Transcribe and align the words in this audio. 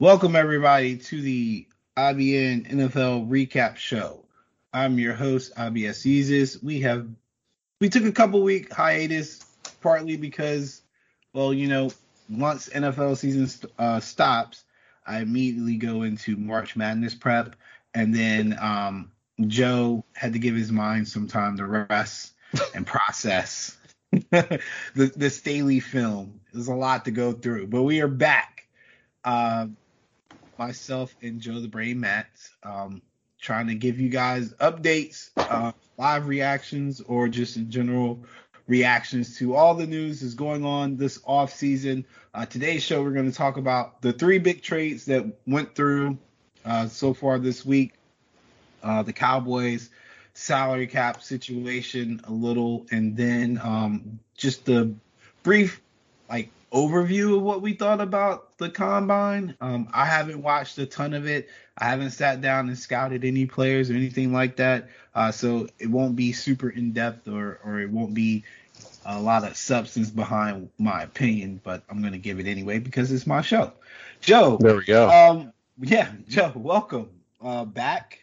Welcome 0.00 0.34
everybody 0.34 0.96
to 0.96 1.22
the 1.22 1.68
IBN 1.96 2.68
NFL 2.68 3.28
recap 3.28 3.76
show. 3.76 4.24
I'm 4.72 4.98
your 4.98 5.14
host, 5.14 5.54
IBS 5.54 6.04
Yeezus. 6.04 6.60
We 6.60 6.80
have 6.80 7.06
we 7.80 7.88
took 7.88 8.02
a 8.02 8.10
couple 8.10 8.42
week 8.42 8.72
hiatus, 8.72 9.46
partly 9.80 10.16
because, 10.16 10.82
well, 11.32 11.54
you 11.54 11.68
know, 11.68 11.92
once 12.28 12.68
NFL 12.70 13.18
season 13.18 13.48
uh, 13.78 14.00
stops, 14.00 14.64
I 15.06 15.20
immediately 15.20 15.76
go 15.76 16.02
into 16.02 16.36
March 16.36 16.74
Madness 16.74 17.14
prep, 17.14 17.54
and 17.94 18.12
then 18.12 18.58
um, 18.60 19.12
Joe 19.46 20.04
had 20.14 20.32
to 20.32 20.40
give 20.40 20.56
his 20.56 20.72
mind 20.72 21.06
some 21.06 21.28
time 21.28 21.56
to 21.58 21.66
rest 21.66 22.32
and 22.74 22.84
process 22.84 23.78
the 24.10 24.60
the 24.94 25.30
Staley 25.30 25.78
film. 25.78 26.40
There's 26.52 26.66
a 26.66 26.74
lot 26.74 27.04
to 27.04 27.12
go 27.12 27.30
through, 27.30 27.68
but 27.68 27.84
we 27.84 28.00
are 28.00 28.08
back. 28.08 28.66
Uh, 29.22 29.68
myself 30.58 31.14
and 31.22 31.40
Joe 31.40 31.60
the 31.60 31.68
Brain 31.68 32.00
Matt, 32.00 32.26
um, 32.62 33.02
trying 33.40 33.66
to 33.68 33.74
give 33.74 34.00
you 34.00 34.08
guys 34.08 34.52
updates, 34.54 35.30
uh, 35.36 35.72
live 35.98 36.26
reactions, 36.26 37.00
or 37.00 37.28
just 37.28 37.56
in 37.56 37.70
general 37.70 38.24
reactions 38.66 39.38
to 39.38 39.54
all 39.54 39.74
the 39.74 39.86
news 39.86 40.20
that's 40.20 40.34
going 40.34 40.64
on 40.64 40.96
this 40.96 41.20
off 41.24 41.52
season. 41.52 42.06
Uh, 42.32 42.46
today's 42.46 42.82
show, 42.82 43.02
we're 43.02 43.10
going 43.10 43.30
to 43.30 43.36
talk 43.36 43.56
about 43.56 44.00
the 44.00 44.12
three 44.12 44.38
big 44.38 44.62
trades 44.62 45.04
that 45.06 45.24
went 45.46 45.74
through 45.74 46.18
uh, 46.64 46.86
so 46.86 47.12
far 47.12 47.38
this 47.38 47.64
week. 47.64 47.94
Uh, 48.82 49.02
the 49.02 49.12
Cowboys 49.12 49.90
salary 50.34 50.86
cap 50.86 51.22
situation 51.22 52.20
a 52.24 52.32
little, 52.32 52.86
and 52.90 53.16
then 53.16 53.60
um, 53.62 54.18
just 54.36 54.64
the 54.64 54.94
brief 55.42 55.80
like 56.28 56.50
overview 56.74 57.36
of 57.36 57.42
what 57.42 57.62
we 57.62 57.72
thought 57.72 58.00
about 58.00 58.58
the 58.58 58.68
combine. 58.68 59.54
Um, 59.60 59.88
I 59.94 60.04
haven't 60.06 60.42
watched 60.42 60.76
a 60.78 60.86
ton 60.86 61.14
of 61.14 61.26
it. 61.26 61.48
I 61.78 61.86
haven't 61.86 62.10
sat 62.10 62.40
down 62.40 62.68
and 62.68 62.78
scouted 62.78 63.24
any 63.24 63.46
players 63.46 63.90
or 63.90 63.94
anything 63.94 64.32
like 64.32 64.56
that. 64.56 64.88
Uh, 65.14 65.30
so 65.30 65.68
it 65.78 65.86
won't 65.86 66.16
be 66.16 66.32
super 66.32 66.68
in 66.68 66.92
depth 66.92 67.28
or 67.28 67.60
or 67.64 67.80
it 67.80 67.90
won't 67.90 68.14
be 68.14 68.44
a 69.06 69.20
lot 69.20 69.44
of 69.44 69.56
substance 69.56 70.10
behind 70.10 70.70
my 70.78 71.02
opinion, 71.02 71.60
but 71.62 71.84
I'm 71.88 72.02
gonna 72.02 72.18
give 72.18 72.40
it 72.40 72.46
anyway 72.46 72.80
because 72.80 73.12
it's 73.12 73.26
my 73.26 73.40
show. 73.40 73.72
Joe. 74.20 74.58
There 74.60 74.76
we 74.76 74.84
go. 74.84 75.08
Um, 75.08 75.52
yeah, 75.80 76.10
Joe, 76.28 76.52
welcome 76.54 77.10
uh, 77.40 77.64
back. 77.64 78.18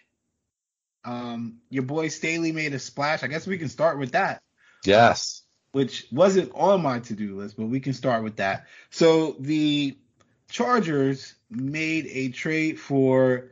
Um, 1.05 1.59
your 1.69 1.83
boy 1.83 2.09
Staley 2.09 2.52
made 2.52 2.73
a 2.73 2.80
splash. 2.80 3.23
I 3.23 3.27
guess 3.27 3.47
we 3.47 3.58
can 3.58 3.69
start 3.69 3.97
with 3.97 4.11
that. 4.11 4.41
Yes. 4.86 5.41
Which 5.72 6.08
wasn't 6.11 6.52
on 6.53 6.81
my 6.81 7.00
to-do 7.00 7.38
list, 7.38 7.55
but 7.58 7.67
we 7.67 7.80
can 7.80 7.94
start 7.94 8.23
with 8.23 8.36
that. 8.38 8.67
So 8.89 9.38
the 9.39 9.95
Chargers 10.50 11.36
made 11.50 12.08
a 12.08 12.30
trade 12.30 12.77
for 12.77 13.45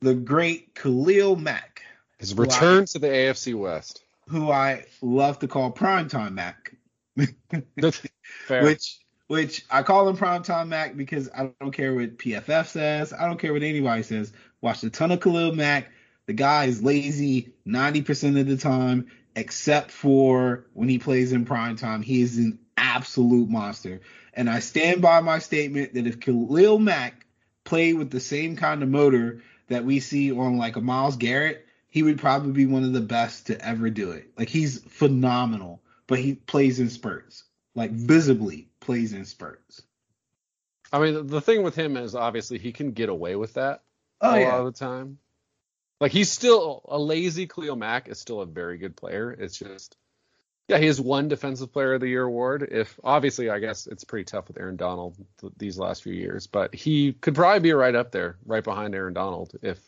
the 0.00 0.14
great 0.14 0.74
Khalil 0.74 1.36
Mack. 1.36 1.82
His 2.18 2.34
return 2.34 2.82
I, 2.82 2.86
to 2.86 2.98
the 2.98 3.06
AFC 3.06 3.54
West. 3.54 4.02
Who 4.28 4.50
I 4.50 4.84
love 5.00 5.38
to 5.40 5.48
call 5.48 5.72
Primetime 5.72 6.32
Mack. 6.32 6.74
which 8.48 8.98
which 9.28 9.64
I 9.70 9.84
call 9.84 10.08
him 10.08 10.16
Primetime 10.16 10.68
Mack 10.68 10.96
because 10.96 11.30
I 11.30 11.50
don't 11.60 11.70
care 11.70 11.94
what 11.94 12.18
PFF 12.18 12.66
says. 12.66 13.12
I 13.12 13.26
don't 13.26 13.38
care 13.38 13.52
what 13.52 13.62
anybody 13.62 14.02
says. 14.02 14.32
Watched 14.60 14.82
a 14.82 14.90
ton 14.90 15.12
of 15.12 15.20
Khalil 15.20 15.52
Mack. 15.52 15.92
The 16.26 16.32
guy 16.32 16.64
is 16.64 16.82
lazy 16.82 17.52
90% 17.66 18.40
of 18.40 18.46
the 18.46 18.56
time, 18.56 19.06
except 19.40 19.90
for 19.90 20.66
when 20.74 20.90
he 20.90 20.98
plays 20.98 21.32
in 21.32 21.46
prime 21.46 21.74
time. 21.74 22.02
He 22.02 22.20
is 22.20 22.36
an 22.36 22.58
absolute 22.76 23.48
monster. 23.48 24.00
And 24.34 24.50
I 24.50 24.60
stand 24.60 25.00
by 25.00 25.20
my 25.20 25.38
statement 25.38 25.94
that 25.94 26.06
if 26.06 26.20
Khalil 26.20 26.78
Mack 26.78 27.26
played 27.64 27.94
with 27.94 28.10
the 28.10 28.20
same 28.20 28.54
kind 28.56 28.82
of 28.82 28.90
motor 28.90 29.42
that 29.68 29.84
we 29.84 29.98
see 30.00 30.30
on 30.30 30.58
like 30.58 30.76
a 30.76 30.80
Myles 30.80 31.16
Garrett, 31.16 31.66
he 31.88 32.02
would 32.02 32.18
probably 32.18 32.52
be 32.52 32.66
one 32.66 32.84
of 32.84 32.92
the 32.92 33.00
best 33.00 33.46
to 33.46 33.66
ever 33.66 33.88
do 33.88 34.10
it. 34.10 34.30
Like 34.38 34.50
he's 34.50 34.82
phenomenal, 34.84 35.80
but 36.06 36.18
he 36.18 36.34
plays 36.34 36.78
in 36.78 36.90
spurts, 36.90 37.44
like 37.74 37.92
visibly 37.92 38.68
plays 38.78 39.14
in 39.14 39.24
spurts. 39.24 39.82
I 40.92 40.98
mean, 40.98 41.28
the 41.28 41.40
thing 41.40 41.62
with 41.62 41.76
him 41.76 41.96
is 41.96 42.14
obviously 42.14 42.58
he 42.58 42.72
can 42.72 42.92
get 42.92 43.08
away 43.08 43.36
with 43.36 43.54
that 43.54 43.82
oh, 44.20 44.34
a 44.34 44.40
yeah. 44.40 44.48
lot 44.48 44.60
of 44.60 44.66
the 44.66 44.78
time. 44.78 45.18
Like 46.00 46.12
he's 46.12 46.30
still 46.30 46.82
a 46.88 46.98
lazy 46.98 47.46
Khalil 47.46 47.76
Mack 47.76 48.08
is 48.08 48.18
still 48.18 48.40
a 48.40 48.46
very 48.46 48.78
good 48.78 48.96
player. 48.96 49.30
It's 49.30 49.56
just 49.56 49.96
yeah, 50.68 50.78
he 50.78 50.86
has 50.86 51.00
one 51.00 51.28
defensive 51.28 51.72
player 51.72 51.94
of 51.94 52.00
the 52.00 52.08
year 52.08 52.22
award. 52.22 52.68
If 52.70 52.98
obviously 53.02 53.50
I 53.50 53.58
guess 53.58 53.86
it's 53.86 54.04
pretty 54.04 54.24
tough 54.24 54.48
with 54.48 54.58
Aaron 54.58 54.76
Donald 54.76 55.16
th- 55.40 55.52
these 55.56 55.78
last 55.78 56.02
few 56.02 56.14
years, 56.14 56.46
but 56.46 56.74
he 56.74 57.12
could 57.12 57.34
probably 57.34 57.60
be 57.60 57.72
right 57.72 57.94
up 57.94 58.12
there, 58.12 58.38
right 58.46 58.64
behind 58.64 58.94
Aaron 58.94 59.14
Donald 59.14 59.52
if 59.62 59.80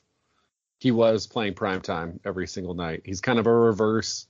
he 0.78 0.90
was 0.90 1.28
playing 1.28 1.54
prime 1.54 1.80
time 1.80 2.18
every 2.24 2.48
single 2.48 2.74
night. 2.74 3.02
He's 3.04 3.20
kind 3.20 3.38
of 3.38 3.46
a 3.46 3.52
reverse 3.52 4.26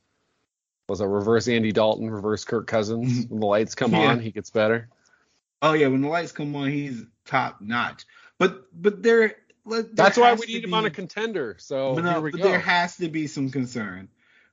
was 0.88 1.00
a 1.00 1.08
reverse 1.08 1.48
Andy 1.48 1.72
Dalton, 1.72 2.10
reverse 2.10 2.44
Kirk 2.44 2.66
Cousins. 2.66 3.26
when 3.28 3.40
the 3.40 3.46
lights 3.46 3.74
come 3.74 3.92
yeah. 3.92 4.10
on, 4.10 4.20
he 4.20 4.30
gets 4.30 4.50
better. 4.50 4.90
Oh 5.62 5.72
yeah, 5.72 5.86
when 5.86 6.02
the 6.02 6.08
lights 6.08 6.32
come 6.32 6.54
on, 6.54 6.68
he's 6.68 7.04
top 7.24 7.62
notch. 7.62 8.04
But 8.38 8.66
but 8.74 9.02
there 9.02 9.36
that's 9.64 10.18
why 10.18 10.34
we 10.34 10.46
need 10.46 10.64
him 10.64 10.74
on 10.74 10.86
a 10.86 10.90
contender. 10.90 11.56
So 11.58 11.94
but, 11.94 12.04
no, 12.04 12.20
but 12.22 12.40
there 12.40 12.58
has 12.58 12.96
to 12.96 13.08
be 13.08 13.26
some 13.26 13.50
concern. 13.50 14.08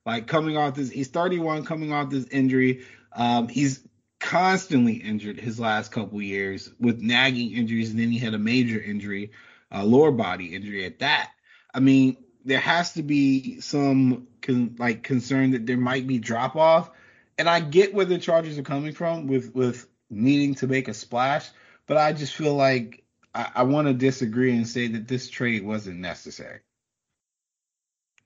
Like 0.06 0.28
coming 0.28 0.58
off 0.58 0.76
this, 0.76 0.90
he's 0.90 1.10
31, 1.10 1.66
coming 1.66 1.92
off 1.92 2.10
this 2.10 2.26
injury. 2.28 2.86
Um, 3.14 3.48
he's 3.48 3.86
constantly 4.20 4.94
injured 4.94 5.40
his 5.40 5.60
last 5.60 5.92
couple 5.92 6.22
years 6.22 6.70
with 6.80 7.02
nagging 7.02 7.52
injuries, 7.54 7.92
and 7.92 8.00
then 8.00 8.12
he 8.12 8.20
had 8.20 8.34
a 8.34 8.40
major 8.40 8.80
injury, 8.80 9.32
a 9.72 9.86
lower 9.86 10.12
body 10.12 10.54
injury 10.56 10.86
at 10.86 11.00
that. 11.00 11.32
I 11.74 11.80
mean, 11.80 12.18
there 12.46 12.60
has 12.60 12.94
to 12.94 13.04
be 13.04 13.62
some 13.62 14.28
con- 14.42 14.76
like 14.80 15.04
concern 15.04 15.52
that 15.52 15.66
there 15.66 15.78
might 15.78 16.08
be 16.08 16.20
drop 16.20 16.56
off, 16.56 16.92
and 17.38 17.50
I 17.50 17.60
get 17.60 17.94
where 17.94 18.06
the 18.06 18.18
Chargers 18.18 18.58
are 18.58 18.64
coming 18.64 18.94
from 18.94 19.28
with 19.28 19.54
with 19.56 19.88
needing 20.10 20.56
to 20.56 20.68
make 20.68 20.88
a 20.88 20.94
splash, 20.94 21.48
but 21.88 21.98
I 21.98 22.14
just 22.14 22.34
feel 22.34 22.56
like 22.56 22.99
I, 23.34 23.52
I 23.56 23.64
want 23.64 23.88
to 23.88 23.94
disagree 23.94 24.56
and 24.56 24.68
say 24.68 24.88
that 24.88 25.08
this 25.08 25.30
trade 25.30 25.64
wasn't 25.64 26.00
necessary. 26.00 26.60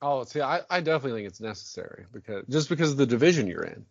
Oh, 0.02 0.24
see, 0.26 0.42
I, 0.42 0.62
I 0.70 0.82
definitely 0.82 1.20
think 1.20 1.30
it's 1.30 1.42
necessary 1.42 2.06
because 2.12 2.46
just 2.50 2.70
because 2.70 2.92
of 2.92 2.98
the 2.98 3.06
division 3.06 3.48
you're 3.48 3.64
in. 3.64 3.86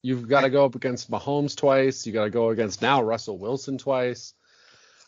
You've 0.00 0.28
got 0.28 0.42
to 0.42 0.50
go 0.50 0.64
up 0.64 0.76
against 0.76 1.10
Mahomes 1.10 1.56
twice. 1.56 2.06
You 2.06 2.12
got 2.12 2.24
to 2.24 2.30
go 2.30 2.50
against 2.50 2.80
now 2.80 3.02
Russell 3.02 3.36
Wilson 3.36 3.78
twice. 3.78 4.32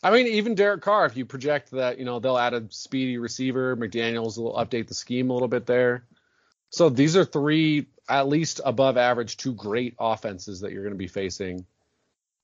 I 0.03 0.11
mean, 0.11 0.27
even 0.27 0.55
Derek 0.55 0.81
Carr, 0.81 1.05
if 1.05 1.15
you 1.15 1.25
project 1.25 1.71
that, 1.71 1.97
you 1.97 2.05
know, 2.05 2.19
they'll 2.19 2.37
add 2.37 2.53
a 2.53 2.65
speedy 2.69 3.17
receiver, 3.17 3.77
McDaniels 3.77 4.37
will 4.37 4.53
update 4.53 4.87
the 4.87 4.93
scheme 4.93 5.29
a 5.29 5.33
little 5.33 5.47
bit 5.47 5.65
there. 5.65 6.05
So 6.71 6.89
these 6.89 7.15
are 7.15 7.23
three 7.23 7.87
at 8.09 8.27
least 8.27 8.59
above 8.65 8.97
average, 8.97 9.37
two 9.37 9.53
great 9.53 9.95
offenses 9.99 10.61
that 10.61 10.71
you're 10.71 10.83
going 10.83 10.93
to 10.93 10.97
be 10.97 11.07
facing 11.07 11.65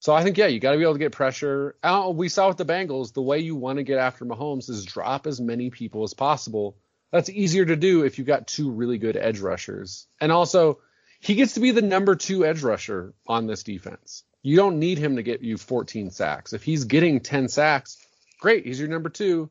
so 0.08 0.14
I 0.14 0.24
think 0.24 0.38
yeah, 0.38 0.48
you 0.48 0.62
got 0.62 0.72
to 0.72 0.78
be 0.78 0.84
able 0.84 0.94
to 0.94 1.00
get 1.00 1.12
pressure. 1.12 1.76
Uh, 1.84 2.10
we 2.16 2.30
saw 2.30 2.48
with 2.48 2.56
the 2.56 2.64
Bengals, 2.64 3.12
the 3.12 3.22
way 3.22 3.40
you 3.40 3.58
want 3.58 3.76
to 3.76 3.84
get 3.84 3.98
after 3.98 4.24
Mahomes 4.24 4.70
is 4.70 4.86
drop 4.86 5.28
as 5.28 5.42
many 5.42 5.70
people 5.70 6.04
as 6.04 6.14
possible. 6.14 6.78
That's 7.12 7.30
easier 7.30 7.66
to 7.66 7.76
do 7.76 8.06
if 8.06 8.18
you've 8.18 8.26
got 8.26 8.48
two 8.48 8.72
really 8.72 9.00
good 9.00 9.18
edge 9.18 9.42
rushers. 9.42 10.08
And 10.22 10.32
also, 10.32 10.80
he 11.20 11.36
gets 11.36 11.56
to 11.56 11.60
be 11.60 11.72
the 11.72 11.82
number 11.82 12.16
two 12.16 12.46
edge 12.46 12.64
rusher 12.64 13.16
on 13.28 13.48
this 13.48 13.64
defense. 13.64 14.24
You 14.44 14.56
don't 14.56 14.80
need 14.80 14.98
him 14.98 15.18
to 15.18 15.24
get 15.24 15.42
you 15.42 15.58
14 15.58 16.10
sacks. 16.12 16.54
If 16.54 16.64
he's 16.64 16.86
getting 16.86 17.20
10 17.20 17.50
sacks, 17.50 17.98
great, 18.40 18.66
he's 18.66 18.80
your 18.80 18.88
number 18.88 19.10
two. 19.10 19.50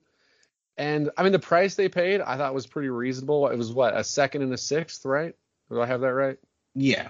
And 0.79 1.11
I 1.19 1.23
mean, 1.23 1.33
the 1.33 1.39
price 1.39 1.75
they 1.75 1.91
paid, 1.91 2.23
I 2.23 2.39
thought 2.39 2.55
was 2.55 2.67
pretty 2.67 2.89
reasonable. 2.89 3.49
It 3.49 3.59
was 3.59 3.71
what 3.71 3.95
a 3.95 4.03
second 4.03 4.41
and 4.41 4.55
a 4.55 4.57
sixth, 4.57 5.05
right? 5.05 5.35
Do 5.69 5.83
I 5.83 5.85
have 5.85 6.01
that 6.01 6.15
right? 6.15 6.39
Yeah. 6.75 7.09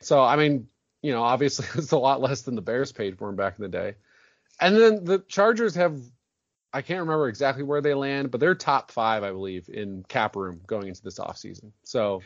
So 0.00 0.22
I 0.22 0.36
mean, 0.36 0.68
you 1.02 1.12
know, 1.12 1.22
obviously 1.22 1.66
it's 1.74 1.92
a 1.92 1.98
lot 1.98 2.20
less 2.20 2.42
than 2.42 2.54
the 2.54 2.62
Bears 2.62 2.92
paid 2.92 3.18
for 3.18 3.28
him 3.28 3.36
back 3.36 3.58
in 3.58 3.62
the 3.62 3.68
day. 3.68 3.94
And 4.60 4.76
then 4.76 5.04
the 5.04 5.18
Chargers 5.18 5.74
have, 5.74 6.00
I 6.72 6.82
can't 6.82 7.00
remember 7.00 7.28
exactly 7.28 7.64
where 7.64 7.80
they 7.80 7.94
land, 7.94 8.30
but 8.30 8.40
they're 8.40 8.54
top 8.54 8.90
five, 8.90 9.24
I 9.24 9.30
believe, 9.30 9.68
in 9.68 10.04
cap 10.08 10.36
room 10.36 10.60
going 10.66 10.88
into 10.88 11.02
this 11.02 11.18
offseason. 11.18 11.72
So 11.82 12.22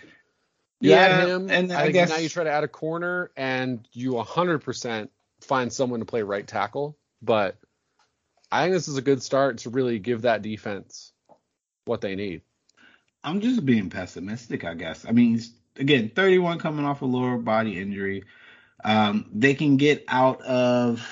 you 0.80 0.90
yeah, 0.90 0.98
add 0.98 1.28
him, 1.28 1.50
and 1.50 1.72
I, 1.72 1.84
I 1.84 1.90
guess 1.90 2.10
now 2.10 2.18
you 2.18 2.28
try 2.28 2.44
to 2.44 2.50
add 2.50 2.64
a 2.64 2.68
corner, 2.68 3.30
and 3.36 3.88
you 3.92 4.12
100% 4.12 5.08
find 5.40 5.72
someone 5.72 6.00
to 6.00 6.06
play 6.06 6.22
right 6.22 6.46
tackle. 6.46 6.98
But 7.22 7.56
I 8.52 8.64
think 8.64 8.74
this 8.74 8.88
is 8.88 8.98
a 8.98 9.02
good 9.02 9.22
start 9.22 9.58
to 9.58 9.70
really 9.70 9.98
give 9.98 10.22
that 10.22 10.42
defense 10.42 11.12
what 11.86 12.00
they 12.00 12.14
need. 12.14 12.42
I'm 13.24 13.40
just 13.40 13.64
being 13.64 13.90
pessimistic, 13.90 14.64
I 14.64 14.74
guess. 14.74 15.04
I 15.06 15.12
mean, 15.12 15.40
again, 15.76 16.10
31 16.14 16.58
coming 16.58 16.84
off 16.84 17.02
a 17.02 17.06
lower 17.06 17.38
body 17.38 17.80
injury. 17.80 18.24
Um, 18.86 19.28
they 19.34 19.54
can 19.54 19.76
get 19.76 20.04
out 20.06 20.40
of 20.42 21.04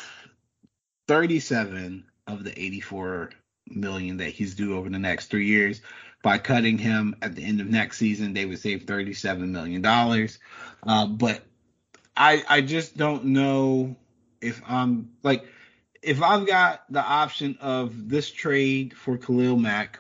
37 1.09 2.05
of 2.29 2.45
the 2.45 2.59
84 2.59 3.31
million 3.67 4.19
that 4.19 4.29
he's 4.29 4.55
due 4.55 4.79
over 4.79 4.89
the 4.89 4.99
next 5.01 5.27
three 5.27 5.49
years. 5.49 5.83
By 6.23 6.39
cutting 6.39 6.79
him 6.79 7.17
at 7.21 7.35
the 7.35 7.45
end 7.45 7.61
of 7.61 7.67
next 7.67 7.99
season, 7.99 8.33
they 8.33 8.47
would 8.47 8.61
save 8.61 8.85
37 8.85 9.51
million 9.53 9.83
dollars. 9.83 10.39
Uh, 10.87 11.07
but 11.07 11.43
I 12.17 12.43
I 12.49 12.61
just 12.61 12.97
don't 12.97 13.27
know 13.27 13.97
if 14.41 14.63
I'm 14.67 15.11
like 15.23 15.45
if 16.01 16.23
I've 16.23 16.47
got 16.47 16.85
the 16.91 17.03
option 17.03 17.59
of 17.61 18.09
this 18.09 18.31
trade 18.31 18.95
for 18.97 19.19
Khalil 19.19 19.57
Mack 19.57 19.99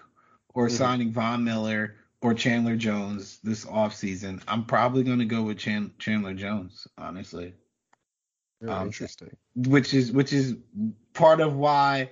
or 0.55 0.69
mm-hmm. 0.69 0.77
signing 0.77 1.13
Von 1.13 1.45
Miller 1.45 1.97
or 2.23 2.35
Chandler 2.35 2.77
Jones 2.77 3.39
this 3.43 3.65
offseason, 3.65 4.41
I'm 4.47 4.65
probably 4.65 5.03
going 5.03 5.19
to 5.19 5.25
go 5.25 5.43
with 5.43 5.59
Chan- 5.59 5.93
Chandler 5.99 6.35
Jones, 6.35 6.87
honestly. 6.97 7.53
Um, 8.69 8.87
interesting. 8.87 9.37
Which 9.55 9.95
is 9.95 10.13
which 10.13 10.33
is 10.33 10.57
part 11.13 11.41
of 11.41 11.55
why 11.55 12.11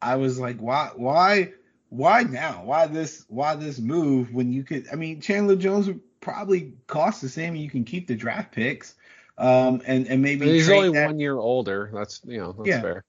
I 0.00 0.16
was 0.16 0.38
like, 0.38 0.58
why 0.58 0.90
why 0.94 1.52
why 1.88 2.22
now? 2.24 2.62
Why 2.64 2.86
this 2.86 3.24
why 3.28 3.56
this 3.56 3.78
move 3.78 4.32
when 4.32 4.52
you 4.52 4.64
could? 4.64 4.86
I 4.92 4.96
mean, 4.96 5.20
Chandler 5.20 5.56
Jones 5.56 5.86
would 5.86 6.00
probably 6.20 6.74
cost 6.86 7.22
the 7.22 7.28
same. 7.28 7.54
and 7.54 7.62
You 7.62 7.70
can 7.70 7.84
keep 7.84 8.06
the 8.06 8.16
draft 8.16 8.52
picks. 8.52 8.94
Um, 9.36 9.82
and 9.86 10.06
and 10.06 10.22
maybe 10.22 10.46
he's 10.46 10.70
only 10.70 10.92
that. 10.92 11.06
one 11.06 11.18
year 11.18 11.36
older. 11.36 11.90
That's 11.92 12.20
you 12.24 12.38
know 12.38 12.52
that's 12.52 12.68
yeah. 12.68 12.80
fair. 12.80 13.04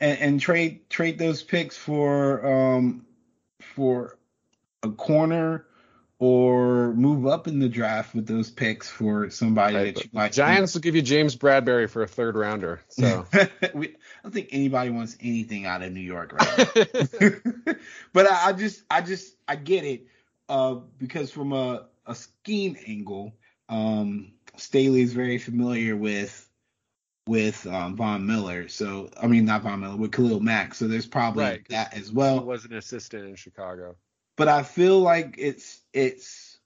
And, 0.00 0.18
and 0.18 0.40
trade 0.40 0.88
trade 0.90 1.18
those 1.18 1.42
picks 1.42 1.76
for 1.76 2.46
um 2.46 3.06
for 3.60 4.18
a 4.82 4.90
corner 4.90 5.66
or 6.24 6.94
move 6.94 7.26
up 7.26 7.46
in 7.46 7.58
the 7.58 7.68
draft 7.68 8.14
with 8.14 8.26
those 8.26 8.50
picks 8.50 8.88
for 8.88 9.28
somebody 9.28 9.76
right, 9.76 9.94
that 9.94 10.04
you 10.04 10.10
like. 10.14 10.32
Giants 10.32 10.72
will 10.72 10.80
give 10.80 10.94
you 10.94 11.02
James 11.02 11.36
Bradberry 11.36 11.86
for 11.86 12.02
a 12.02 12.06
third 12.06 12.34
rounder. 12.34 12.80
So 12.88 13.26
we, 13.74 13.88
I 13.88 13.92
don't 14.22 14.32
think 14.32 14.48
anybody 14.50 14.88
wants 14.88 15.18
anything 15.20 15.66
out 15.66 15.82
of 15.82 15.92
New 15.92 16.00
York 16.00 16.32
right 16.32 16.74
now. 16.74 17.74
but 18.14 18.30
I, 18.30 18.48
I, 18.48 18.52
just 18.54 18.84
I 18.90 19.02
just 19.02 19.36
I 19.46 19.56
get 19.56 19.84
it 19.84 20.06
uh, 20.48 20.76
because 20.96 21.30
from 21.30 21.52
a, 21.52 21.88
a 22.06 22.14
scheme 22.14 22.78
angle, 22.86 23.34
um, 23.68 24.32
Staley 24.56 25.02
is 25.02 25.12
very 25.12 25.36
familiar 25.36 25.94
with 25.94 26.48
with 27.26 27.66
um, 27.66 27.96
Von 27.96 28.26
Miller. 28.26 28.68
So 28.68 29.10
I 29.20 29.26
mean 29.26 29.44
not 29.44 29.62
Von 29.62 29.80
Miller 29.80 29.96
with 29.96 30.12
Khalil 30.12 30.40
Mack. 30.40 30.74
So 30.74 30.88
there's 30.88 31.06
probably 31.06 31.44
right, 31.44 31.68
that 31.68 31.94
as 31.94 32.10
well. 32.10 32.38
He 32.38 32.44
was 32.46 32.64
an 32.64 32.72
assistant 32.72 33.26
in 33.26 33.34
Chicago. 33.34 33.96
But 34.36 34.48
I 34.48 34.62
feel 34.62 35.00
like 35.00 35.36
it's 35.38 35.80
it's 35.92 36.58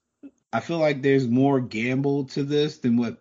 I 0.53 0.61
feel 0.61 0.79
like 0.79 1.03
there's 1.03 1.29
more 1.29 1.61
gamble 1.61 2.25
to 2.26 2.43
this 2.43 2.79
than 2.79 2.97
what 2.97 3.19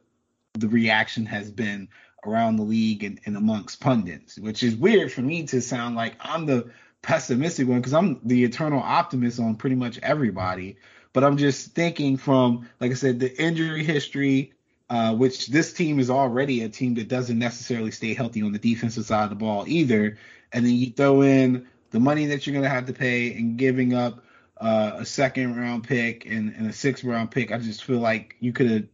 the 0.53 0.69
reaction 0.69 1.25
has 1.25 1.51
been 1.51 1.89
around 2.25 2.55
the 2.55 2.63
league 2.63 3.03
and, 3.03 3.19
and 3.25 3.37
amongst 3.37 3.79
pundits, 3.79 4.37
which 4.37 4.63
is 4.63 4.75
weird 4.75 5.11
for 5.11 5.21
me 5.21 5.43
to 5.47 5.61
sound 5.61 5.95
like 5.95 6.15
I'm 6.19 6.45
the 6.45 6.71
pessimistic 7.01 7.67
one 7.67 7.79
because 7.79 7.93
I'm 7.93 8.19
the 8.23 8.43
eternal 8.43 8.81
optimist 8.81 9.39
on 9.39 9.55
pretty 9.55 9.75
much 9.75 9.99
everybody. 9.99 10.77
But 11.13 11.23
I'm 11.23 11.37
just 11.37 11.71
thinking 11.71 12.17
from, 12.17 12.67
like 12.79 12.91
I 12.91 12.95
said, 12.95 13.19
the 13.19 13.41
injury 13.41 13.83
history, 13.83 14.53
uh, 14.89 15.15
which 15.15 15.47
this 15.47 15.73
team 15.73 15.99
is 15.99 16.09
already 16.09 16.63
a 16.63 16.69
team 16.69 16.95
that 16.95 17.07
doesn't 17.07 17.39
necessarily 17.39 17.91
stay 17.91 18.13
healthy 18.13 18.41
on 18.41 18.51
the 18.51 18.59
defensive 18.59 19.05
side 19.05 19.23
of 19.23 19.29
the 19.29 19.35
ball 19.35 19.65
either. 19.67 20.17
And 20.51 20.65
then 20.65 20.73
you 20.73 20.91
throw 20.91 21.21
in 21.21 21.67
the 21.91 21.99
money 21.99 22.25
that 22.27 22.45
you're 22.45 22.53
going 22.53 22.63
to 22.63 22.69
have 22.69 22.85
to 22.85 22.93
pay 22.93 23.33
and 23.33 23.57
giving 23.57 23.93
up 23.93 24.23
uh, 24.59 24.93
a 24.97 25.05
second 25.05 25.55
round 25.55 25.83
pick 25.83 26.25
and, 26.25 26.53
and 26.55 26.67
a 26.67 26.73
sixth 26.73 27.03
round 27.03 27.31
pick. 27.31 27.51
I 27.51 27.57
just 27.57 27.83
feel 27.83 27.99
like 27.99 28.35
you 28.39 28.53
could 28.53 28.69
have 28.69 28.87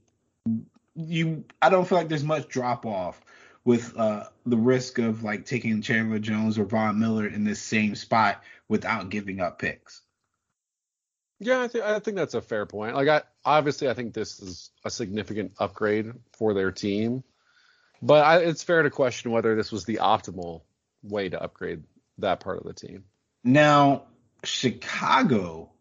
you. 0.96 1.44
I 1.62 1.70
don't 1.70 1.88
feel 1.88 1.98
like 1.98 2.10
there's 2.10 2.24
much 2.24 2.48
drop 2.48 2.86
off 2.86 3.22
with 3.66 3.98
uh, 3.98 4.26
the 4.46 4.58
risk 4.58 5.00
of 5.00 5.24
like 5.24 5.46
taking 5.46 5.82
Chandler 5.82 6.20
Jones 6.20 6.60
or 6.60 6.66
Von 6.66 7.00
Miller 7.00 7.28
in 7.28 7.44
this 7.44 7.62
same 7.62 7.96
spot 7.96 8.44
without 8.68 9.10
giving 9.10 9.40
up 9.40 9.60
picks. 9.60 10.02
Yeah, 11.40 11.62
I 11.62 11.68
think 11.68 11.84
I 11.84 12.00
think 12.00 12.18
that's 12.18 12.36
a 12.36 12.42
fair 12.42 12.66
point. 12.66 12.96
Like 12.96 13.08
I 13.08 13.22
obviously 13.44 13.90
I 13.90 13.94
think 13.94 14.14
this 14.14 14.40
is 14.40 14.70
a 14.86 14.90
significant 14.90 15.54
upgrade 15.60 16.14
for 16.38 16.54
their 16.54 16.72
team, 16.72 17.24
but 18.02 18.24
I, 18.24 18.38
it's 18.40 18.64
fair 18.64 18.84
to 18.84 18.90
question 18.90 19.32
whether 19.32 19.56
this 19.56 19.72
was 19.72 19.86
the 19.86 19.98
optimal 20.02 20.62
way 21.02 21.30
to 21.30 21.42
upgrade 21.42 21.84
that 22.20 22.40
part 22.40 22.60
of 22.60 22.66
the 22.66 22.74
team. 22.74 23.04
Now, 23.44 24.04
Chicago, 24.44 25.72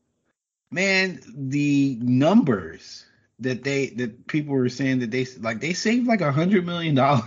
man, 0.70 1.20
the 1.34 1.98
numbers 2.00 3.04
that 3.40 3.64
they 3.64 3.88
that 3.88 4.26
people 4.26 4.54
were 4.54 4.68
saying 4.68 5.00
that 5.00 5.10
they 5.10 5.26
like 5.40 5.60
they 5.60 5.72
saved 5.72 6.06
like 6.06 6.20
a 6.20 6.32
hundred 6.32 6.64
million 6.64 6.94
dollars 6.94 7.24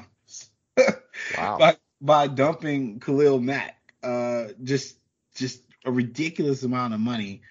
wow. 1.37 1.57
by 1.57 1.77
by 2.01 2.27
dumping 2.27 2.99
Khalil 2.99 3.39
Mack. 3.39 3.77
Uh, 4.01 4.47
just 4.63 4.97
just 5.33 5.61
a 5.83 5.91
ridiculous 5.91 6.63
amount 6.63 6.93
of 6.93 6.99
money. 6.99 7.41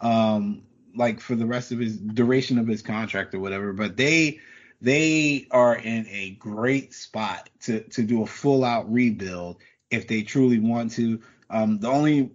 Um, 0.00 0.62
like 0.96 1.20
for 1.20 1.34
the 1.34 1.46
rest 1.46 1.72
of 1.72 1.78
his 1.78 1.96
duration 1.96 2.58
of 2.58 2.66
his 2.66 2.82
contract 2.82 3.34
or 3.34 3.40
whatever. 3.40 3.72
But 3.72 3.96
they 3.96 4.40
they 4.80 5.46
are 5.50 5.74
in 5.74 6.06
a 6.08 6.30
great 6.38 6.94
spot 6.94 7.48
to 7.62 7.80
to 7.80 8.02
do 8.02 8.22
a 8.22 8.26
full 8.26 8.64
out 8.64 8.90
rebuild 8.92 9.58
if 9.90 10.08
they 10.08 10.22
truly 10.22 10.58
want 10.58 10.92
to. 10.92 11.20
Um, 11.50 11.78
the 11.78 11.88
only 11.88 12.30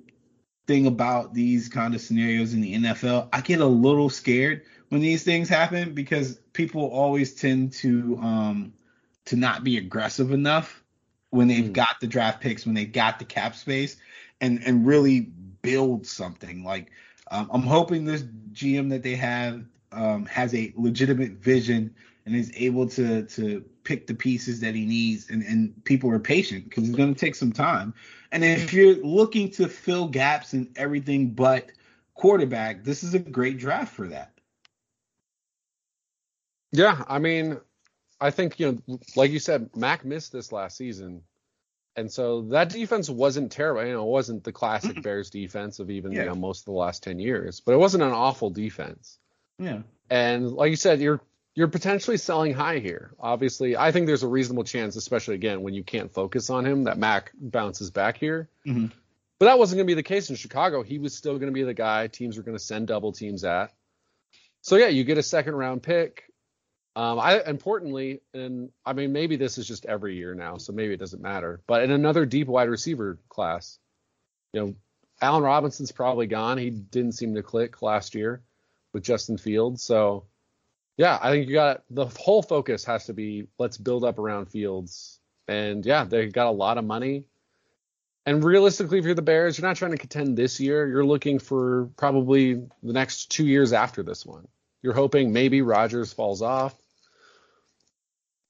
thing 0.70 0.86
about 0.86 1.34
these 1.34 1.68
kind 1.68 1.96
of 1.96 2.00
scenarios 2.00 2.54
in 2.54 2.62
the 2.62 2.76
NFL, 2.76 3.30
I 3.34 3.42
get 3.42 3.60
a 3.60 3.66
little 3.66 4.08
scared 4.08 4.62
when 4.90 5.02
these 5.02 5.24
things 5.24 5.50
happen 5.50 5.96
because 5.96 6.36
people 6.54 6.84
always 6.84 7.34
tend 7.34 7.74
to 7.74 8.20
um, 8.22 8.74
to 9.26 9.36
not 9.36 9.64
be 9.64 9.80
aggressive 9.80 10.32
enough 10.32 10.84
when 11.32 11.48
they've 11.48 11.72
mm. 11.72 11.74
got 11.74 12.00
the 12.00 12.06
draft 12.06 12.40
picks, 12.40 12.68
when 12.68 12.76
they've 12.76 12.92
got 12.92 13.18
the 13.18 13.26
cap 13.26 13.56
space, 13.56 13.98
and 14.42 14.62
and 14.64 14.86
really 14.86 15.22
build 15.22 16.06
something. 16.06 16.64
Like 16.64 16.92
um, 17.32 17.50
I'm 17.52 17.64
hoping 17.64 18.06
this 18.06 18.22
GM 18.54 18.92
that 18.92 19.02
they 19.02 19.16
have 19.16 19.66
um, 19.92 20.28
has 20.28 20.54
a 20.54 20.72
legitimate 20.78 21.32
vision 21.32 21.96
and 22.28 22.36
is 22.36 22.52
able 22.56 22.88
to 22.90 23.24
to 23.24 23.66
pick 23.90 24.06
the 24.06 24.14
pieces 24.14 24.60
that 24.60 24.76
he 24.76 24.86
needs, 24.86 25.32
and 25.32 25.42
and 25.42 25.84
people 25.84 26.12
are 26.12 26.20
patient 26.20 26.70
because 26.70 26.88
it's 26.88 26.96
going 26.96 27.12
to 27.12 27.20
take 27.20 27.34
some 27.34 27.52
time. 27.52 27.96
And 28.32 28.46
if 28.46 28.72
you're 28.72 29.04
looking 29.04 29.50
to 29.54 29.68
fill 29.68 30.08
gaps 30.08 30.54
in 30.54 30.72
everything 30.76 31.32
but 31.32 31.72
quarterback, 32.14 32.84
this 32.84 33.04
is 33.04 33.16
a 33.16 33.20
great 33.20 33.58
draft 33.58 33.96
for 33.96 34.08
that. 34.10 34.32
Yeah, 36.72 37.04
I 37.08 37.18
mean, 37.18 37.60
I 38.22 38.30
think 38.30 38.60
you 38.60 38.80
know, 38.88 39.00
like 39.16 39.32
you 39.32 39.40
said, 39.40 39.76
Mack 39.76 40.06
missed 40.06 40.32
this 40.32 40.52
last 40.52 40.78
season, 40.78 41.24
and 41.96 42.12
so 42.12 42.44
that 42.50 42.70
defense 42.70 43.10
wasn't 43.10 43.52
terrible. 43.52 43.84
You 43.84 43.94
know, 43.94 44.04
it 44.04 44.12
wasn't 44.12 44.44
the 44.44 44.52
classic 44.52 45.02
Bears 45.02 45.32
defense 45.32 45.80
of 45.80 45.90
even 45.90 46.12
yeah. 46.12 46.20
you 46.20 46.26
know 46.28 46.36
most 46.36 46.62
of 46.62 46.66
the 46.66 46.74
last 46.74 47.02
ten 47.02 47.18
years, 47.18 47.60
but 47.60 47.72
it 47.72 47.80
wasn't 47.80 48.04
an 48.04 48.12
awful 48.12 48.52
defense. 48.52 49.18
Yeah. 49.58 49.82
And 50.12 50.52
like 50.52 50.70
you 50.70 50.76
said, 50.76 51.02
you're 51.02 51.22
you're 51.60 51.68
potentially 51.68 52.16
selling 52.16 52.54
high 52.54 52.80
here. 52.80 53.12
Obviously, 53.20 53.76
I 53.76 53.92
think 53.92 54.08
there's 54.08 54.24
a 54.24 54.30
reasonable 54.30 54.64
chance, 54.64 54.96
especially 54.96 55.36
again 55.36 55.62
when 55.62 55.74
you 55.74 55.84
can't 55.84 56.10
focus 56.10 56.50
on 56.50 56.66
him, 56.66 56.86
that 56.86 56.98
Mack 56.98 57.34
bounces 57.38 57.92
back 57.92 58.18
here. 58.18 58.48
Mm-hmm. 58.66 58.86
But 59.40 59.46
that 59.46 59.60
wasn't 59.60 59.80
going 59.80 59.88
to 59.88 59.92
be 59.92 59.96
the 59.96 60.04
case 60.04 60.30
in 60.30 60.38
Chicago. 60.38 60.84
He 60.84 61.00
was 61.00 61.14
still 61.14 61.34
going 61.34 61.52
to 61.52 61.54
be 61.54 61.64
the 61.64 61.74
guy 61.74 62.08
teams 62.08 62.38
were 62.38 62.44
going 62.44 62.58
to 62.58 62.64
send 62.64 62.88
double 62.88 63.12
teams 63.12 63.44
at. 63.44 63.74
So 64.62 64.78
yeah, 64.78 64.88
you 64.88 65.04
get 65.04 65.18
a 65.18 65.22
second 65.22 65.54
round 65.54 65.84
pick. 65.84 66.24
Um, 66.96 67.20
I 67.20 67.42
importantly, 67.46 68.22
and 68.34 68.70
I 68.86 68.94
mean 68.94 69.12
maybe 69.12 69.36
this 69.36 69.58
is 69.58 69.68
just 69.68 69.86
every 69.86 70.16
year 70.16 70.34
now, 70.34 70.60
so 70.60 70.72
maybe 70.72 70.94
it 70.94 71.00
doesn't 71.02 71.22
matter. 71.22 71.60
But 71.68 71.84
in 71.84 71.92
another 71.92 72.26
deep 72.26 72.48
wide 72.48 72.70
receiver 72.70 73.20
class, 73.28 73.80
you 74.54 74.62
know, 74.62 74.76
Allen 75.22 75.44
Robinson's 75.44 75.92
probably 75.92 76.28
gone. 76.28 76.58
He 76.58 76.70
didn't 76.70 77.16
seem 77.16 77.36
to 77.36 77.44
click 77.44 77.82
last 77.82 78.16
year 78.16 78.44
with 78.94 79.04
Justin 79.04 79.38
Fields. 79.38 79.84
So 79.84 80.24
yeah, 81.00 81.18
I 81.22 81.32
think 81.32 81.48
you 81.48 81.54
got 81.54 81.84
the 81.90 82.08
whole 82.08 82.42
focus 82.42 82.84
has 82.84 83.06
to 83.06 83.14
be 83.14 83.48
let's 83.58 83.78
build 83.78 84.04
up 84.04 84.20
around 84.20 84.48
Fields. 84.48 85.18
And 85.48 85.86
yeah, 85.86 86.04
they 86.04 86.28
got 86.28 86.48
a 86.48 86.52
lot 86.52 86.78
of 86.78 86.84
money. 86.84 87.24
And 88.26 88.44
realistically, 88.44 89.00
if 89.00 89.06
you're 89.06 89.16
the 89.16 89.22
Bears, 89.22 89.58
you're 89.58 89.66
not 89.66 89.78
trying 89.78 89.92
to 89.92 89.98
contend 89.98 90.38
this 90.38 90.60
year. 90.60 90.86
You're 90.86 91.06
looking 91.06 91.40
for 91.40 91.90
probably 91.96 92.56
the 92.84 92.92
next 92.92 93.32
two 93.32 93.48
years 93.48 93.72
after 93.72 94.04
this 94.04 94.26
one. 94.26 94.50
You're 94.82 94.94
hoping 94.94 95.32
maybe 95.32 95.62
Rodgers 95.62 96.12
falls 96.12 96.42
off. 96.42 96.76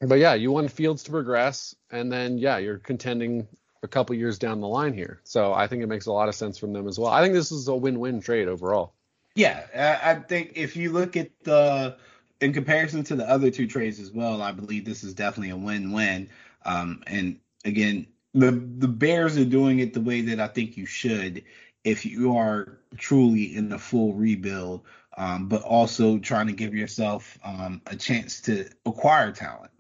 But 0.01 0.17
yeah, 0.17 0.33
you 0.33 0.51
want 0.51 0.71
Fields 0.71 1.03
to 1.03 1.11
progress, 1.11 1.75
and 1.91 2.11
then 2.11 2.39
yeah, 2.39 2.57
you're 2.57 2.79
contending 2.79 3.47
a 3.83 3.87
couple 3.87 4.15
years 4.15 4.39
down 4.39 4.59
the 4.59 4.67
line 4.67 4.95
here. 4.95 5.21
So 5.23 5.53
I 5.53 5.67
think 5.67 5.83
it 5.83 5.87
makes 5.87 6.07
a 6.07 6.11
lot 6.11 6.29
of 6.29 6.35
sense 6.35 6.57
from 6.57 6.73
them 6.73 6.87
as 6.87 6.97
well. 6.97 7.11
I 7.11 7.21
think 7.21 7.35
this 7.35 7.51
is 7.51 7.67
a 7.67 7.75
win-win 7.75 8.21
trade 8.21 8.47
overall. 8.47 8.95
Yeah, 9.35 9.67
I 10.03 10.15
think 10.15 10.53
if 10.55 10.75
you 10.75 10.91
look 10.91 11.15
at 11.15 11.29
the 11.43 11.97
in 12.41 12.53
comparison 12.53 13.03
to 13.05 13.15
the 13.15 13.29
other 13.29 13.51
two 13.51 13.67
trades 13.67 13.99
as 13.99 14.11
well, 14.11 14.41
I 14.41 14.51
believe 14.51 14.85
this 14.85 15.03
is 15.03 15.13
definitely 15.13 15.51
a 15.51 15.57
win-win. 15.57 16.29
Um, 16.65 17.03
and 17.07 17.39
again, 17.65 18.07
the 18.33 18.51
the 18.51 18.87
Bears 18.87 19.37
are 19.37 19.45
doing 19.45 19.79
it 19.79 19.93
the 19.93 20.01
way 20.01 20.21
that 20.21 20.39
I 20.39 20.47
think 20.47 20.77
you 20.77 20.85
should 20.85 21.43
if 21.83 22.05
you 22.05 22.35
are 22.35 22.79
truly 22.97 23.55
in 23.55 23.69
the 23.69 23.79
full 23.79 24.13
rebuild, 24.13 24.85
um, 25.17 25.47
but 25.47 25.61
also 25.63 26.19
trying 26.19 26.47
to 26.47 26.53
give 26.53 26.75
yourself 26.75 27.37
um, 27.43 27.81
a 27.87 27.95
chance 27.95 28.41
to 28.41 28.69
acquire 28.85 29.31
talent. 29.31 29.71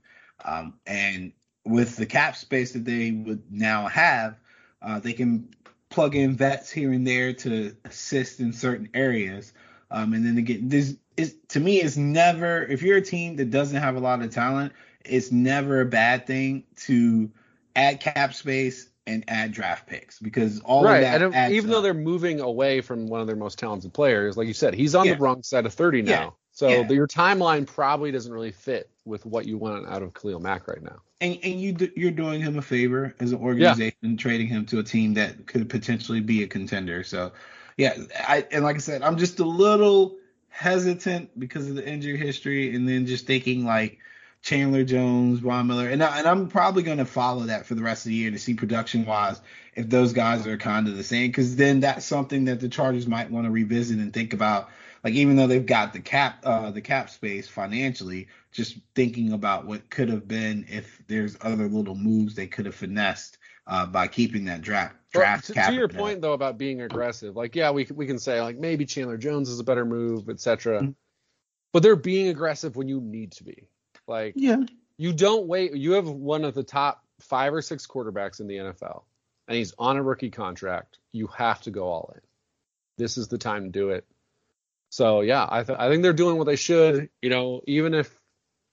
Um, 0.43 0.79
and 0.85 1.33
with 1.65 1.97
the 1.97 2.05
cap 2.05 2.35
space 2.35 2.71
that 2.71 2.85
they 2.85 3.11
would 3.11 3.43
now 3.51 3.87
have, 3.87 4.37
uh, 4.81 4.99
they 4.99 5.13
can 5.13 5.49
plug 5.89 6.15
in 6.15 6.35
vets 6.35 6.71
here 6.71 6.93
and 6.93 7.05
there 7.05 7.33
to 7.33 7.75
assist 7.85 8.39
in 8.39 8.53
certain 8.53 8.89
areas. 8.93 9.53
Um, 9.91 10.13
and 10.13 10.25
then 10.25 10.37
again, 10.37 10.69
this 10.69 10.95
is 11.19 11.35
to 11.49 11.59
me 11.59 11.81
it's 11.81 11.97
never 11.97 12.63
if 12.63 12.81
you're 12.81 12.97
a 12.97 13.01
team 13.01 13.35
that 13.37 13.51
doesn't 13.51 13.79
have 13.79 13.95
a 13.95 13.99
lot 13.99 14.21
of 14.21 14.31
talent, 14.31 14.73
it's 15.05 15.31
never 15.31 15.81
a 15.81 15.85
bad 15.85 16.25
thing 16.25 16.63
to 16.77 17.29
add 17.75 17.99
cap 17.99 18.33
space 18.33 18.89
and 19.07 19.23
add 19.27 19.51
draft 19.51 19.87
picks 19.87 20.19
because 20.19 20.59
all 20.61 20.83
right. 20.83 20.97
of 20.97 21.31
that. 21.31 21.35
And 21.35 21.53
even 21.53 21.69
up. 21.69 21.77
though 21.77 21.81
they're 21.81 21.93
moving 21.93 22.39
away 22.39 22.81
from 22.81 23.07
one 23.07 23.21
of 23.21 23.27
their 23.27 23.35
most 23.35 23.57
talented 23.57 23.93
players, 23.93 24.37
like 24.37 24.47
you 24.47 24.53
said, 24.53 24.73
he's 24.73 24.95
on 24.95 25.05
yeah. 25.05 25.15
the 25.15 25.19
wrong 25.19 25.41
side 25.41 25.65
of 25.65 25.73
30 25.73 26.03
now. 26.03 26.11
Yeah. 26.11 26.29
So 26.51 26.67
yeah. 26.67 26.83
the, 26.83 26.93
your 26.93 27.07
timeline 27.07 27.65
probably 27.65 28.11
doesn't 28.11 28.31
really 28.31 28.51
fit 28.51 28.89
with 29.05 29.25
what 29.25 29.45
you 29.45 29.57
want 29.57 29.87
out 29.87 30.03
of 30.03 30.13
Khalil 30.13 30.39
Mack 30.39 30.67
right 30.67 30.81
now. 30.81 31.01
And, 31.21 31.37
and 31.43 31.59
you 31.59 31.75
you're 31.95 32.11
doing 32.11 32.41
him 32.41 32.57
a 32.57 32.61
favor 32.61 33.15
as 33.19 33.31
an 33.31 33.39
organization, 33.39 34.15
trading 34.15 34.47
him 34.47 34.65
to 34.67 34.79
a 34.79 34.83
team 34.83 35.15
that 35.15 35.47
could 35.47 35.69
potentially 35.69 36.21
be 36.21 36.43
a 36.43 36.47
contender. 36.47 37.03
So 37.03 37.31
yeah, 37.77 37.97
I 38.27 38.45
and 38.51 38.63
like 38.63 38.75
I 38.75 38.79
said, 38.79 39.01
I'm 39.01 39.17
just 39.17 39.39
a 39.39 39.45
little 39.45 40.17
hesitant 40.49 41.37
because 41.39 41.69
of 41.69 41.75
the 41.75 41.87
injury 41.87 42.17
history, 42.17 42.75
and 42.75 42.87
then 42.87 43.05
just 43.05 43.25
thinking 43.25 43.65
like 43.65 43.99
Chandler 44.41 44.83
Jones, 44.83 45.39
Von 45.39 45.67
Miller, 45.67 45.89
and 45.89 46.03
I, 46.03 46.19
and 46.19 46.27
I'm 46.27 46.47
probably 46.47 46.83
going 46.83 46.97
to 46.97 47.05
follow 47.05 47.45
that 47.45 47.65
for 47.65 47.75
the 47.75 47.81
rest 47.81 48.05
of 48.05 48.09
the 48.09 48.15
year 48.15 48.31
to 48.31 48.39
see 48.39 48.53
production 48.53 49.05
wise 49.05 49.41
if 49.75 49.89
those 49.89 50.13
guys 50.13 50.47
are 50.47 50.57
kind 50.57 50.87
of 50.87 50.95
the 50.95 51.03
same, 51.03 51.29
because 51.29 51.55
then 51.55 51.81
that's 51.81 52.05
something 52.05 52.45
that 52.45 52.59
the 52.59 52.69
Chargers 52.69 53.07
might 53.07 53.31
want 53.31 53.45
to 53.45 53.51
revisit 53.51 53.99
and 53.99 54.13
think 54.13 54.33
about. 54.33 54.69
Like 55.03 55.13
even 55.13 55.35
though 55.35 55.47
they've 55.47 55.65
got 55.65 55.93
the 55.93 56.01
cap 56.01 56.39
uh, 56.43 56.71
the 56.71 56.81
cap 56.81 57.09
space 57.09 57.47
financially, 57.47 58.27
just 58.51 58.77
thinking 58.95 59.31
about 59.31 59.65
what 59.65 59.89
could 59.89 60.09
have 60.09 60.27
been 60.27 60.65
if 60.69 61.01
there's 61.07 61.37
other 61.41 61.67
little 61.67 61.95
moves 61.95 62.35
they 62.35 62.47
could 62.47 62.65
have 62.65 62.75
finessed 62.75 63.37
uh, 63.65 63.85
by 63.85 64.07
keeping 64.07 64.45
that 64.45 64.61
draft 64.61 64.95
draft 65.11 65.49
well, 65.55 65.65
to, 65.65 65.71
to, 65.71 65.77
your 65.77 65.87
point 65.87 66.21
though 66.21 66.33
about 66.33 66.57
being 66.57 66.81
aggressive, 66.81 67.35
like 67.35 67.55
yeah, 67.55 67.71
we 67.71 67.87
we 67.93 68.05
can 68.05 68.19
say 68.19 68.41
like 68.41 68.57
maybe 68.57 68.85
Chandler 68.85 69.17
Jones 69.17 69.49
is 69.49 69.59
a 69.59 69.63
better 69.63 69.85
move, 69.85 70.29
etc. 70.29 70.81
Mm-hmm. 70.81 70.91
But 71.71 71.83
they're 71.83 71.95
being 71.95 72.29
aggressive 72.29 72.75
when 72.75 72.87
you 72.87 72.99
need 73.01 73.33
to 73.33 73.43
be. 73.43 73.67
Like 74.07 74.33
yeah, 74.35 74.63
you 74.97 75.13
don't 75.13 75.47
wait. 75.47 75.75
You 75.75 75.93
have 75.93 76.09
one 76.09 76.43
of 76.43 76.53
the 76.53 76.63
top 76.63 77.03
five 77.19 77.53
or 77.53 77.61
six 77.61 77.85
quarterbacks 77.85 78.39
in 78.39 78.47
the 78.47 78.55
NFL, 78.55 79.03
and 79.47 79.57
he's 79.57 79.73
on 79.77 79.97
a 79.97 80.03
rookie 80.03 80.31
contract. 80.31 80.97
You 81.11 81.27
have 81.27 81.61
to 81.61 81.71
go 81.71 81.87
all 81.87 82.13
in. 82.15 82.21
This 82.97 83.17
is 83.17 83.27
the 83.27 83.37
time 83.37 83.63
to 83.63 83.69
do 83.69 83.89
it. 83.89 84.05
So 84.89 85.21
yeah, 85.21 85.47
I 85.49 85.63
th- 85.63 85.77
I 85.79 85.89
think 85.89 86.03
they're 86.03 86.13
doing 86.13 86.37
what 86.37 86.45
they 86.45 86.55
should. 86.55 87.09
You 87.21 87.29
know, 87.29 87.61
even 87.67 87.93
if 87.93 88.13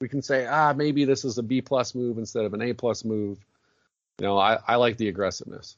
we 0.00 0.08
can 0.08 0.22
say 0.22 0.46
ah 0.46 0.72
maybe 0.74 1.04
this 1.04 1.24
is 1.24 1.38
a 1.38 1.42
B 1.42 1.60
plus 1.62 1.94
move 1.94 2.18
instead 2.18 2.44
of 2.44 2.54
an 2.54 2.62
A 2.62 2.72
plus 2.72 3.04
move. 3.04 3.38
You 4.18 4.26
know, 4.26 4.38
I, 4.38 4.58
I 4.66 4.76
like 4.76 4.96
the 4.96 5.08
aggressiveness. 5.08 5.76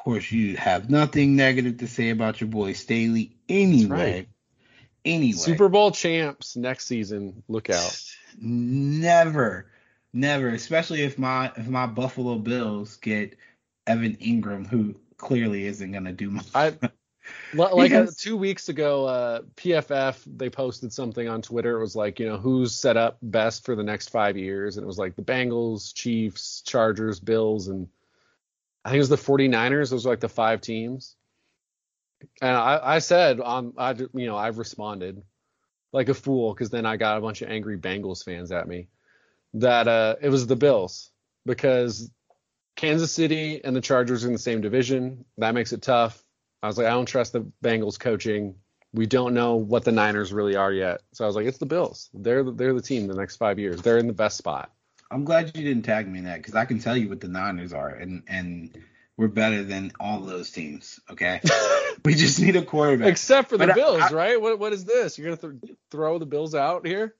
Of 0.00 0.04
course, 0.04 0.32
you 0.32 0.56
have 0.56 0.88
nothing 0.88 1.36
negative 1.36 1.76
to 1.76 1.86
say 1.86 2.08
about 2.08 2.40
your 2.40 2.48
boy 2.48 2.72
Staley 2.72 3.36
anyway. 3.50 4.14
Right. 4.14 4.28
Anyway, 5.04 5.36
Super 5.36 5.68
Bowl 5.68 5.90
champs 5.90 6.56
next 6.56 6.86
season. 6.86 7.42
Look 7.48 7.68
out. 7.68 8.02
Never, 8.40 9.70
never. 10.14 10.48
Especially 10.48 11.02
if 11.02 11.18
my 11.18 11.52
if 11.54 11.68
my 11.68 11.84
Buffalo 11.84 12.38
Bills 12.38 12.96
get 12.96 13.36
Evan 13.86 14.16
Engram, 14.16 14.66
who 14.66 14.94
clearly 15.18 15.66
isn't 15.66 15.92
gonna 15.92 16.14
do 16.14 16.30
much. 16.30 16.46
I 16.54 16.72
like 17.52 17.92
uh, 17.92 18.06
two 18.16 18.38
weeks 18.38 18.70
ago, 18.70 19.04
uh, 19.04 19.42
PFF 19.56 20.24
they 20.34 20.48
posted 20.48 20.94
something 20.94 21.28
on 21.28 21.42
Twitter. 21.42 21.76
It 21.76 21.82
was 21.82 21.94
like, 21.94 22.18
you 22.18 22.26
know, 22.26 22.38
who's 22.38 22.74
set 22.74 22.96
up 22.96 23.18
best 23.20 23.66
for 23.66 23.76
the 23.76 23.84
next 23.84 24.08
five 24.08 24.38
years, 24.38 24.78
and 24.78 24.84
it 24.84 24.86
was 24.86 24.98
like 24.98 25.14
the 25.14 25.22
Bengals, 25.22 25.92
Chiefs, 25.92 26.62
Chargers, 26.62 27.20
Bills, 27.20 27.68
and 27.68 27.86
I 28.84 28.90
think 28.90 28.96
it 28.96 29.00
was 29.00 29.08
the 29.08 29.16
49ers. 29.16 29.90
Those 29.90 30.04
were 30.04 30.12
like 30.12 30.20
the 30.20 30.28
five 30.28 30.60
teams. 30.60 31.16
And 32.40 32.56
I, 32.56 32.80
I 32.82 32.98
said, 32.98 33.40
um, 33.40 33.74
I, 33.78 33.92
you 33.92 34.26
know, 34.26 34.36
I've 34.36 34.58
responded 34.58 35.22
like 35.92 36.08
a 36.08 36.14
fool 36.14 36.52
because 36.54 36.70
then 36.70 36.86
I 36.86 36.96
got 36.96 37.18
a 37.18 37.20
bunch 37.20 37.42
of 37.42 37.50
angry 37.50 37.78
Bengals 37.78 38.24
fans 38.24 38.52
at 38.52 38.68
me 38.68 38.88
that 39.54 39.88
uh, 39.88 40.16
it 40.20 40.28
was 40.28 40.46
the 40.46 40.56
Bills 40.56 41.10
because 41.44 42.10
Kansas 42.76 43.12
City 43.12 43.62
and 43.64 43.74
the 43.74 43.80
Chargers 43.80 44.24
are 44.24 44.28
in 44.28 44.32
the 44.32 44.38
same 44.38 44.60
division. 44.60 45.24
That 45.38 45.54
makes 45.54 45.72
it 45.72 45.82
tough. 45.82 46.22
I 46.62 46.66
was 46.66 46.78
like, 46.78 46.86
I 46.86 46.90
don't 46.90 47.06
trust 47.06 47.32
the 47.32 47.50
Bengals 47.64 47.98
coaching. 47.98 48.54
We 48.92 49.06
don't 49.06 49.34
know 49.34 49.56
what 49.56 49.84
the 49.84 49.92
Niners 49.92 50.32
really 50.32 50.56
are 50.56 50.72
yet. 50.72 51.00
So 51.12 51.24
I 51.24 51.26
was 51.26 51.36
like, 51.36 51.46
it's 51.46 51.58
the 51.58 51.66
Bills. 51.66 52.10
They're 52.12 52.42
the, 52.42 52.52
they're 52.52 52.74
the 52.74 52.82
team 52.82 53.06
the 53.06 53.14
next 53.14 53.36
five 53.36 53.58
years. 53.58 53.82
They're 53.82 53.98
in 53.98 54.06
the 54.06 54.12
best 54.12 54.36
spot. 54.36 54.70
I'm 55.10 55.24
glad 55.24 55.56
you 55.56 55.64
didn't 55.64 55.82
tag 55.82 56.06
me 56.06 56.20
in 56.20 56.24
that 56.24 56.38
because 56.38 56.54
I 56.54 56.64
can 56.64 56.78
tell 56.78 56.96
you 56.96 57.08
what 57.08 57.20
the 57.20 57.28
Niners 57.28 57.72
are, 57.72 57.88
and 57.88 58.22
and 58.28 58.76
we're 59.16 59.28
better 59.28 59.64
than 59.64 59.92
all 59.98 60.20
those 60.20 60.50
teams. 60.50 61.00
Okay, 61.10 61.40
we 62.04 62.14
just 62.14 62.40
need 62.40 62.56
a 62.56 62.62
quarterback. 62.62 63.08
Except 63.08 63.50
for 63.50 63.58
the 63.58 63.66
but 63.66 63.74
Bills, 63.74 64.02
I, 64.02 64.10
right? 64.10 64.40
What 64.40 64.58
what 64.58 64.72
is 64.72 64.84
this? 64.84 65.18
You're 65.18 65.36
gonna 65.36 65.54
th- 65.60 65.76
throw 65.90 66.18
the 66.18 66.26
Bills 66.26 66.54
out 66.54 66.86
here? 66.86 67.14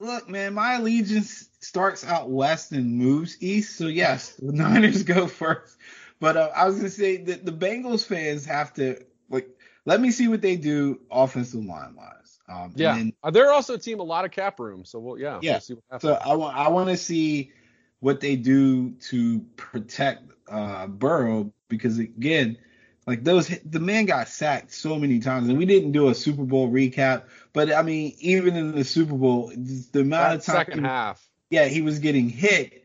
Look, 0.00 0.28
man, 0.28 0.54
my 0.54 0.74
allegiance 0.74 1.48
starts 1.60 2.04
out 2.04 2.30
west 2.30 2.72
and 2.72 2.96
moves 2.98 3.36
east. 3.40 3.76
So 3.76 3.86
yes, 3.86 4.32
the 4.32 4.52
Niners 4.52 5.02
go 5.02 5.26
first. 5.26 5.76
But 6.18 6.36
uh, 6.36 6.50
I 6.56 6.66
was 6.66 6.76
gonna 6.76 6.88
say 6.88 7.18
that 7.18 7.44
the 7.44 7.52
Bengals 7.52 8.06
fans 8.06 8.46
have 8.46 8.72
to 8.74 9.04
like 9.28 9.48
let 9.84 10.00
me 10.00 10.10
see 10.10 10.28
what 10.28 10.40
they 10.40 10.56
do 10.56 11.00
offensive 11.10 11.64
line 11.64 11.94
wise. 11.94 12.23
Um, 12.54 12.72
yeah, 12.76 12.96
then, 12.96 13.12
uh, 13.22 13.30
they're 13.30 13.52
also 13.52 13.74
a 13.74 13.78
team 13.78 14.00
a 14.00 14.04
lot 14.04 14.24
of 14.24 14.30
cap 14.30 14.60
room, 14.60 14.84
so 14.84 14.98
we'll 14.98 15.18
yeah. 15.18 15.38
Yeah. 15.42 15.60
We'll 15.68 16.00
so 16.00 16.14
I 16.14 16.34
want 16.34 16.56
I 16.56 16.68
want 16.68 16.88
to 16.90 16.96
see 16.96 17.52
what 18.00 18.20
they 18.20 18.36
do 18.36 18.90
to 19.08 19.40
protect 19.56 20.22
uh, 20.48 20.86
Burrow 20.86 21.52
because 21.68 21.98
again, 21.98 22.58
like 23.06 23.24
those 23.24 23.48
the 23.64 23.80
man 23.80 24.04
got 24.06 24.28
sacked 24.28 24.72
so 24.72 24.98
many 24.98 25.20
times, 25.20 25.48
and 25.48 25.58
we 25.58 25.66
didn't 25.66 25.92
do 25.92 26.08
a 26.08 26.14
Super 26.14 26.44
Bowl 26.44 26.70
recap. 26.70 27.24
But 27.52 27.72
I 27.72 27.82
mean, 27.82 28.14
even 28.18 28.56
in 28.56 28.72
the 28.72 28.84
Super 28.84 29.14
Bowl, 29.14 29.52
the 29.56 30.00
amount 30.00 30.30
that 30.30 30.36
of 30.36 30.44
time 30.44 30.56
second 30.56 30.84
half, 30.84 31.26
yeah, 31.50 31.66
he 31.66 31.82
was 31.82 31.98
getting 31.98 32.28
hit 32.28 32.84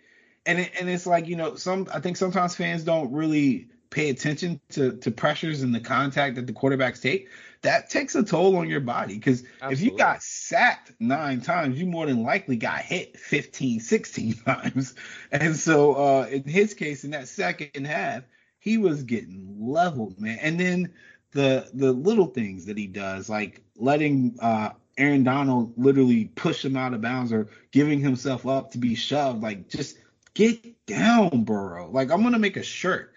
and 0.50 0.60
it, 0.60 0.72
and 0.80 0.90
it's 0.90 1.06
like 1.06 1.28
you 1.28 1.36
know 1.36 1.56
some 1.56 1.88
I 1.94 2.00
think 2.00 2.18
sometimes 2.18 2.56
fans 2.56 2.84
don't 2.84 3.12
really 3.14 3.68
pay 3.90 4.10
attention 4.10 4.60
to 4.70 4.94
to 4.98 5.12
pressures 5.12 5.62
and 5.62 5.74
the 5.74 5.80
contact 5.80 6.36
that 6.36 6.48
the 6.48 6.54
quarterbacks 6.54 7.02
take. 7.02 7.30
That 7.62 7.90
takes 7.90 8.16
a 8.16 8.24
toll 8.24 8.56
on 8.56 8.70
your 8.70 8.80
body 8.80 9.16
because 9.16 9.44
if 9.64 9.82
you 9.82 9.98
got 9.98 10.24
sacked 10.24 10.94
nine 11.00 11.42
times, 11.42 11.78
you 11.78 11.86
more 11.86 12.06
than 12.06 12.24
likely 12.24 12.56
got 12.56 12.80
hit 12.80 13.18
15, 13.18 13.82
16 13.82 14.34
times. 14.46 14.96
And 15.32 15.56
so 15.56 15.94
uh, 15.96 16.28
in 16.32 16.44
his 16.44 16.74
case, 16.74 17.04
in 17.04 17.12
that 17.12 17.28
second 17.28 17.86
half, 17.86 18.24
he 18.60 18.78
was 18.78 19.04
getting 19.04 19.58
leveled, 19.60 20.20
man. 20.22 20.40
And 20.42 20.60
then 20.60 20.94
the 21.32 21.70
the 21.74 21.92
little 21.92 22.28
things 22.28 22.66
that 22.66 22.78
he 22.78 22.88
does, 22.88 23.30
like 23.30 23.62
letting 23.76 24.38
uh, 24.42 24.72
Aaron 24.98 25.24
Donald 25.24 25.74
literally 25.78 26.26
push 26.26 26.64
him 26.64 26.76
out 26.76 26.94
of 26.94 27.02
bounds 27.02 27.32
or 27.32 27.48
giving 27.72 28.00
himself 28.00 28.48
up 28.48 28.72
to 28.72 28.78
be 28.78 28.96
shoved, 28.96 29.42
like 29.42 29.70
just 29.70 29.98
get 30.34 30.86
down, 30.86 31.44
Burrow. 31.44 31.90
Like 31.90 32.12
I'm 32.12 32.24
gonna 32.24 32.40
make 32.40 32.58
a 32.58 32.64
shirt 32.64 33.14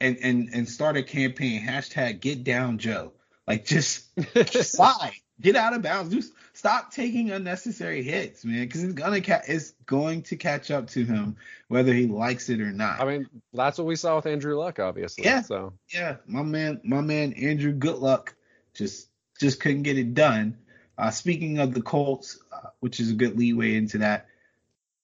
and 0.00 0.16
and 0.22 0.50
and 0.52 0.68
start 0.68 0.96
a 0.96 1.02
campaign 1.02 1.62
hashtag 1.62 2.20
Get 2.20 2.44
Down 2.44 2.78
Joe. 2.78 3.12
Like 3.52 3.66
just 3.66 4.08
slide, 4.72 5.12
get 5.40 5.56
out 5.56 5.74
of 5.74 5.82
bounds. 5.82 6.14
Just 6.14 6.32
stop 6.54 6.90
taking 6.90 7.30
unnecessary 7.30 8.02
hits, 8.02 8.44
man, 8.44 8.64
because 8.64 8.82
it's 8.82 8.94
gonna 8.94 9.20
ca- 9.20 9.42
it's 9.46 9.72
going 9.84 10.22
to 10.22 10.36
catch 10.36 10.70
up 10.70 10.88
to 10.88 11.04
him 11.04 11.36
whether 11.68 11.92
he 11.92 12.06
likes 12.06 12.48
it 12.48 12.60
or 12.60 12.72
not. 12.72 13.00
I 13.00 13.04
mean, 13.04 13.26
that's 13.52 13.76
what 13.76 13.86
we 13.86 13.96
saw 13.96 14.16
with 14.16 14.26
Andrew 14.26 14.56
Luck, 14.56 14.78
obviously. 14.78 15.24
Yeah. 15.24 15.42
So 15.42 15.74
yeah, 15.92 16.16
my 16.26 16.42
man, 16.42 16.80
my 16.82 17.02
man 17.02 17.34
Andrew 17.34 17.74
Goodluck 17.74 18.30
just 18.72 19.08
just 19.38 19.60
couldn't 19.60 19.82
get 19.82 19.98
it 19.98 20.14
done. 20.14 20.56
Uh, 20.96 21.10
speaking 21.10 21.58
of 21.58 21.74
the 21.74 21.82
Colts, 21.82 22.38
uh, 22.52 22.68
which 22.80 23.00
is 23.00 23.10
a 23.10 23.14
good 23.14 23.38
leeway 23.38 23.74
into 23.76 23.98
that, 23.98 24.28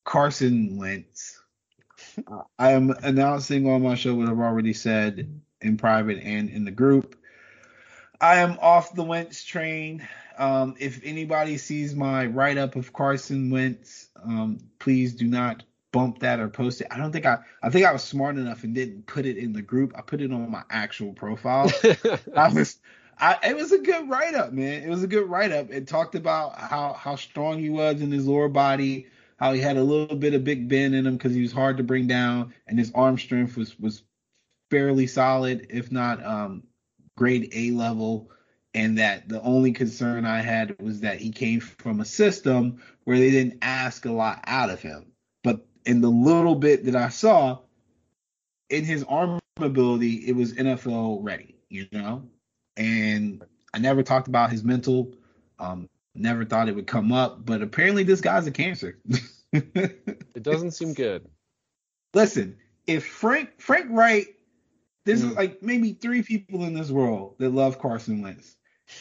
Carson 0.05 0.79
Wentz 0.79 1.39
I 2.59 2.73
am 2.73 2.91
announcing 3.03 3.69
on 3.69 3.83
my 3.83 3.95
show 3.95 4.15
what 4.15 4.29
I've 4.29 4.39
already 4.39 4.73
said 4.73 5.41
in 5.61 5.77
private 5.77 6.23
and 6.23 6.49
in 6.51 6.65
the 6.65 6.71
group. 6.71 7.17
I 8.21 8.39
am 8.39 8.59
off 8.61 8.95
the 8.95 9.05
Wentz 9.05 9.45
train. 9.45 10.07
Um, 10.39 10.75
if 10.79 11.01
anybody 11.05 11.57
sees 11.57 11.95
my 11.95 12.27
write 12.27 12.59
up 12.59 12.77
of 12.77 12.93
Carson 12.93 13.51
Wentz, 13.51 14.09
um, 14.23 14.59
please 14.79 15.15
do 15.15 15.27
not 15.27 15.63
bump 15.93 16.21
that 16.21 16.41
or 16.41 16.49
post 16.49 16.81
it. 16.81 16.89
I 16.91 16.99
don't 16.99 17.13
think 17.13 17.27
I 17.27 17.39
I 17.63 17.71
think 17.71 17.87
I 17.87 17.93
was 17.93 18.03
smart 18.03 18.37
enough 18.37 18.65
and 18.65 18.75
didn't 18.75 19.07
put 19.07 19.27
it 19.27 19.37
in 19.37 19.53
the 19.53 19.63
group. 19.63 19.93
I 19.97 20.03
put 20.03 20.21
it 20.21 20.33
on 20.33 20.51
my 20.51 20.63
actual 20.71 21.13
profile. 21.13 21.71
I 22.37 22.49
was 22.49 22.79
I, 23.21 23.39
it 23.49 23.57
was 23.57 23.73
a 23.73 23.79
good 23.79 24.09
write 24.09 24.35
up, 24.35 24.53
man. 24.53 24.83
It 24.83 24.89
was 24.89 25.03
a 25.03 25.09
good 25.09 25.29
write 25.29 25.51
up. 25.51 25.71
It 25.71 25.89
talked 25.89 26.15
about 26.15 26.59
how 26.59 26.93
how 26.93 27.17
strong 27.17 27.59
he 27.59 27.71
was 27.71 28.01
in 28.01 28.11
his 28.13 28.27
lower 28.27 28.49
body, 28.49 29.07
how 29.39 29.53
he 29.53 29.61
had 29.61 29.77
a 29.77 29.83
little 29.83 30.17
bit 30.17 30.35
of 30.35 30.45
Big 30.45 30.69
Ben 30.69 30.95
in 30.95 31.07
him 31.07 31.17
because 31.17 31.35
he 31.35 31.43
was 31.43 31.53
hard 31.53 31.77
to 31.79 31.83
bring 31.83 32.07
down, 32.07 32.55
and 32.67 32.79
his 32.79 32.93
arm 32.95 33.19
strength 33.19 33.57
was 33.57 33.79
was 33.79 34.03
fairly 34.71 35.07
solid, 35.07 35.67
if 35.71 35.91
not 35.91 36.25
um, 36.25 36.63
grade 37.19 37.51
A 37.53 37.71
level. 37.73 38.31
And 38.75 38.99
that 38.99 39.29
the 39.29 39.41
only 39.43 39.73
concern 39.73 40.25
I 40.25 40.41
had 40.41 40.77
was 40.81 41.01
that 41.01 41.19
he 41.19 41.33
came 41.33 41.61
from 41.61 42.01
a 42.01 42.05
system 42.05 42.83
where 43.05 43.19
they 43.19 43.31
didn't 43.31 43.59
ask 43.63 44.05
a 44.05 44.13
lot 44.13 44.45
out 44.47 44.71
of 44.71 44.81
him. 44.81 45.13
But 45.43 45.67
in 45.85 46.01
the 46.01 46.11
little 46.11 46.55
bit 46.55 46.85
that 46.85 46.95
I 46.95 47.09
saw, 47.09 47.61
in 48.69 48.85
his 48.85 49.05
arm 49.05 49.41
ability, 49.59 50.29
it 50.29 50.37
was 50.37 50.53
NFL 50.53 51.21
ready, 51.23 51.57
you 51.71 51.87
know. 51.91 52.29
And 52.77 53.43
I 53.73 53.79
never 53.79 54.03
talked 54.03 54.29
about 54.29 54.53
his 54.53 54.63
mental. 54.63 55.15
Um, 55.59 55.89
Never 56.19 56.45
thought 56.45 56.69
it 56.69 56.75
would 56.75 56.89
come 56.89 57.13
up, 57.13 57.47
but 57.47 57.63
apparently 57.63 58.03
this 58.03 58.21
guy's 58.21 58.47
a 58.47 58.51
cancer. 58.51 58.99
it 59.53 60.43
doesn't 60.43 60.73
seem 60.73 60.93
good. 60.93 61.29
listen, 62.13 62.57
if 62.89 63.07
Frank 63.07 63.61
Frank 63.61 63.87
Reich, 63.91 64.35
there's 65.09 65.25
Mm. 65.25 65.37
like 65.37 65.63
maybe 65.63 65.95
three 65.95 66.23
people 66.23 66.65
in 66.65 66.75
this 66.75 66.91
world 66.91 67.37
that 67.39 67.49
love 67.51 67.79
Carson 67.79 68.21
Wentz. 68.21 68.57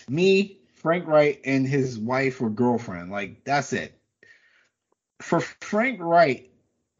Me, 0.10 0.62
Frank 0.74 1.06
Reich, 1.06 1.42
and 1.44 1.68
his 1.68 2.00
wife 2.00 2.42
or 2.42 2.50
girlfriend. 2.50 3.12
Like 3.12 3.44
that's 3.44 3.74
it. 3.74 4.00
For 5.22 5.42
Frank 5.42 6.00
Reich 6.02 6.50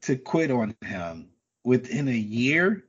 to 0.02 0.18
quit 0.18 0.52
on 0.52 0.76
him 0.82 1.30
within 1.64 2.08
a 2.10 2.12
year 2.12 2.84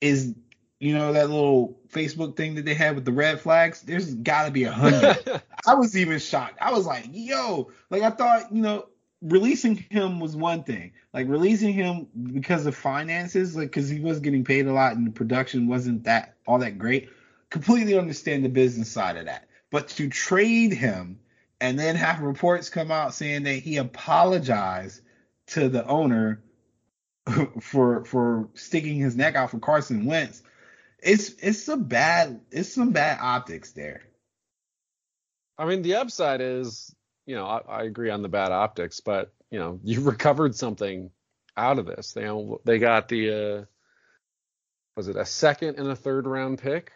is 0.00 0.34
you 0.78 0.94
know 0.94 1.12
that 1.12 1.28
little 1.28 1.80
Facebook 1.88 2.36
thing 2.36 2.54
that 2.54 2.64
they 2.64 2.74
had 2.74 2.94
with 2.94 3.04
the 3.04 3.10
red 3.12 3.40
flags? 3.40 3.82
There's 3.82 4.14
gotta 4.14 4.52
be 4.52 4.62
a 4.62 4.70
hundred. 4.70 5.42
I 5.66 5.74
was 5.74 5.96
even 5.96 6.20
shocked. 6.20 6.58
I 6.60 6.70
was 6.72 6.86
like, 6.86 7.06
yo, 7.10 7.72
like 7.90 8.02
I 8.02 8.10
thought, 8.10 8.52
you 8.52 8.62
know, 8.62 8.86
releasing 9.22 9.76
him 9.76 10.20
was 10.20 10.36
one 10.36 10.62
thing. 10.62 10.92
Like 11.12 11.28
releasing 11.28 11.72
him 11.72 12.08
because 12.32 12.66
of 12.66 12.76
finances, 12.76 13.56
like 13.56 13.68
because 13.68 13.88
he 13.88 14.00
was 14.00 14.20
getting 14.20 14.44
paid 14.44 14.66
a 14.66 14.72
lot 14.72 14.96
and 14.96 15.06
the 15.06 15.10
production 15.10 15.68
wasn't 15.68 16.04
that 16.04 16.36
all 16.46 16.58
that 16.58 16.78
great. 16.78 17.10
Completely 17.50 17.98
understand 17.98 18.44
the 18.44 18.48
business 18.48 18.90
side 18.90 19.16
of 19.16 19.26
that. 19.26 19.48
But 19.70 19.88
to 19.88 20.08
trade 20.08 20.72
him 20.72 21.20
and 21.60 21.78
then 21.78 21.96
have 21.96 22.20
reports 22.20 22.70
come 22.70 22.90
out 22.90 23.14
saying 23.14 23.44
that 23.44 23.56
he 23.56 23.76
apologized 23.76 25.00
to 25.48 25.68
the 25.68 25.86
owner 25.86 26.42
for 27.60 28.04
for 28.04 28.48
sticking 28.54 28.96
his 28.96 29.16
neck 29.16 29.34
out 29.34 29.50
for 29.50 29.58
Carson 29.58 30.04
Wentz, 30.04 30.42
it's 31.02 31.30
it's 31.40 31.68
a 31.68 31.76
bad 31.76 32.40
it's 32.50 32.72
some 32.72 32.92
bad 32.92 33.18
optics 33.20 33.72
there. 33.72 34.02
I 35.58 35.64
mean, 35.66 35.82
the 35.82 35.96
upside 35.96 36.40
is, 36.40 36.94
you 37.28 37.36
know, 37.36 37.44
I, 37.46 37.58
I 37.68 37.82
agree 37.84 38.10
on 38.10 38.22
the 38.22 38.28
bad 38.28 38.50
optics, 38.52 39.00
but 39.00 39.32
you 39.50 39.58
know, 39.58 39.78
you 39.84 40.00
recovered 40.00 40.56
something 40.56 41.10
out 41.56 41.78
of 41.78 41.86
this. 41.86 42.12
They 42.12 42.28
they 42.64 42.78
got 42.78 43.08
the 43.08 43.30
uh, 43.60 43.64
was 44.96 45.08
it 45.08 45.16
a 45.16 45.24
second 45.26 45.78
and 45.78 45.88
a 45.88 45.94
third 45.96 46.26
round 46.26 46.58
pick, 46.58 46.90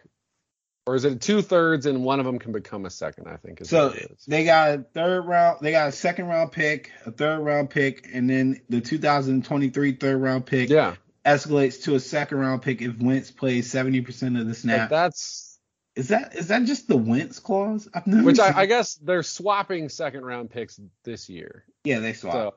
or 0.86 0.94
is 0.96 1.04
it 1.04 1.20
two 1.20 1.42
thirds 1.42 1.86
and 1.86 2.02
one 2.04 2.18
of 2.18 2.26
them 2.26 2.38
can 2.38 2.52
become 2.52 2.86
a 2.86 2.90
second? 2.90 3.28
I 3.28 3.36
think 3.36 3.60
is 3.60 3.68
So 3.68 3.88
what 3.88 3.96
it 3.98 4.10
is. 4.12 4.24
they 4.26 4.44
got 4.44 4.70
a 4.70 4.84
third 4.94 5.22
round, 5.26 5.58
they 5.60 5.70
got 5.72 5.88
a 5.88 5.92
second 5.92 6.26
round 6.26 6.50
pick, 6.52 6.90
a 7.06 7.10
third 7.12 7.40
round 7.40 7.70
pick, 7.70 8.08
and 8.12 8.28
then 8.28 8.60
the 8.68 8.80
2023 8.80 9.92
third 9.92 10.16
round 10.16 10.46
pick 10.46 10.70
yeah, 10.70 10.94
escalates 11.24 11.82
to 11.84 11.94
a 11.94 12.00
second 12.00 12.38
round 12.38 12.62
pick 12.62 12.80
if 12.82 12.98
Wentz 12.98 13.30
plays 13.30 13.72
70% 13.72 14.40
of 14.40 14.46
the 14.46 14.54
like 14.70 14.88
snap. 14.88 14.90
that's 14.90 15.51
Is 15.94 16.08
that 16.08 16.34
is 16.34 16.48
that 16.48 16.64
just 16.64 16.88
the 16.88 16.96
Wentz 16.96 17.38
clause? 17.38 17.88
I've 17.92 18.06
never 18.06 18.24
which 18.24 18.38
I, 18.38 18.60
I 18.60 18.66
guess 18.66 18.94
they're 18.94 19.22
swapping 19.22 19.88
second 19.88 20.24
round 20.24 20.50
picks 20.50 20.80
this 21.04 21.28
year. 21.28 21.64
yeah 21.84 21.98
they 21.98 22.14
swap. 22.14 22.32
So 22.32 22.54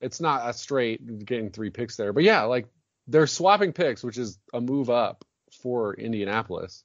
it's 0.00 0.20
not 0.20 0.48
a 0.48 0.52
straight 0.52 1.24
getting 1.24 1.50
three 1.50 1.70
picks 1.70 1.96
there. 1.96 2.12
But 2.12 2.24
yeah, 2.24 2.42
like 2.42 2.66
they're 3.06 3.26
swapping 3.26 3.72
picks, 3.72 4.02
which 4.02 4.18
is 4.18 4.38
a 4.54 4.60
move 4.60 4.88
up 4.88 5.24
for 5.60 5.94
Indianapolis. 5.94 6.84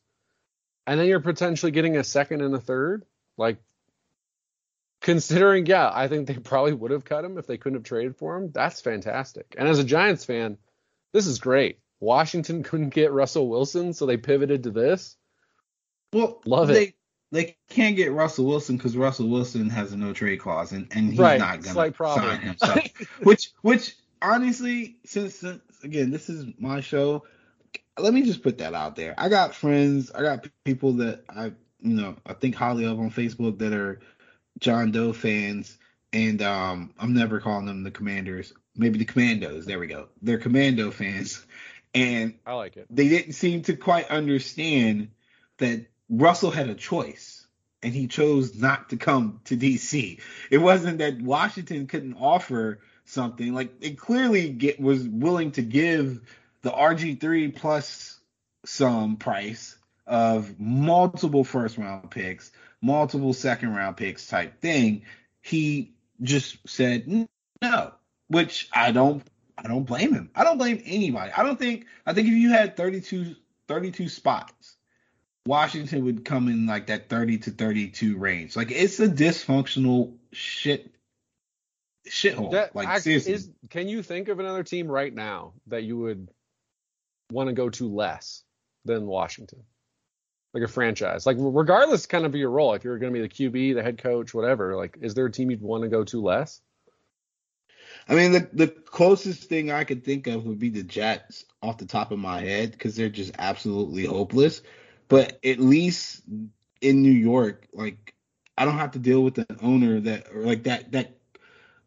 And 0.86 1.00
then 1.00 1.08
you're 1.08 1.20
potentially 1.20 1.72
getting 1.72 1.98
a 1.98 2.04
second 2.04 2.42
and 2.42 2.54
a 2.54 2.60
third. 2.60 3.06
Like 3.38 3.58
considering, 5.02 5.66
yeah, 5.66 5.90
I 5.94 6.08
think 6.08 6.28
they 6.28 6.38
probably 6.38 6.74
would 6.74 6.92
have 6.92 7.06
cut 7.06 7.26
him 7.26 7.38
if 7.38 7.48
they 7.48 7.58
couldn't 7.58 7.78
have 7.78 7.84
traded 7.84 8.18
for 8.18 8.36
him. 8.36 8.52
That's 8.52 8.82
fantastic. 8.82 9.56
And 9.58 9.68
as 9.68 9.80
a 9.80 9.84
Giants 9.84 10.26
fan, 10.26 10.58
this 11.14 11.28
is 11.28 11.40
great. 11.40 11.80
Washington 12.00 12.64
couldn't 12.64 12.90
get 12.90 13.12
Russell 13.12 13.50
Wilson, 13.50 13.94
so 13.94 14.06
they 14.06 14.18
pivoted 14.18 14.64
to 14.64 14.72
this. 14.72 15.16
Well, 16.14 16.42
love 16.46 16.68
they, 16.70 16.84
it. 16.88 16.94
They 17.32 17.58
can't 17.70 17.96
get 17.98 18.12
Russell 18.14 18.46
Wilson 18.46 18.78
because 18.78 18.96
Russell 18.96 19.28
Wilson 19.28 19.70
has 19.70 19.92
a 19.92 19.98
no 19.98 20.14
trade 20.14 20.38
clause 20.40 20.72
and, 20.72 20.88
and 20.92 21.10
he's 21.10 21.20
Right, 21.20 21.40
not 21.40 21.62
gonna 21.62 21.74
slight 21.74 21.94
problem. 21.94 22.26
sign 22.26 22.40
himself. 22.42 22.80
which 23.24 23.52
which 23.62 23.96
honestly, 24.22 24.98
since, 25.06 25.36
since 25.36 25.62
again 25.84 26.10
this 26.10 26.30
is 26.30 26.46
my 26.58 26.80
show, 26.80 27.26
let 28.00 28.14
me 28.14 28.22
just 28.24 28.44
put 28.44 28.60
that 28.60 28.74
out 28.74 28.96
there. 28.96 29.14
I 29.18 29.28
got 29.30 29.54
friends, 29.56 30.10
I 30.12 30.22
got 30.22 30.48
people 30.64 30.94
that 30.94 31.24
I 31.30 31.48
you 31.82 31.96
know 31.96 32.16
I 32.26 32.34
think 32.34 32.56
highly 32.56 32.86
of 32.86 32.98
on 33.00 33.12
Facebook 33.12 33.60
that 33.60 33.74
are 33.74 34.00
John 34.60 34.92
Doe 34.92 35.12
fans, 35.12 35.78
and 36.14 36.42
um 36.42 36.94
I'm 36.98 37.14
never 37.14 37.42
calling 37.42 37.66
them 37.66 37.84
the 37.84 37.92
Commanders, 37.92 38.54
maybe 38.76 39.00
the 39.00 39.06
Commandos. 39.06 39.66
There 39.66 39.80
we 39.80 39.88
go. 39.88 40.08
They're 40.22 40.38
Commando 40.40 40.92
fans, 40.92 41.46
and 41.94 42.36
I 42.46 42.54
like 42.54 42.78
it. 42.78 42.88
they 42.90 43.10
didn't 43.10 43.34
seem 43.34 43.64
to 43.64 43.76
quite 43.76 44.10
understand 44.10 45.10
that 45.58 45.88
Russell 46.10 46.52
had 46.52 46.70
a 46.70 46.76
choice 46.76 47.46
and 47.84 47.94
he 47.94 48.08
chose 48.08 48.56
not 48.56 48.90
to 48.90 48.98
come 48.98 49.42
to 49.46 49.58
DC. 49.58 50.20
It 50.50 50.58
wasn't 50.58 51.00
that 51.00 51.22
Washington 51.22 51.88
couldn't 51.88 52.16
offer 52.16 52.80
something 53.06 53.54
like 53.54 53.72
it 53.82 53.98
clearly 53.98 54.50
get 54.50 54.80
was 54.80 55.08
willing 55.08 55.52
to 55.52 55.62
give 55.62 56.22
the 56.62 56.72
RG3 56.72 57.56
plus 57.56 58.20
some 58.66 59.18
price 59.18 59.78
of 60.06 60.60
multiple 60.60 61.44
first 61.44 61.78
round 61.78 62.10
picks, 62.12 62.52
multiple 62.82 63.34
second 63.34 63.76
round 63.76 63.98
picks 63.98 64.28
type 64.28 64.60
thing. 64.62 65.04
He 65.42 65.94
just 66.22 66.58
said 66.68 67.28
no, 67.62 67.94
which 68.28 68.70
I 68.74 68.92
don't 68.92 69.24
I 69.58 69.68
don't 69.68 69.86
blame 69.86 70.14
him. 70.14 70.30
I 70.36 70.44
don't 70.44 70.58
blame 70.58 70.82
anybody. 70.86 71.32
I 71.32 71.44
don't 71.44 71.60
think 71.60 71.86
I 72.06 72.14
think 72.14 72.28
if 72.28 72.34
you 72.34 72.50
had 72.50 72.78
32 72.78 73.36
32 73.68 74.10
spots, 74.10 74.77
Washington 75.48 76.06
would 76.06 76.26
come 76.26 76.48
in 76.48 76.68
like 76.68 76.88
that 76.88 77.10
30 77.10 77.40
to 77.40 77.52
32 77.52 78.18
range. 78.18 78.56
Like 78.56 78.72
it's 78.72 79.00
a 79.00 79.08
dysfunctional 79.08 80.14
shit 80.32 80.94
shithole. 82.08 82.52
That 82.52 82.76
like 82.76 82.88
act- 82.88 83.04
seriously. 83.04 83.34
is, 83.34 83.50
can 83.70 83.88
you 83.88 84.04
think 84.04 84.28
of 84.28 84.40
another 84.40 84.64
team 84.64 84.88
right 84.88 85.14
now 85.14 85.54
that 85.68 85.84
you 85.84 85.98
would 85.98 86.30
want 87.32 87.48
to 87.48 87.54
go 87.54 87.70
to 87.70 87.88
less 87.94 88.44
than 88.86 89.08
Washington? 89.08 89.64
Like 90.54 90.64
a 90.64 90.68
franchise, 90.68 91.26
like 91.26 91.38
regardless 91.40 92.06
kind 92.06 92.26
of 92.26 92.34
your 92.34 92.50
role, 92.50 92.74
if 92.74 92.84
you're 92.84 92.98
going 92.98 93.14
to 93.14 93.20
be 93.20 93.28
the 93.28 93.34
QB, 93.34 93.76
the 93.76 93.84
head 93.84 94.02
coach, 94.02 94.34
whatever, 94.34 94.76
like 94.76 94.98
is 95.02 95.14
there 95.14 95.26
a 95.26 95.32
team 95.32 95.52
you'd 95.52 95.62
want 95.62 95.84
to 95.84 95.90
go 95.90 96.04
to 96.06 96.22
less? 96.22 96.62
I 98.10 98.16
mean, 98.16 98.32
the 98.32 98.50
the 98.54 98.68
closest 98.68 99.44
thing 99.50 99.72
I 99.72 99.84
could 99.84 100.04
think 100.04 100.28
of 100.28 100.46
would 100.46 100.58
be 100.58 100.70
the 100.70 100.84
Jets 100.84 101.46
off 101.62 101.78
the 101.78 101.86
top 101.86 102.12
of 102.12 102.20
my 102.20 102.40
head 102.40 102.72
because 102.72 102.96
they're 102.96 103.10
just 103.10 103.34
absolutely 103.38 104.06
hopeless. 104.06 104.62
But 105.08 105.40
at 105.46 105.60
least 105.60 106.24
in 106.82 107.02
New 107.02 107.12
York, 107.12 107.68
like 107.74 108.14
I 108.58 108.66
don't 108.66 108.78
have 108.78 108.92
to 108.92 109.00
deal 109.00 109.24
with 109.24 109.36
the 109.36 109.46
owner 109.62 110.00
that 110.02 110.28
or 110.34 110.42
like 110.42 110.64
that 110.64 110.92
that 110.92 111.18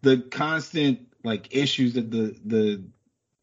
the 0.02 0.18
constant 0.30 1.09
like 1.24 1.54
issues 1.54 1.94
that 1.94 2.11
the 2.11 2.37
the 2.44 2.83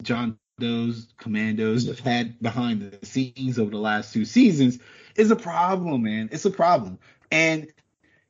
John 0.03 0.37
Doe's 0.59 1.07
Commandos 1.17 1.85
have 1.87 1.99
had 1.99 2.39
behind 2.41 2.81
the 2.81 3.05
scenes 3.05 3.59
over 3.59 3.69
the 3.69 3.77
last 3.77 4.13
two 4.13 4.25
seasons 4.25 4.79
is 5.15 5.29
a 5.29 5.35
problem, 5.35 6.03
man. 6.03 6.29
It's 6.31 6.45
a 6.45 6.51
problem. 6.51 6.97
And 7.31 7.67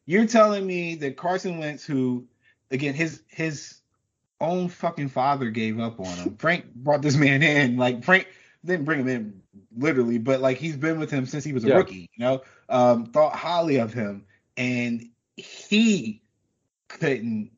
you're 0.05 0.25
telling 0.27 0.65
me 0.65 0.95
that 0.95 1.17
Carson 1.17 1.57
Wentz, 1.57 1.85
who 1.85 2.25
again 2.71 2.93
his 2.93 3.21
his 3.27 3.79
own 4.39 4.69
fucking 4.69 5.09
father 5.09 5.49
gave 5.49 5.79
up 5.79 5.99
on 5.99 6.17
him. 6.17 6.35
Frank 6.37 6.73
brought 6.75 7.01
this 7.01 7.15
man 7.15 7.41
in. 7.41 7.77
Like 7.77 8.03
Frank 8.03 8.27
didn't 8.67 8.85
bring 8.85 8.99
him 8.99 9.07
in 9.07 9.41
literally, 9.75 10.17
but 10.17 10.41
like 10.41 10.57
he's 10.57 10.77
been 10.77 10.99
with 10.99 11.09
him 11.09 11.25
since 11.25 11.43
he 11.43 11.53
was 11.53 11.63
a 11.63 11.69
Yeah. 11.69 11.77
rookie. 11.77 12.09
You 12.15 12.25
know, 12.25 12.41
um, 12.69 13.05
thought 13.07 13.35
highly 13.35 13.77
of 13.77 13.93
him, 13.93 14.25
and 14.55 15.09
he 15.35 16.21
couldn't 16.87 17.51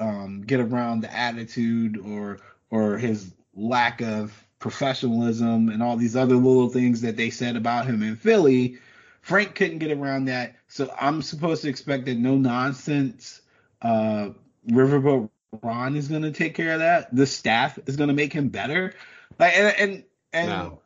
um, 0.00 0.42
get 0.42 0.60
around 0.60 1.00
the 1.00 1.14
attitude 1.14 1.98
or 1.98 2.38
or 2.70 2.98
his 2.98 3.32
lack 3.54 4.00
of 4.00 4.44
professionalism 4.58 5.68
and 5.68 5.82
all 5.82 5.96
these 5.96 6.16
other 6.16 6.34
little 6.34 6.68
things 6.68 7.00
that 7.02 7.16
they 7.16 7.30
said 7.30 7.56
about 7.56 7.86
him 7.86 8.02
in 8.02 8.16
Philly. 8.16 8.78
Frank 9.22 9.54
couldn't 9.54 9.78
get 9.78 9.90
around 9.90 10.26
that, 10.26 10.56
so 10.68 10.92
I'm 10.98 11.22
supposed 11.22 11.62
to 11.62 11.68
expect 11.68 12.06
that 12.06 12.16
no 12.16 12.36
nonsense. 12.36 13.40
Uh, 13.82 14.30
Riverboat 14.68 15.30
Ron 15.62 15.96
is 15.96 16.08
going 16.08 16.22
to 16.22 16.30
take 16.30 16.54
care 16.54 16.72
of 16.72 16.80
that. 16.80 17.14
The 17.14 17.26
staff 17.26 17.78
is 17.86 17.96
going 17.96 18.08
to 18.08 18.14
make 18.14 18.32
him 18.32 18.48
better. 18.48 18.94
Like 19.38 19.56
and 19.56 19.74
and, 19.78 20.04
and 20.32 20.48
No. 20.48 20.82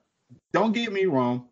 don't 0.53 0.73
get 0.73 0.93
me 0.93 1.07
wrong, 1.07 1.49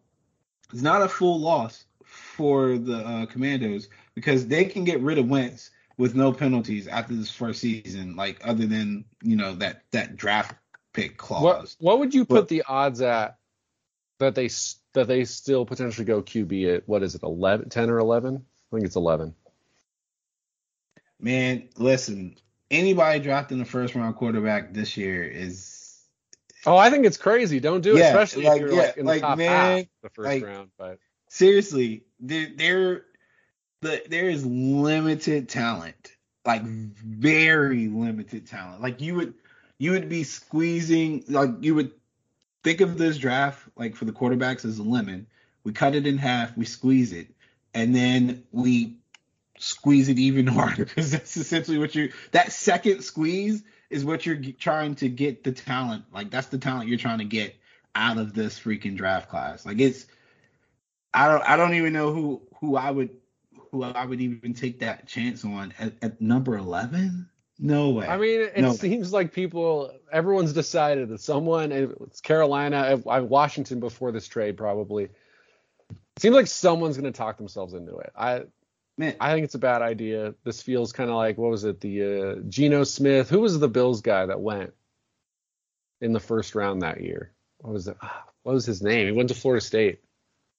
it's 0.72 0.82
not 0.82 1.02
a 1.02 1.08
full 1.08 1.40
loss 1.40 1.84
for 2.04 2.78
the 2.78 2.96
uh, 2.98 3.26
Commandos 3.26 3.88
because 4.14 4.46
they 4.46 4.64
can 4.64 4.84
get 4.84 5.00
rid 5.00 5.18
of 5.18 5.28
Wentz 5.28 5.70
with 5.96 6.14
no 6.14 6.32
penalties 6.32 6.88
after 6.88 7.14
this 7.14 7.30
first 7.30 7.60
season, 7.60 8.16
like 8.16 8.40
other 8.42 8.66
than 8.66 9.04
you 9.22 9.36
know 9.36 9.54
that 9.56 9.82
that 9.92 10.16
draft 10.16 10.54
pick 10.92 11.16
clause. 11.18 11.42
What 11.42 11.76
what 11.78 11.98
would 12.00 12.14
you 12.14 12.24
put 12.24 12.34
What- 12.34 12.48
the 12.48 12.62
odds 12.66 13.00
at 13.00 13.38
that 14.18 14.34
they 14.34 14.48
that 14.92 15.06
they 15.06 15.24
still 15.24 15.64
potentially 15.64 16.04
go 16.04 16.22
QB 16.22 16.76
at 16.76 16.88
what 16.88 17.02
is 17.02 17.14
it 17.14 17.22
11 17.22 17.68
10 17.68 17.90
or 17.90 17.98
11? 17.98 18.36
I 18.72 18.76
think 18.76 18.86
it's 18.86 18.96
11. 18.96 19.34
Man, 21.20 21.68
listen, 21.76 22.36
anybody 22.70 23.20
drafting 23.20 23.58
the 23.58 23.64
first 23.64 23.94
round 23.94 24.16
quarterback 24.16 24.72
this 24.72 24.96
year 24.96 25.22
is 25.24 25.79
Oh, 26.66 26.76
I 26.76 26.90
think 26.90 27.06
it's 27.06 27.16
crazy. 27.16 27.60
Don't 27.60 27.80
do 27.80 27.96
it, 27.96 28.00
Yeah, 28.00 28.08
especially 28.08 28.44
like, 28.44 28.60
if 28.62 28.68
you're 28.68 28.74
yeah, 28.76 28.80
like 28.82 28.96
in 28.98 29.06
the 29.06 29.20
top 29.20 29.38
man, 29.38 29.76
half 29.78 29.86
the 30.02 30.08
first 30.10 30.26
like- 30.28 30.44
round. 30.44 30.70
But 30.78 30.98
seriously, 31.28 32.04
there 32.20 32.48
there 32.56 33.04
the 33.80 34.02
there 34.08 34.28
is 34.28 34.44
limited 34.44 35.48
talent, 35.48 36.12
like 36.44 36.62
very 36.62 37.88
limited 37.88 38.46
talent. 38.46 38.82
Like 38.82 39.00
you 39.00 39.14
would 39.16 39.34
you 39.78 39.92
would 39.92 40.08
be 40.08 40.24
squeezing 40.24 41.24
like 41.28 41.50
you 41.60 41.74
would 41.74 41.92
think 42.62 42.82
of 42.82 42.98
this 42.98 43.16
draft 43.16 43.62
like 43.76 43.96
for 43.96 44.04
the 44.04 44.12
quarterbacks 44.12 44.64
as 44.64 44.78
a 44.78 44.82
lemon. 44.82 45.26
We 45.64 45.72
cut 45.72 45.94
it 45.94 46.06
in 46.06 46.18
half, 46.18 46.56
we 46.56 46.64
squeeze 46.66 47.12
it, 47.12 47.28
and 47.74 47.94
then 47.94 48.44
we 48.52 48.96
squeeze 49.58 50.08
it 50.08 50.18
even 50.18 50.46
harder 50.58 50.84
because 50.84 51.10
that's 51.10 51.36
essentially 51.36 51.78
what 51.78 51.94
you 51.94 52.12
that 52.32 52.52
second 52.52 53.02
squeeze 53.02 53.62
is 53.90 54.04
what 54.04 54.24
you're 54.24 54.40
trying 54.58 54.94
to 54.96 55.08
get 55.08 55.44
the 55.44 55.52
talent 55.52 56.04
like 56.12 56.30
that's 56.30 56.46
the 56.48 56.58
talent 56.58 56.88
you're 56.88 56.98
trying 56.98 57.18
to 57.18 57.24
get 57.24 57.54
out 57.94 58.18
of 58.18 58.32
this 58.34 58.58
freaking 58.58 58.96
draft 58.96 59.28
class 59.28 59.66
like 59.66 59.80
it's 59.80 60.06
i 61.12 61.28
don't 61.28 61.42
i 61.42 61.56
don't 61.56 61.74
even 61.74 61.92
know 61.92 62.12
who 62.12 62.40
who 62.60 62.76
i 62.76 62.90
would 62.90 63.10
who 63.72 63.82
i 63.82 64.04
would 64.04 64.20
even 64.20 64.54
take 64.54 64.80
that 64.80 65.06
chance 65.06 65.44
on 65.44 65.74
at, 65.78 65.92
at 66.02 66.20
number 66.20 66.56
11 66.56 67.28
no 67.62 67.90
way 67.90 68.06
I 68.06 68.16
mean, 68.16 68.40
it 68.40 68.58
No. 68.58 68.72
seems 68.72 69.12
like 69.12 69.34
people, 69.34 69.92
everyone's 70.10 70.54
decided 70.54 71.10
that 71.10 71.20
someone, 71.20 71.72
it's 71.72 72.22
Carolina, 72.22 72.98
uh, 73.06 73.22
Washington 73.22 73.80
before 73.80 74.12
this 74.12 74.26
trade 74.26 74.56
probably. 74.56 75.04
It 75.04 75.12
seems 76.16 76.34
like 76.34 76.46
someone's 76.46 76.96
going 76.96 77.12
to 77.12 77.16
talk 77.16 77.36
themselves 77.36 77.74
into 77.74 77.98
it. 77.98 78.12
I 78.16 78.44
man 79.00 79.16
I 79.20 79.32
think 79.32 79.44
it's 79.44 79.54
a 79.56 79.58
bad 79.58 79.82
idea. 79.82 80.34
This 80.44 80.62
feels 80.62 80.92
kind 80.92 81.10
of 81.10 81.16
like 81.16 81.36
what 81.38 81.50
was 81.50 81.64
it? 81.64 81.80
The 81.80 82.02
uh, 82.02 82.34
Geno 82.48 82.84
Smith. 82.84 83.28
Who 83.30 83.40
was 83.40 83.58
the 83.58 83.68
Bills 83.68 84.00
guy 84.02 84.26
that 84.26 84.40
went 84.40 84.72
in 86.00 86.12
the 86.12 86.20
first 86.20 86.54
round 86.54 86.82
that 86.82 87.00
year? 87.02 87.32
What 87.58 87.72
was 87.72 87.88
it? 87.88 87.96
ah, 88.02 88.24
What 88.42 88.52
was 88.54 88.64
his 88.66 88.82
name? 88.82 89.06
He 89.06 89.12
went 89.12 89.28
to 89.30 89.34
Florida 89.34 89.60
State. 89.64 90.00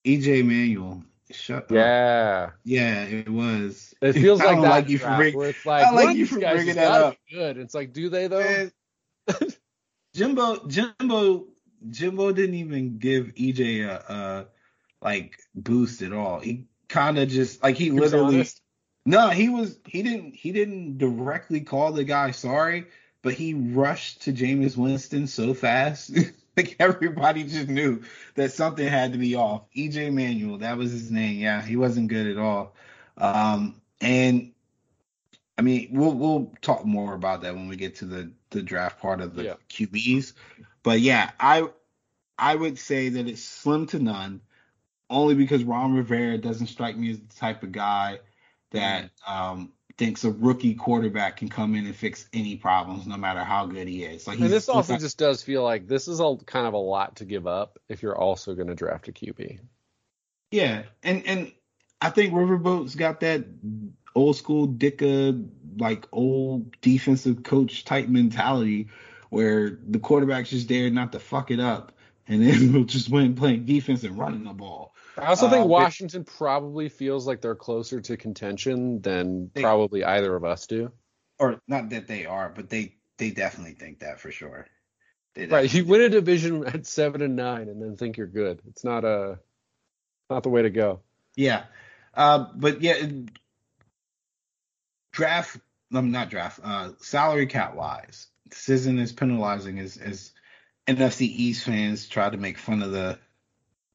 ej 0.06 0.44
manuel 0.46 1.04
shut 1.32 1.64
up 1.64 1.72
Yeah, 1.72 2.52
yeah 2.64 3.04
it 3.06 3.30
was 3.30 3.94
it 4.02 4.14
feels 4.14 4.40
like 4.44 4.62
that 4.62 4.70
like 4.70 4.90
you 4.90 4.98
for 4.98 5.16
bring- 5.16 5.36
where 5.38 5.50
it's 5.50 5.66
like, 5.66 5.86
I 5.86 5.92
like 5.92 6.18
you 6.18 6.26
for 6.26 6.40
bringing 6.40 6.76
that 6.76 6.92
up. 6.92 7.18
Good. 7.32 7.58
It's 7.58 7.74
like, 7.74 7.94
do 7.94 8.10
they 8.10 8.28
though? 8.28 8.70
Jimbo, 10.14 10.68
Jimbo, 10.68 11.48
Jimbo 11.90 12.32
didn't 12.34 12.56
even 12.56 12.98
give 12.98 13.28
EJ 13.36 13.86
a, 13.88 14.14
a 14.14 14.48
like 15.02 15.38
boost 15.56 16.02
at 16.02 16.12
all. 16.14 16.40
He 16.40 16.66
kind 16.92 17.18
of 17.18 17.30
just 17.30 17.64
like 17.64 17.76
he, 17.76 17.86
He 17.86 17.92
literally. 17.92 18.48
No, 19.06 19.30
he 19.30 19.50
was 19.50 19.80
he 19.86 20.04
didn't 20.04 20.36
he 20.36 20.52
didn't 20.52 21.00
directly 21.00 21.62
call 21.62 21.92
the 21.92 22.04
guy 22.04 22.32
sorry, 22.32 22.86
but 23.24 23.34
he 23.34 23.56
rushed 23.56 24.22
to 24.24 24.34
Jameis 24.34 24.78
Winston 24.78 25.26
so 25.26 25.56
fast. 25.56 26.12
like 26.58 26.76
everybody 26.80 27.44
just 27.44 27.68
knew 27.68 28.04
that 28.36 28.52
something 28.52 28.88
had 28.88 29.14
to 29.14 29.18
be 29.18 29.36
off. 29.36 29.64
EJ 29.76 30.14
Manuel, 30.14 30.60
that 30.60 30.78
was 30.78 30.92
his 30.92 31.10
name. 31.10 31.40
Yeah, 31.40 31.62
he 31.64 31.78
wasn't 31.78 32.10
good 32.10 32.28
at 32.28 32.38
all. 32.38 32.76
Um, 33.18 33.82
and 34.02 34.52
I 35.58 35.64
mean, 35.64 35.90
we'll 35.92 36.14
we'll 36.14 36.52
talk 36.62 36.86
more 36.86 37.14
about 37.16 37.42
that 37.42 37.56
when 37.56 37.68
we 37.68 37.76
get 37.78 37.96
to 37.98 38.06
the 38.06 38.32
the 38.52 38.62
draft 38.62 39.00
part 39.00 39.22
of 39.22 39.36
the 39.36 39.44
Yeah. 39.46 39.54
QBs. 39.70 40.34
But 40.84 41.00
yeah, 41.00 41.32
I 41.40 41.70
I 42.38 42.56
would 42.56 42.78
say 42.78 43.10
that 43.10 43.28
it's 43.28 43.44
slim 43.44 43.88
to 43.88 44.00
none, 44.00 44.42
only 45.12 45.36
because 45.36 45.64
Ron 45.64 45.94
Rivera 45.94 46.38
doesn't 46.38 46.68
strike 46.68 46.98
me 46.98 47.12
as 47.12 47.20
the 47.20 47.36
type 47.36 47.62
of 47.64 47.72
guy 47.72 48.20
that 48.72 49.12
um, 49.28 49.74
thinks 49.98 50.24
a 50.24 50.32
rookie 50.32 50.74
quarterback 50.74 51.38
can 51.38 51.50
come 51.50 51.76
in 51.76 51.86
and 51.86 51.96
fix 51.96 52.28
any 52.34 52.56
problems, 52.56 53.06
no 53.06 53.18
matter 53.18 53.44
how 53.44 53.66
good 53.66 53.88
he 53.88 54.04
is. 54.04 54.26
Like 54.28 54.40
And 54.40 54.50
this 54.50 54.70
also 54.70 54.94
not- 54.94 55.02
just 55.02 55.18
does 55.18 55.44
feel 55.44 55.64
like 55.64 55.88
this 55.88 56.08
is 56.08 56.20
a 56.20 56.38
kind 56.46 56.66
of 56.66 56.74
a 56.74 56.78
lot 56.78 57.18
to 57.18 57.26
give 57.26 57.46
up 57.46 57.78
if 57.90 58.02
you're 58.02 58.18
also 58.18 58.56
going 58.56 58.68
to 58.70 58.76
draft 58.76 59.08
a 59.10 59.12
QB. 59.12 59.60
yeah, 60.52 60.84
and 61.04 61.26
and 61.28 61.52
I 62.02 62.10
think 62.10 62.34
Riverboat's 62.34 62.96
got 62.96 63.20
that 63.20 63.46
old 64.16 64.36
school 64.36 64.68
Ditka 64.68 65.48
like 65.78 66.08
old 66.12 66.76
defensive 66.82 67.44
coach 67.44 67.86
type 67.86 68.08
mentality 68.10 68.88
where 69.30 69.78
the 69.88 70.00
quarterback's 70.00 70.50
just 70.50 70.68
there 70.68 70.90
not 70.90 71.12
to 71.14 71.20
fuck 71.20 71.52
it 71.52 71.60
up, 71.60 71.94
and 72.28 72.42
then 72.46 72.74
we'll 72.74 72.84
just 72.84 73.10
win 73.10 73.36
playing 73.36 73.66
defense 73.66 74.04
and 74.04 74.18
running 74.18 74.44
the 74.44 74.54
ball. 74.54 74.96
I 75.18 75.26
also 75.28 75.50
think 75.50 75.62
Uh, 75.62 75.64
but- 75.64 75.70
Washington 75.70 76.24
probably 76.24 76.90
feels 76.90 77.28
like 77.28 77.42
they're 77.42 77.56
closer 77.56 78.02
to 78.02 78.18
contention 78.18 79.02
than 79.02 79.52
They- 79.54 79.62
probably 79.62 80.04
either 80.04 80.36
of 80.36 80.44
us 80.44 80.68
do. 80.68 80.92
Or 81.40 81.60
not 81.68 81.90
that 81.90 82.08
they 82.08 82.26
are, 82.26 82.50
but 82.50 82.70
they 82.70 82.96
they 83.18 83.32
definitely 83.32 83.74
think 83.74 84.00
that 84.00 84.20
for 84.20 84.32
sure. 84.32 84.68
Right, 85.38 85.72
you 85.74 85.86
win 85.86 86.02
a 86.02 86.10
division 86.10 86.66
at 86.68 86.86
seven 86.86 87.22
and 87.22 87.36
nine, 87.36 87.68
and 87.70 87.82
then 87.82 87.98
think 87.98 88.18
you're 88.18 88.28
good. 88.28 88.62
It's 88.68 88.84
not 88.84 89.04
a 89.06 89.40
not 90.30 90.44
the 90.44 90.50
way 90.50 90.62
to 90.64 90.70
go. 90.70 91.02
Yeah. 91.36 91.64
Uh, 92.14 92.48
but 92.56 92.82
yeah, 92.82 93.08
draft, 95.12 95.58
um, 95.94 96.12
not 96.12 96.30
draft, 96.30 96.60
uh, 96.64 96.92
salary 97.00 97.48
cap 97.48 97.76
wise, 97.76 98.28
this 98.50 98.70
isn't 98.70 99.00
as 99.00 99.12
penalizing 99.12 99.80
as, 99.80 99.98
as 99.98 100.32
NFC 100.88 101.22
East 101.22 101.66
fans 101.66 102.08
try 102.08 102.30
to 102.30 102.38
make 102.38 102.58
fun 102.58 102.82
of 102.82 102.92
the 102.92 103.20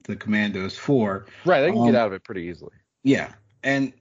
the 0.05 0.17
Commandos 0.17 0.77
for. 0.77 1.27
Right, 1.45 1.61
they 1.63 1.71
can 1.71 1.79
Um, 1.79 1.87
get 1.87 1.95
out 1.95 2.09
of 2.09 2.13
it 2.13 2.25
pretty 2.25 2.43
easily. 2.43 2.75
Yeah. 3.03 3.33
And 3.63 3.93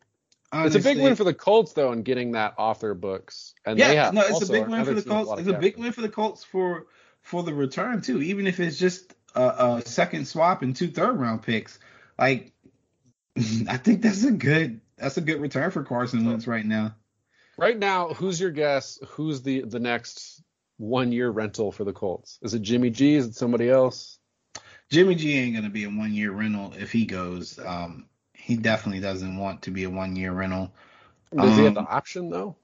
It's 0.53 0.75
a 0.75 0.79
big 0.79 0.99
win 0.99 1.15
for 1.15 1.23
the 1.23 1.33
Colts 1.33 1.73
though, 1.73 1.91
in 1.91 2.03
getting 2.03 2.33
that 2.33 2.53
off 2.57 2.79
their 2.79 2.93
books. 2.93 3.53
And 3.65 3.77
yeah, 3.77 3.87
they 3.87 3.95
have 3.95 4.13
no, 4.13 4.21
it's 4.21 4.47
a 4.47 4.51
big 4.51 4.67
win 4.67 4.85
for 4.85 4.93
the 4.93 5.01
team 5.01 5.17
with 5.17 5.23
a 5.23 5.25
Colts. 5.25 5.39
It's 5.41 5.49
a 5.49 5.53
cap 5.53 5.61
big 5.61 5.77
win 5.77 5.91
for 5.91 6.01
the 6.01 6.09
Colts 6.09 6.43
for 6.43 6.87
for 7.21 7.43
the 7.43 7.53
return 7.53 8.01
too, 8.01 8.21
even 8.21 8.45
if 8.47 8.59
it's 8.59 8.77
just 8.77 9.13
a, 9.33 9.75
a 9.77 9.81
second 9.85 10.27
swap 10.27 10.61
and 10.61 10.75
two 10.75 10.87
third 10.87 11.19
round 11.19 11.41
picks. 11.41 11.79
Like, 12.17 12.53
I 13.67 13.77
think 13.77 14.01
that's 14.01 14.23
a 14.23 14.31
good 14.31 14.81
that's 14.97 15.17
a 15.17 15.21
good 15.21 15.41
return 15.41 15.71
for 15.71 15.83
Carson 15.83 16.25
Wentz 16.25 16.47
right 16.47 16.65
now. 16.65 16.95
Right 17.57 17.77
now, 17.77 18.09
who's 18.09 18.39
your 18.39 18.51
guess? 18.51 18.99
Who's 19.09 19.41
the 19.41 19.61
the 19.61 19.79
next 19.79 20.43
one 20.77 21.11
year 21.11 21.29
rental 21.29 21.71
for 21.71 21.83
the 21.83 21.93
Colts? 21.93 22.39
Is 22.41 22.53
it 22.53 22.61
Jimmy 22.61 22.89
G? 22.89 23.15
Is 23.15 23.27
it 23.27 23.35
somebody 23.35 23.69
else? 23.69 24.19
Jimmy 24.89 25.15
G 25.15 25.33
ain't 25.37 25.55
gonna 25.55 25.69
be 25.69 25.83
a 25.85 25.89
one 25.89 26.13
year 26.13 26.31
rental 26.31 26.73
if 26.77 26.91
he 26.91 27.05
goes. 27.05 27.59
Um, 27.59 28.07
he 28.33 28.57
definitely 28.57 29.01
doesn't 29.01 29.37
want 29.37 29.63
to 29.63 29.71
be 29.71 29.83
a 29.85 29.89
one 29.89 30.15
year 30.15 30.31
rental. 30.33 30.73
Does 31.39 31.55
he 31.55 31.63
have 31.63 31.73
the 31.73 31.81
Um, 31.81 31.87
option 31.87 32.29
though? 32.29 32.57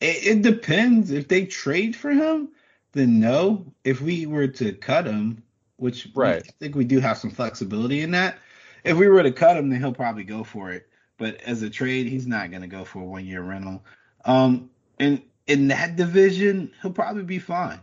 It, 0.00 0.38
it 0.38 0.42
depends. 0.42 1.10
If 1.10 1.28
they 1.28 1.46
trade 1.46 1.96
for 1.96 2.10
him, 2.10 2.50
then 2.92 3.20
no. 3.20 3.74
If 3.84 4.00
we 4.00 4.26
were 4.26 4.48
to 4.48 4.72
cut 4.72 5.06
him, 5.06 5.42
which 5.76 6.08
Right. 6.14 6.44
I 6.48 6.52
think 6.60 6.74
we 6.74 6.84
do 6.84 7.00
have 7.00 7.18
some 7.18 7.30
flexibility 7.30 8.00
in 8.02 8.12
that. 8.12 8.38
If 8.84 8.96
we 8.96 9.08
were 9.08 9.22
to 9.22 9.32
cut 9.32 9.56
him, 9.56 9.70
then 9.70 9.80
he'll 9.80 9.92
probably 9.92 10.24
go 10.24 10.44
for 10.44 10.72
it. 10.72 10.88
But 11.18 11.42
as 11.42 11.62
a 11.62 11.70
trade, 11.70 12.06
he's 12.08 12.26
not 12.26 12.50
gonna 12.50 12.68
go 12.68 12.84
for 12.84 13.00
a 13.02 13.04
one 13.04 13.26
year 13.26 13.42
rental. 13.42 13.84
Um, 14.24 14.70
and 14.98 15.22
in 15.46 15.68
that 15.68 15.96
division, 15.96 16.72
he'll 16.82 16.92
probably 16.92 17.22
be 17.22 17.38
fine. 17.38 17.80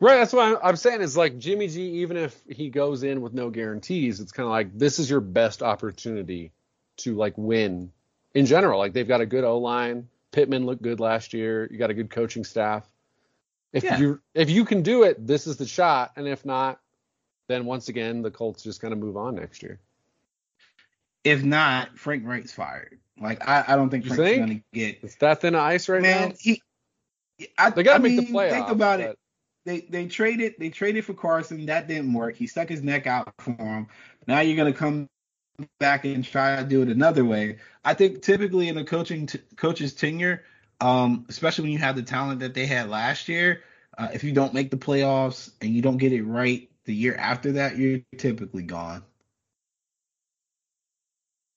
Right, 0.00 0.16
that's 0.16 0.32
what 0.32 0.46
I'm, 0.46 0.58
I'm 0.62 0.76
saying. 0.76 1.00
Is 1.00 1.16
like 1.16 1.38
Jimmy 1.38 1.68
G, 1.68 1.82
even 2.00 2.16
if 2.16 2.40
he 2.48 2.70
goes 2.70 3.02
in 3.02 3.20
with 3.20 3.34
no 3.34 3.50
guarantees, 3.50 4.20
it's 4.20 4.32
kind 4.32 4.46
of 4.46 4.50
like 4.50 4.76
this 4.76 4.98
is 4.98 5.08
your 5.08 5.20
best 5.20 5.62
opportunity 5.62 6.52
to 6.98 7.14
like 7.14 7.34
win 7.36 7.90
in 8.34 8.46
general. 8.46 8.78
Like 8.78 8.92
they've 8.92 9.06
got 9.08 9.20
a 9.20 9.26
good 9.26 9.44
O 9.44 9.58
line. 9.58 10.08
Pittman 10.30 10.66
looked 10.66 10.82
good 10.82 10.98
last 11.00 11.34
year. 11.34 11.68
You 11.70 11.78
got 11.78 11.90
a 11.90 11.94
good 11.94 12.10
coaching 12.10 12.44
staff. 12.44 12.84
If 13.72 13.84
Yeah. 13.84 13.98
you 13.98 14.20
if 14.34 14.50
you 14.50 14.64
can 14.64 14.82
do 14.82 15.02
it, 15.02 15.24
this 15.26 15.46
is 15.46 15.56
the 15.56 15.66
shot. 15.66 16.12
And 16.16 16.26
if 16.26 16.44
not, 16.44 16.80
then 17.48 17.64
once 17.64 17.88
again 17.88 18.22
the 18.22 18.30
Colts 18.30 18.62
just 18.62 18.80
kind 18.80 18.92
of 18.92 18.98
move 18.98 19.16
on 19.16 19.34
next 19.34 19.62
year. 19.62 19.78
If 21.24 21.44
not, 21.44 21.98
Frank 21.98 22.26
Reich's 22.26 22.52
fired. 22.52 22.98
Like 23.20 23.46
I, 23.48 23.64
I 23.68 23.76
don't 23.76 23.90
think 23.90 24.04
You 24.04 24.14
Frank's 24.14 24.30
think? 24.30 24.42
gonna 24.46 24.60
get 24.72 24.98
It's 25.02 25.14
that 25.16 25.40
thin 25.40 25.54
ice 25.54 25.88
right 25.88 26.02
man. 26.02 26.30
now. 26.30 26.34
He, 26.40 26.62
I, 27.58 27.70
They 27.70 27.82
got 27.82 27.96
I 27.96 27.98
make 27.98 28.12
mean, 28.16 28.26
the 28.26 28.32
playoffs. 28.32 28.50
Think 28.50 28.68
about 28.68 29.00
but- 29.00 29.10
it. 29.10 29.18
They 29.64 29.80
they 29.82 30.06
traded 30.06 30.54
they 30.58 30.70
traded 30.70 31.04
for 31.04 31.14
Carson. 31.14 31.66
That 31.66 31.86
didn't 31.86 32.12
work. 32.12 32.34
He 32.34 32.48
stuck 32.48 32.68
his 32.68 32.82
neck 32.82 33.06
out 33.06 33.32
for 33.38 33.52
him. 33.52 33.86
Now 34.26 34.40
you're 34.40 34.56
gonna 34.56 34.72
come 34.72 35.08
back 35.78 36.04
and 36.04 36.24
try 36.24 36.56
to 36.56 36.64
do 36.64 36.82
it 36.82 36.88
another 36.88 37.24
way. 37.24 37.58
I 37.84 37.94
think 37.94 38.22
typically 38.22 38.66
in 38.68 38.76
a 38.76 38.84
coaching 38.84 39.26
t- 39.28 39.38
coach's 39.56 39.94
tenure, 39.94 40.42
um, 40.80 41.26
especially 41.28 41.62
when 41.62 41.72
you 41.72 41.78
have 41.78 41.94
the 41.94 42.02
talent 42.02 42.40
that 42.40 42.54
they 42.54 42.66
had 42.66 42.88
last 42.90 43.28
year, 43.28 43.62
uh, 43.96 44.08
if 44.12 44.24
you 44.24 44.32
don't 44.32 44.52
make 44.52 44.72
the 44.72 44.76
playoffs 44.76 45.52
and 45.60 45.70
you 45.72 45.80
don't 45.80 45.98
get 45.98 46.12
it 46.12 46.24
right 46.24 46.68
the 46.84 46.94
year 46.94 47.14
after 47.14 47.52
that, 47.52 47.76
you're 47.76 48.00
typically 48.18 48.64
gone. 48.64 49.04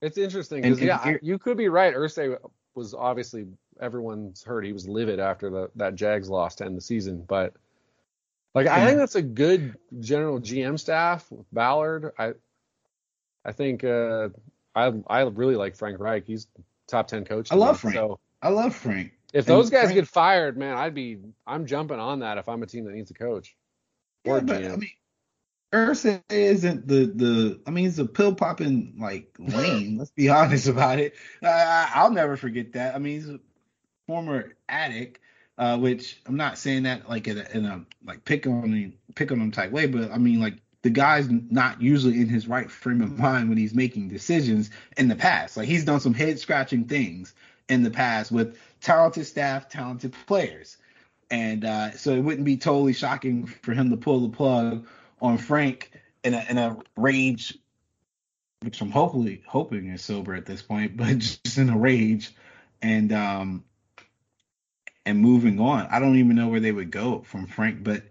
It's 0.06 0.18
interesting 0.20 0.62
because 0.62 0.80
yeah, 0.80 1.18
you 1.24 1.39
could 1.39 1.58
be 1.58 1.68
right. 1.68 1.96
Irsay 1.96 2.38
was 2.76 2.94
obviously 2.94 3.48
everyone's 3.82 4.44
heard 4.44 4.63
he 4.63 4.72
was 4.72 4.88
livid 4.88 5.20
after 5.20 5.50
the, 5.50 5.72
that 5.78 5.96
Jags 5.96 6.30
loss 6.30 6.56
to 6.56 6.65
end 6.65 6.78
the 6.78 6.82
season, 6.82 7.24
but 7.28 7.54
like 8.54 8.68
I 8.68 8.86
think 8.86 8.98
that's 8.98 9.15
a 9.15 9.22
good 9.24 9.76
general 10.00 10.39
GM 10.39 10.80
staff 10.80 11.30
with 11.32 11.46
Ballard. 11.52 12.12
I 12.20 12.34
I 13.44 13.52
think 13.52 13.84
uh, 13.84 14.30
I 14.76 14.94
I 15.08 15.22
really 15.22 15.56
like 15.56 15.76
Frank 15.76 16.00
Reich. 16.00 16.26
He's 16.28 16.48
top 16.88 17.08
ten 17.08 17.26
coach. 17.26 17.52
I 17.52 17.56
love 17.56 17.80
Frank. 17.80 17.96
So 17.96 18.20
I 18.44 18.50
love 18.50 18.76
Frank. 18.76 19.12
if 19.34 19.48
And 19.48 19.58
those 19.58 19.72
guys 19.72 19.86
Frank- 19.86 19.96
get 19.96 20.08
fired, 20.08 20.56
man, 20.56 20.78
I'd 20.78 20.94
be 20.94 21.18
I'm 21.48 21.65
jumping 21.65 22.00
on 22.00 22.20
that 22.20 22.38
if 22.38 22.48
I'm 22.48 22.62
a 22.62 22.68
team 22.68 22.86
that 22.86 22.94
needs 22.94 23.10
a 23.10 23.15
coach. 23.15 23.56
Or 24.24 24.38
Yeah, 24.38 24.44
but 24.44 24.62
GM. 24.62 24.74
I 24.74 24.76
mean, 24.76 24.89
Irsay 25.76 26.22
isn't 26.30 26.88
the 26.88 27.06
the. 27.06 27.60
I 27.68 27.72
mean, 27.72 27.86
he's 27.86 28.00
a 28.00 28.06
pill 28.06 28.34
popping 28.34 28.96
like 28.98 29.36
lame. 29.38 29.98
let's 29.98 30.12
be 30.12 30.30
honest 30.30 30.68
about 30.68 31.00
it. 31.00 31.16
I, 31.44 31.48
I, 31.48 31.92
I'll 31.96 32.12
never 32.12 32.38
forget 32.38 32.74
that. 32.74 32.96
I 32.96 33.00
mean, 33.00 33.14
he's 33.16 33.30
a 33.30 33.40
former 34.08 34.54
addict, 34.70 35.20
uh, 35.58 35.78
which 35.78 36.22
I'm 36.26 36.38
not 36.38 36.58
saying 36.58 36.84
that 36.84 37.10
like 37.10 37.28
in 37.28 37.40
a, 37.40 37.48
in 37.54 37.66
a 37.66 37.86
like 38.06 38.24
pick 38.24 38.48
on 38.48 38.72
him, 38.72 38.94
pick 39.16 39.32
on 39.32 39.42
him 39.42 39.52
type 39.52 39.72
way, 39.72 39.86
but 39.86 40.12
I 40.12 40.18
mean 40.18 40.40
like 40.40 40.56
the 40.82 40.90
guy's 40.92 41.28
not 41.30 41.82
usually 41.82 42.22
in 42.22 42.30
his 42.30 42.48
right 42.48 42.70
frame 42.70 43.02
of 43.02 43.18
mind 43.18 43.50
when 43.50 43.58
he's 43.58 43.74
making 43.74 44.08
decisions 44.08 44.70
in 44.98 45.08
the 45.08 45.16
past. 45.16 45.58
Like 45.58 45.68
he's 45.68 45.84
done 45.84 46.00
some 46.00 46.14
head 46.14 46.40
scratching 46.40 46.86
things 46.86 47.34
in 47.70 47.84
the 47.84 47.92
past 47.92 48.32
with 48.32 48.58
talented 48.82 49.26
staff, 49.26 49.68
talented 49.68 50.14
players. 50.28 50.78
And 51.32 51.66
uh, 51.66 51.92
so 51.94 52.12
it 52.12 52.20
wouldn't 52.20 52.46
be 52.46 52.56
totally 52.56 52.94
shocking 52.94 53.48
for 53.48 53.74
him 53.74 53.90
to 53.90 53.98
pull 53.98 54.20
the 54.20 54.36
plug 54.36 54.86
on 55.26 55.38
Frank 55.38 55.92
in 56.24 56.34
a, 56.34 56.46
in 56.50 56.58
a 56.58 56.78
rage, 56.96 57.58
which 58.62 58.82
I'm 58.82 58.92
hopefully 58.92 59.44
hoping 59.46 59.90
is 59.90 60.04
sober 60.04 60.34
at 60.36 60.46
this 60.46 60.62
point, 60.62 60.98
but 60.98 61.18
just 61.18 61.58
in 61.58 61.70
a 61.70 61.78
rage 61.78 62.34
and 62.82 63.12
um 63.12 63.64
and 65.06 65.20
moving 65.20 65.60
on. 65.60 65.88
I 65.92 66.00
don't 66.00 66.18
even 66.18 66.36
know 66.36 66.48
where 66.48 66.60
they 66.60 66.72
would 66.72 66.92
go 66.92 67.22
from 67.22 67.46
Frank, 67.48 67.84
but 67.84 68.04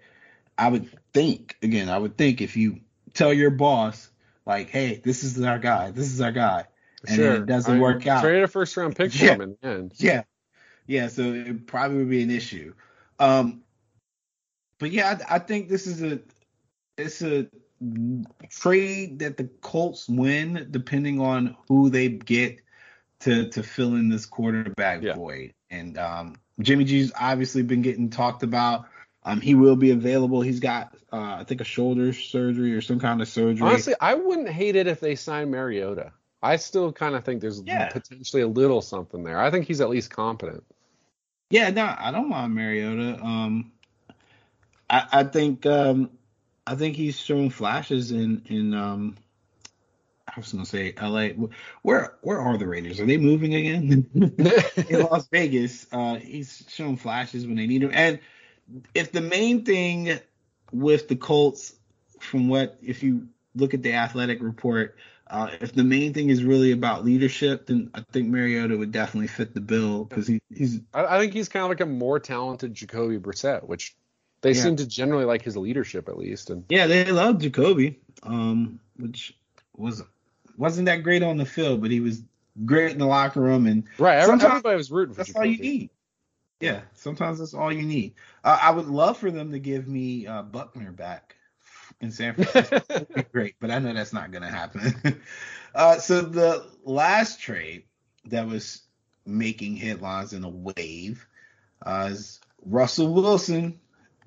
I 0.56 0.68
would 0.68 0.88
think 1.12 1.56
again, 1.62 1.88
I 1.88 1.98
would 1.98 2.16
think 2.16 2.40
if 2.40 2.56
you 2.56 2.80
tell 3.14 3.32
your 3.32 3.50
boss 3.50 4.10
like, 4.46 4.70
"Hey, 4.70 5.00
this 5.02 5.24
is 5.24 5.40
our 5.42 5.58
guy. 5.58 5.90
This 5.90 6.12
is 6.12 6.20
our 6.20 6.32
guy," 6.32 6.66
and 7.06 7.16
sure. 7.16 7.34
it 7.36 7.46
doesn't 7.46 7.76
I 7.76 7.80
work 7.80 8.06
out. 8.06 8.22
Trade 8.22 8.42
a 8.42 8.48
first 8.48 8.76
round 8.76 8.96
pick 8.96 9.12
for 9.12 9.24
Yeah. 9.24 9.34
him 9.34 9.40
in 9.40 9.56
the 9.60 9.68
end. 9.68 9.94
Yeah, 9.96 10.22
yeah. 10.86 11.08
So 11.08 11.32
it 11.32 11.66
probably 11.66 11.98
would 11.98 12.10
be 12.10 12.22
an 12.22 12.30
issue. 12.30 12.74
Um, 13.18 13.62
but 14.78 14.90
yeah, 14.90 15.18
I, 15.28 15.36
I 15.36 15.38
think 15.38 15.68
this 15.68 15.86
is 15.86 16.02
a 16.02 16.20
it's 16.96 17.22
a 17.22 17.46
trade 18.50 19.18
that 19.18 19.36
the 19.36 19.44
Colts 19.60 20.08
win 20.08 20.68
depending 20.70 21.20
on 21.20 21.56
who 21.68 21.90
they 21.90 22.08
get 22.08 22.60
to 23.20 23.48
to 23.50 23.62
fill 23.62 23.94
in 23.94 24.08
this 24.08 24.26
quarterback 24.26 25.02
Yeah. 25.02 25.14
void. 25.14 25.52
And 25.70 25.98
um, 25.98 26.36
Jimmy 26.60 26.84
G's 26.84 27.12
obviously 27.18 27.62
been 27.62 27.82
getting 27.82 28.10
talked 28.10 28.42
about. 28.42 28.86
Um, 29.24 29.40
he 29.40 29.54
will 29.54 29.76
be 29.76 29.90
available. 29.90 30.42
He's 30.42 30.60
got 30.60 30.94
uh, 31.12 31.36
I 31.40 31.44
think 31.44 31.60
a 31.60 31.64
shoulder 31.64 32.12
surgery 32.12 32.74
or 32.74 32.80
some 32.80 33.00
kind 33.00 33.22
of 33.22 33.28
surgery. 33.28 33.66
Honestly, 33.66 33.94
I 34.00 34.14
wouldn't 34.14 34.48
hate 34.48 34.76
it 34.76 34.86
if 34.86 35.00
they 35.00 35.14
signed 35.14 35.50
Mariota. 35.50 36.12
I 36.42 36.56
still 36.56 36.92
kind 36.92 37.14
of 37.14 37.24
think 37.24 37.40
there's 37.40 37.62
Yeah. 37.64 37.88
potentially 37.88 38.42
a 38.42 38.48
little 38.48 38.82
something 38.82 39.24
there. 39.24 39.40
I 39.40 39.50
think 39.50 39.66
he's 39.66 39.80
at 39.80 39.88
least 39.88 40.10
competent. 40.10 40.62
Yeah, 41.50 41.70
no, 41.70 41.94
I 41.98 42.10
don't 42.10 42.28
mind 42.28 42.54
Mariota. 42.54 43.18
Um, 43.22 43.72
I, 44.90 45.06
I 45.12 45.24
think 45.24 45.64
um, 45.64 46.10
I 46.66 46.74
think 46.74 46.96
he's 46.96 47.18
showing 47.18 47.50
flashes 47.50 48.10
in 48.10 48.42
in 48.46 48.74
um, 48.74 49.16
I 50.26 50.40
was 50.40 50.52
gonna 50.52 50.66
say 50.66 50.94
L.A. 50.96 51.36
Where 51.82 52.14
where 52.22 52.40
are 52.40 52.56
the 52.56 52.66
Raiders? 52.66 53.00
Are 53.00 53.06
they 53.06 53.18
moving 53.18 53.54
again? 53.54 54.08
in 54.88 55.00
Las 55.02 55.28
Vegas. 55.28 55.86
Uh, 55.92 56.16
he's 56.16 56.64
shown 56.68 56.96
flashes 56.96 57.46
when 57.46 57.56
they 57.56 57.66
need 57.66 57.82
him. 57.82 57.90
And 57.92 58.18
if 58.94 59.12
the 59.12 59.20
main 59.20 59.64
thing 59.64 60.18
with 60.72 61.08
the 61.08 61.16
Colts, 61.16 61.74
from 62.18 62.48
what 62.48 62.78
if 62.82 63.02
you 63.02 63.28
look 63.54 63.74
at 63.74 63.82
the 63.82 63.92
athletic 63.92 64.42
report, 64.42 64.96
uh, 65.28 65.50
if 65.60 65.72
the 65.72 65.84
main 65.84 66.14
thing 66.14 66.30
is 66.30 66.42
really 66.42 66.72
about 66.72 67.04
leadership, 67.04 67.66
then 67.66 67.90
I 67.94 68.00
think 68.00 68.28
Mariota 68.28 68.76
would 68.76 68.92
definitely 68.92 69.28
fit 69.28 69.54
the 69.54 69.60
bill 69.60 70.04
because 70.04 70.26
he, 70.26 70.40
he's 70.50 70.80
I, 70.92 71.16
I 71.16 71.20
think 71.20 71.32
he's 71.32 71.48
kind 71.48 71.64
of 71.64 71.68
like 71.68 71.80
a 71.80 71.86
more 71.86 72.18
talented 72.18 72.74
Jacoby 72.74 73.18
Brissett, 73.18 73.66
which 73.66 73.94
they 74.44 74.52
Yeah. 74.52 74.62
seem 74.62 74.76
to 74.76 74.86
generally 74.86 75.24
like 75.24 75.40
his 75.42 75.56
leadership 75.56 76.08
at 76.08 76.18
least. 76.18 76.50
And 76.50 76.64
Yeah, 76.68 76.86
they 76.86 77.10
love 77.10 77.38
Jacoby, 77.38 77.98
um, 78.22 78.78
which 78.96 79.36
was 79.74 80.02
wasn't 80.58 80.86
that 80.86 81.02
great 81.02 81.22
on 81.22 81.38
the 81.38 81.46
field, 81.46 81.80
but 81.80 81.90
he 81.90 82.00
was 82.00 82.22
great 82.64 82.92
in 82.92 82.98
the 82.98 83.06
locker 83.06 83.40
room, 83.40 83.66
and 83.66 83.84
right, 83.98 84.22
Sometimes 84.24 84.50
everybody 84.50 84.76
was 84.76 84.90
rooting 84.92 85.14
for 85.14 85.18
that's 85.18 85.30
Jacoby. 85.30 85.48
all 85.48 85.52
you 85.52 85.58
need. 85.62 85.90
Yeah, 86.60 86.82
sometimes 86.92 87.38
that's 87.38 87.54
all 87.54 87.72
you 87.72 87.82
need. 87.82 88.14
Uh, 88.44 88.58
I 88.60 88.70
would 88.70 88.86
love 88.86 89.16
for 89.18 89.30
them 89.30 89.50
to 89.52 89.58
give 89.58 89.88
me 89.88 90.26
uh, 90.26 90.42
Buckner 90.42 90.92
back 90.92 91.36
in 92.00 92.10
San 92.10 92.34
Francisco. 92.34 93.06
Great, 93.32 93.56
but 93.60 93.70
I 93.70 93.78
know 93.78 93.94
that's 93.94 94.12
not 94.12 94.30
going 94.30 94.42
to 94.42 94.48
happen. 94.50 95.20
uh, 95.74 95.98
so 95.98 96.20
the 96.20 96.66
last 96.84 97.40
trade 97.40 97.84
that 98.26 98.46
was 98.46 98.82
making 99.26 99.76
headlines 99.76 100.34
in 100.34 100.44
a 100.44 100.48
wave 100.50 101.26
uh, 101.84 102.08
is 102.12 102.40
Russell 102.64 103.12
Wilson 103.12 103.80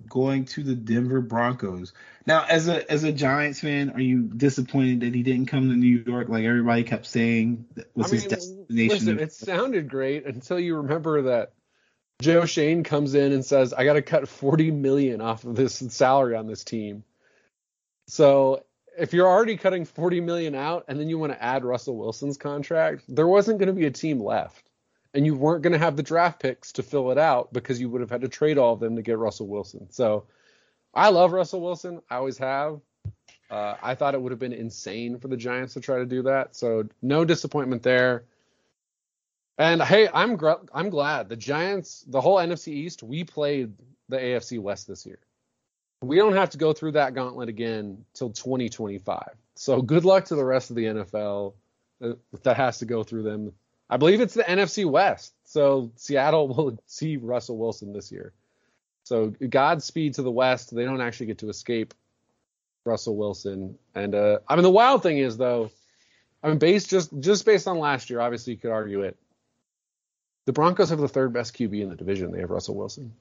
going 0.07 0.45
to 0.45 0.63
the 0.63 0.75
Denver 0.75 1.21
Broncos. 1.21 1.93
Now, 2.25 2.45
as 2.47 2.67
a 2.67 2.89
as 2.91 3.03
a 3.03 3.11
Giants 3.11 3.61
fan, 3.61 3.91
are 3.91 4.01
you 4.01 4.23
disappointed 4.23 5.01
that 5.01 5.15
he 5.15 5.23
didn't 5.23 5.47
come 5.47 5.69
to 5.69 5.75
New 5.75 6.03
York 6.05 6.29
like 6.29 6.43
everybody 6.43 6.83
kept 6.83 7.05
saying 7.05 7.65
that 7.75 7.95
was 7.95 8.07
I 8.07 8.15
his 8.15 8.23
mean, 8.23 8.29
destination? 8.29 8.87
listen, 8.89 9.13
of- 9.13 9.19
it 9.21 9.31
sounded 9.31 9.89
great 9.89 10.25
until 10.25 10.59
you 10.59 10.77
remember 10.77 11.23
that 11.23 11.53
Joe 12.21 12.45
Schoen 12.45 12.83
comes 12.83 13.15
in 13.15 13.31
and 13.31 13.45
says, 13.45 13.73
"I 13.73 13.85
got 13.85 13.93
to 13.93 14.01
cut 14.01 14.27
40 14.27 14.71
million 14.71 15.21
off 15.21 15.43
of 15.45 15.55
this 15.55 15.75
salary 15.75 16.35
on 16.35 16.47
this 16.47 16.63
team." 16.63 17.03
So 18.07 18.63
if 18.97 19.13
you're 19.13 19.27
already 19.27 19.57
cutting 19.57 19.85
40 19.85 20.21
million 20.21 20.55
out, 20.55 20.85
and 20.87 20.99
then 20.99 21.07
you 21.09 21.19
want 21.19 21.33
to 21.33 21.43
add 21.43 21.63
Russell 21.63 21.97
Wilson's 21.97 22.37
contract, 22.37 23.03
there 23.07 23.27
wasn't 23.27 23.59
going 23.59 23.67
to 23.67 23.73
be 23.73 23.85
a 23.85 23.91
team 23.91 24.19
left, 24.19 24.66
and 25.17 25.25
you 25.25 25.33
weren't 25.33 25.63
going 25.63 25.73
to 25.73 25.79
have 25.79 25.95
the 25.95 26.03
draft 26.03 26.39
picks 26.39 26.73
to 26.73 26.83
fill 26.83 27.09
it 27.09 27.17
out 27.17 27.51
because 27.51 27.81
you 27.81 27.89
would 27.89 28.01
have 28.01 28.11
had 28.11 28.21
to 28.21 28.27
trade 28.27 28.59
all 28.59 28.75
of 28.75 28.79
them 28.79 28.95
to 28.95 29.01
get 29.01 29.17
Russell 29.17 29.47
Wilson. 29.47 29.87
So 29.89 30.25
I 30.93 31.09
love 31.09 31.31
Russell 31.31 31.59
Wilson. 31.59 32.03
I 32.07 32.17
always 32.17 32.37
have. 32.37 32.79
Uh, 33.49 33.73
I 33.81 33.95
thought 33.95 34.13
it 34.13 34.21
would 34.21 34.31
have 34.31 34.37
been 34.37 34.53
insane 34.53 35.17
for 35.17 35.27
the 35.27 35.35
Giants 35.35 35.73
to 35.73 35.79
try 35.79 35.97
to 35.97 36.05
do 36.05 36.21
that. 36.23 36.55
So 36.55 36.87
no 37.01 37.25
disappointment 37.25 37.81
there. 37.81 38.25
And 39.57 39.81
hey, 39.81 40.07
I'm 40.13 40.35
gr- 40.35 40.63
I'm 40.71 40.91
glad 40.91 41.29
the 41.29 41.35
Giants, 41.35 42.05
the 42.07 42.21
whole 42.21 42.35
NFC 42.35 42.67
East, 42.67 43.01
we 43.01 43.23
played 43.23 43.73
the 44.09 44.17
AFC 44.17 44.59
West 44.59 44.87
this 44.87 45.03
year. 45.03 45.17
We 46.03 46.17
don't 46.17 46.35
have 46.35 46.51
to 46.51 46.59
go 46.59 46.73
through 46.73 46.91
that 46.91 47.15
gauntlet 47.15 47.49
again 47.49 48.05
till 48.13 48.29
2025. 48.29 49.29
So 49.55 49.81
good 49.81 50.05
luck 50.05 50.25
to 50.25 50.35
the 50.35 50.45
rest 50.45 50.69
of 50.69 50.75
the 50.75 50.83
NFL 50.83 51.53
uh, 52.03 52.13
that 52.43 52.57
has 52.57 52.77
to 52.79 52.85
go 52.85 53.03
through 53.03 53.23
them. 53.23 53.53
I 53.89 53.97
believe 53.97 54.21
it's 54.21 54.33
the 54.33 54.43
NFC 54.43 54.85
West. 54.85 55.33
So 55.45 55.91
Seattle 55.95 56.47
will 56.53 56.79
see 56.87 57.17
Russell 57.17 57.57
Wilson 57.57 57.93
this 57.93 58.11
year. 58.11 58.33
So 59.03 59.27
Godspeed 59.29 60.15
to 60.15 60.21
the 60.21 60.31
West. 60.31 60.75
They 60.75 60.83
don't 60.83 60.99
actually 61.01 61.27
get 61.27 61.37
to 61.39 61.49
escape 61.49 61.93
Russell 62.83 63.15
Wilson. 63.15 63.77
And 63.95 64.13
uh, 64.13 64.39
I 64.47 64.55
mean, 64.55 64.63
the 64.63 64.69
wild 64.69 65.03
thing 65.03 65.17
is 65.17 65.37
though, 65.37 65.71
I 66.43 66.49
mean, 66.49 66.57
based 66.57 66.89
just 66.89 67.17
just 67.19 67.45
based 67.45 67.67
on 67.67 67.79
last 67.79 68.09
year, 68.09 68.19
obviously 68.19 68.53
you 68.53 68.59
could 68.59 68.71
argue 68.71 69.01
it. 69.01 69.17
The 70.45 70.53
Broncos 70.53 70.89
have 70.91 70.99
the 70.99 71.07
third 71.09 71.33
best 71.33 71.57
QB 71.57 71.81
in 71.81 71.89
the 71.89 71.95
division. 71.95 72.31
They 72.31 72.39
have 72.39 72.49
Russell 72.49 72.75
Wilson. 72.75 73.13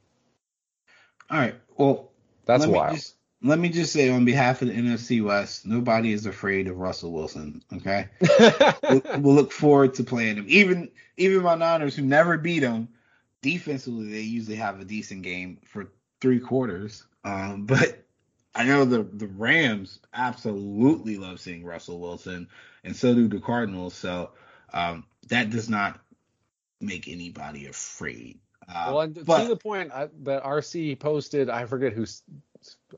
All 1.30 1.38
right. 1.38 1.54
Well, 1.76 2.10
That's 2.44 2.66
wild. 2.66 2.96
just- 2.96 3.14
let 3.46 3.58
me 3.58 3.68
just 3.68 3.92
say 3.92 4.08
on 4.08 4.24
behalf 4.24 4.62
of 4.62 4.68
the 4.68 4.74
NFC 4.74 5.22
West, 5.22 5.66
nobody 5.66 6.12
is 6.12 6.26
afraid 6.26 6.68
of 6.68 6.78
Russell 6.78 7.12
Wilson. 7.12 7.62
Okay, 7.74 8.08
we'll, 8.82 9.02
we'll 9.18 9.34
look 9.34 9.52
forward 9.52 9.94
to 9.94 10.04
playing 10.04 10.36
him. 10.36 10.46
Even 10.48 10.90
even 11.16 11.42
my 11.42 11.54
Niners, 11.54 11.96
who 11.96 12.02
never 12.02 12.36
beat 12.38 12.62
him, 12.62 12.88
defensively 13.42 14.10
they 14.10 14.20
usually 14.20 14.56
have 14.56 14.80
a 14.80 14.84
decent 14.84 15.22
game 15.22 15.58
for 15.64 15.92
three 16.20 16.40
quarters. 16.40 17.04
Um, 17.24 17.66
but 17.66 18.04
I 18.54 18.64
know 18.64 18.84
the 18.84 19.02
the 19.02 19.28
Rams 19.28 20.00
absolutely 20.12 21.18
love 21.18 21.40
seeing 21.40 21.64
Russell 21.64 22.00
Wilson, 22.00 22.48
and 22.84 22.96
so 22.96 23.14
do 23.14 23.28
the 23.28 23.40
Cardinals. 23.40 23.94
So 23.94 24.30
um, 24.72 25.04
that 25.28 25.50
does 25.50 25.68
not 25.68 26.00
make 26.80 27.08
anybody 27.08 27.66
afraid. 27.66 28.38
Uh, 28.68 28.84
well, 28.88 29.00
and 29.02 29.24
but- 29.24 29.42
to 29.42 29.48
the 29.48 29.56
point 29.56 29.92
I, 29.92 30.08
that 30.24 30.42
RC 30.44 30.98
posted, 30.98 31.48
I 31.50 31.66
forget 31.66 31.92
who's, 31.92 32.22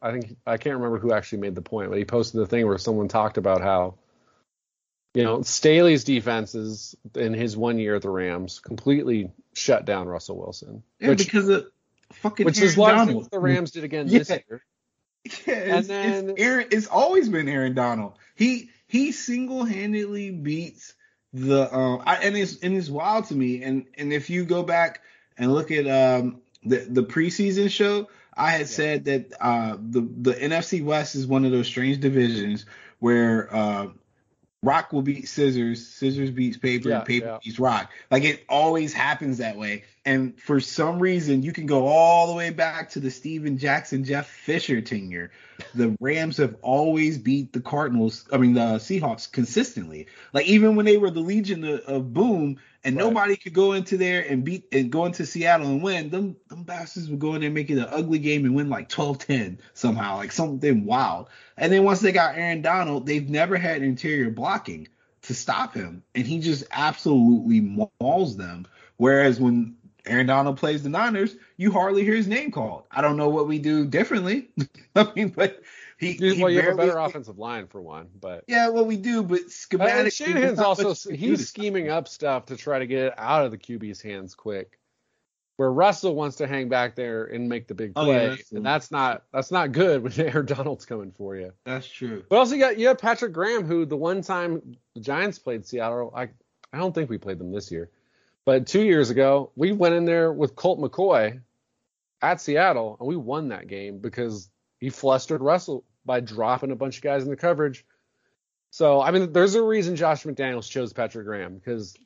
I 0.01 0.13
think 0.13 0.37
I 0.47 0.57
can't 0.57 0.77
remember 0.77 0.99
who 0.99 1.13
actually 1.13 1.41
made 1.41 1.55
the 1.55 1.63
point, 1.63 1.91
but 1.91 1.99
he 1.99 2.05
posted 2.05 2.41
the 2.41 2.47
thing 2.47 2.67
where 2.67 2.79
someone 2.79 3.09
talked 3.09 3.37
about 3.37 3.61
how, 3.61 3.95
you 5.15 5.25
know, 5.25 5.43
Staley's 5.43 6.05
defenses 6.05 6.95
in 7.15 7.35
his 7.35 7.57
one 7.57 7.79
year 7.79 7.97
at 7.97 8.03
the 8.03 8.11
Rams 8.11 8.61
completely 8.61 9.31
shut 9.55 9.85
down 9.85 10.07
Russell 10.09 10.39
Wilson, 10.39 10.83
yeah, 11.01 11.09
which 11.09 11.19
because 11.25 11.49
of 11.49 11.67
fucking 12.13 12.47
which 12.47 12.59
Aaron 12.59 12.69
is 12.69 12.79
largely 12.79 12.99
Donald. 13.07 13.23
what 13.23 13.31
the 13.31 13.41
Rams 13.41 13.71
did 13.73 13.85
again 13.85 14.09
Yeah. 14.09 14.19
this 14.19 14.31
year. 14.31 14.63
Yeah, 15.47 15.79
it's, 15.79 15.89
then- 15.89 16.31
it's 16.31 16.41
Aaron. 16.41 16.67
It's 16.71 16.87
always 16.87 17.29
been 17.29 17.49
Aaron 17.49 17.75
Donald. 17.75 18.15
He 18.37 18.71
he 18.87 19.13
single 19.13 19.65
handedly 19.65 20.31
beats 20.31 20.95
the 21.35 21.75
um. 21.77 22.03
I, 22.07 22.17
and 22.17 22.37
it's 22.37 22.61
and 22.61 22.75
it's 22.77 22.89
wild 22.89 23.27
to 23.27 23.35
me. 23.35 23.63
And 23.63 23.87
and 23.99 24.13
if 24.13 24.31
you 24.31 24.45
go 24.47 24.63
back 24.63 25.03
and 25.39 25.53
look 25.53 25.71
at 25.71 25.87
um 25.87 26.41
the 26.65 26.79
the 26.79 27.03
preseason 27.05 27.71
show, 27.71 28.09
I 28.37 28.51
had 28.51 28.69
said 28.69 29.05
that 29.07 29.33
uh 29.41 29.77
the 29.81 30.01
the 30.01 30.35
NFC 30.35 30.85
West 30.85 31.15
is 31.15 31.27
one 31.27 31.45
of 31.45 31.53
those 31.53 31.67
strange 31.67 32.01
divisions 32.01 32.67
where 32.99 33.55
uh 33.55 33.87
rock 34.63 34.93
will 34.93 35.03
beat 35.03 35.29
scissors, 35.29 35.87
scissors 35.87 36.31
beats 36.33 36.57
paper, 36.57 36.89
Yeah, 36.89 37.01
paper 37.01 37.27
yeah. 37.27 37.39
beats 37.45 37.61
rock. 37.61 37.93
Like 38.11 38.25
it 38.25 38.45
always 38.49 38.93
happens 38.93 39.39
that 39.39 39.57
way. 39.57 39.85
And 40.05 40.41
for 40.41 40.59
some 40.59 40.99
reason, 40.99 41.43
you 41.43 41.53
can 41.53 41.67
go 41.67 41.87
all 41.87 42.27
the 42.27 42.35
way 42.35 42.51
back 42.51 42.91
to 42.91 43.01
the 43.01 43.11
Steven 43.11 43.59
Jackson, 43.59 44.05
Jeff 44.05 44.27
Fisher 44.29 44.81
tenure. 44.81 45.31
The 45.75 45.97
Rams 46.01 46.39
have 46.39 46.57
always 46.63 47.19
beat 47.19 47.53
the 47.53 47.61
Cardinals, 47.61 48.27
I 48.33 48.39
mean, 48.39 48.55
the 48.55 48.79
Seahawks 48.79 49.31
consistently. 49.31 50.07
Like, 50.33 50.47
even 50.47 50.77
when 50.77 50.87
they 50.87 50.97
were 50.97 51.11
the 51.11 51.21
Legion 51.21 51.63
of, 51.65 51.81
of 51.81 52.15
Boom 52.15 52.59
and 52.85 52.97
right. 52.97 53.05
nobody 53.05 53.37
could 53.37 53.53
go 53.53 53.73
into 53.73 53.97
there 53.97 54.25
and 54.29 54.45
beat 54.45 54.67
and 54.73 54.91
go 54.91 55.05
into 55.05 55.27
Seattle 55.27 55.67
and 55.67 55.83
win, 55.83 56.11
them, 56.11 56.37
them 56.49 56.63
bastards 56.63 57.11
would 57.11 57.19
go 57.19 57.35
in 57.35 57.41
there 57.41 57.49
and 57.49 57.55
make 57.55 57.71
it 57.71 57.79
an 57.79 57.89
ugly 57.91 58.19
game 58.19 58.45
and 58.45 58.55
win 58.55 58.69
like 58.69 58.89
12 58.89 59.19
10 59.19 59.61
somehow, 59.75 60.17
like 60.17 60.33
something 60.33 60.85
wild. 60.85 61.29
And 61.57 61.73
then 61.73 61.85
once 61.85 62.01
they 62.01 62.13
got 62.13 62.37
Aaron 62.37 62.63
Donald, 62.63 63.07
they've 63.07 63.29
never 63.29 63.57
had 63.57 63.83
interior 63.83 64.31
blocking 64.31 64.89
to 65.23 65.35
stop 65.35 65.75
him. 65.75 66.03
And 66.15 66.27
he 66.27 66.39
just 66.39 66.65
absolutely 66.71 67.61
mauls 67.61 68.37
them. 68.37 68.67
Whereas 68.97 69.41
when 69.41 69.77
Aaron 70.07 70.27
Donald 70.27 70.57
plays 70.57 70.83
the 70.83 70.89
Niners, 70.89 71.37
you 71.57 71.73
hardly 71.73 72.05
hear 72.05 72.15
his 72.15 72.29
name 72.29 72.51
called. 72.51 72.85
I 72.91 73.03
don't 73.03 73.17
know 73.17 73.29
what 73.29 73.49
we 73.49 73.59
do 73.59 73.87
differently. 73.87 74.49
I 74.97 75.13
mean, 75.15 75.29
but 75.31 75.63
he, 75.99 76.13
he 76.13 76.41
well, 76.41 76.51
you 76.51 76.63
have 76.63 76.75
a 76.75 76.77
better 76.77 76.97
offensive 76.99 77.39
line 77.39 77.67
for 77.67 77.83
one, 77.83 78.09
but 78.21 78.45
yeah, 78.47 78.69
well, 78.69 78.85
we 78.85 78.97
do, 78.97 79.23
but 79.23 79.41
schematically, 79.49 80.07
uh, 80.07 80.11
Shanahan's 80.11 80.59
also 80.61 80.95
he's 81.13 81.49
scheming 81.49 81.91
up 81.91 82.07
stuff 82.07 82.47
to 82.47 82.57
try 82.57 82.79
to 82.79 82.87
get 82.87 83.07
it 83.07 83.15
out 83.19 83.45
of 83.45 83.51
the 83.51 83.59
QB's 83.59 84.01
hands 84.01 84.35
quick. 84.35 84.79
Where 85.57 85.73
Russell 85.73 86.15
wants 86.15 86.37
to 86.37 86.47
hang 86.47 86.69
back 86.69 86.95
there 86.95 87.25
and 87.25 87.49
make 87.49 87.67
the 87.67 87.75
big 87.75 87.97
play, 87.97 88.05
oh, 88.05 88.13
yeah, 88.13 88.29
that's 88.29 88.53
and 88.53 88.65
that's 88.65 88.91
not 88.93 89.25
that's 89.33 89.51
not 89.51 89.73
good 89.73 90.05
when 90.05 90.13
Aaron 90.21 90.47
Donald's 90.47 90.87
coming 90.87 91.11
for 91.11 91.35
you. 91.35 91.53
That's 91.65 91.89
true. 91.89 92.23
But 92.29 92.39
also 92.39 92.55
you 92.55 92.61
got 92.61 92.79
you 92.79 92.87
have 92.87 92.99
Patrick 92.99 93.33
Graham, 93.33 93.65
who 93.65 93.85
the 93.85 93.97
one 93.97 94.23
time 94.23 94.77
the 94.95 95.01
Giants 95.01 95.41
played 95.41 95.67
Seattle, 95.67 96.13
I 96.15 96.29
I 96.73 96.79
don't 96.79 96.95
think 96.95 97.11
we 97.11 97.19
played 97.19 97.41
them 97.41 97.51
this 97.51 97.73
year. 97.73 97.91
But 98.45 98.69
two 98.69 98.83
years 98.83 99.11
ago, 99.11 99.51
we 99.57 99.73
went 99.73 99.97
in 99.97 100.05
there 100.05 100.33
with 100.33 100.55
Colt 100.55 100.79
McCoy 100.79 101.41
at 102.23 102.41
Seattle, 102.41 102.97
and 103.01 103.09
we 103.09 103.17
won 103.17 103.49
that 103.49 103.67
game 103.67 103.99
because 103.99 104.49
he 104.79 104.91
flustered 104.91 105.43
Russell 105.43 105.85
by 106.05 106.21
dropping 106.21 106.71
a 106.71 106.77
bunch 106.77 106.99
of 106.99 107.03
guys 107.03 107.23
in 107.23 107.31
the 107.31 107.37
coverage. 107.37 107.85
So, 108.71 109.01
I 109.01 109.11
mean, 109.11 109.33
there's 109.33 109.55
a 109.55 109.63
reason 109.63 109.97
Josh 109.97 110.25
McDaniels 110.25 110.69
chose 110.69 110.93
Patrick 110.93 111.27
Graham 111.27 111.55
because 111.55 111.97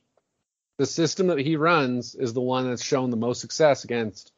the 0.78 0.86
system 0.86 1.28
that 1.28 1.38
he 1.38 1.56
runs 1.56 2.14
is 2.14 2.32
the 2.32 2.40
one 2.40 2.68
that's 2.68 2.84
shown 2.84 3.10
the 3.10 3.16
most 3.16 3.40
success 3.40 3.84
against 3.84 4.32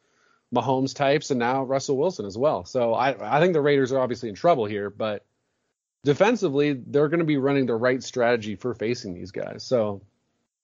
Mahomes 0.53 0.95
types 0.95 1.31
and 1.31 1.39
now 1.39 1.63
Russell 1.63 1.97
Wilson 1.97 2.25
as 2.25 2.37
well. 2.37 2.65
So 2.65 2.93
I, 2.93 3.37
I 3.37 3.39
think 3.39 3.53
the 3.53 3.61
Raiders 3.61 3.91
are 3.91 3.99
obviously 3.99 4.29
in 4.29 4.35
trouble 4.35 4.65
here, 4.65 4.89
but 4.89 5.25
defensively, 6.03 6.73
they're 6.73 7.09
going 7.09 7.19
to 7.19 7.25
be 7.25 7.37
running 7.37 7.65
the 7.65 7.75
right 7.75 8.01
strategy 8.03 8.55
for 8.55 8.73
facing 8.73 9.13
these 9.13 9.31
guys. 9.31 9.63
So 9.63 10.01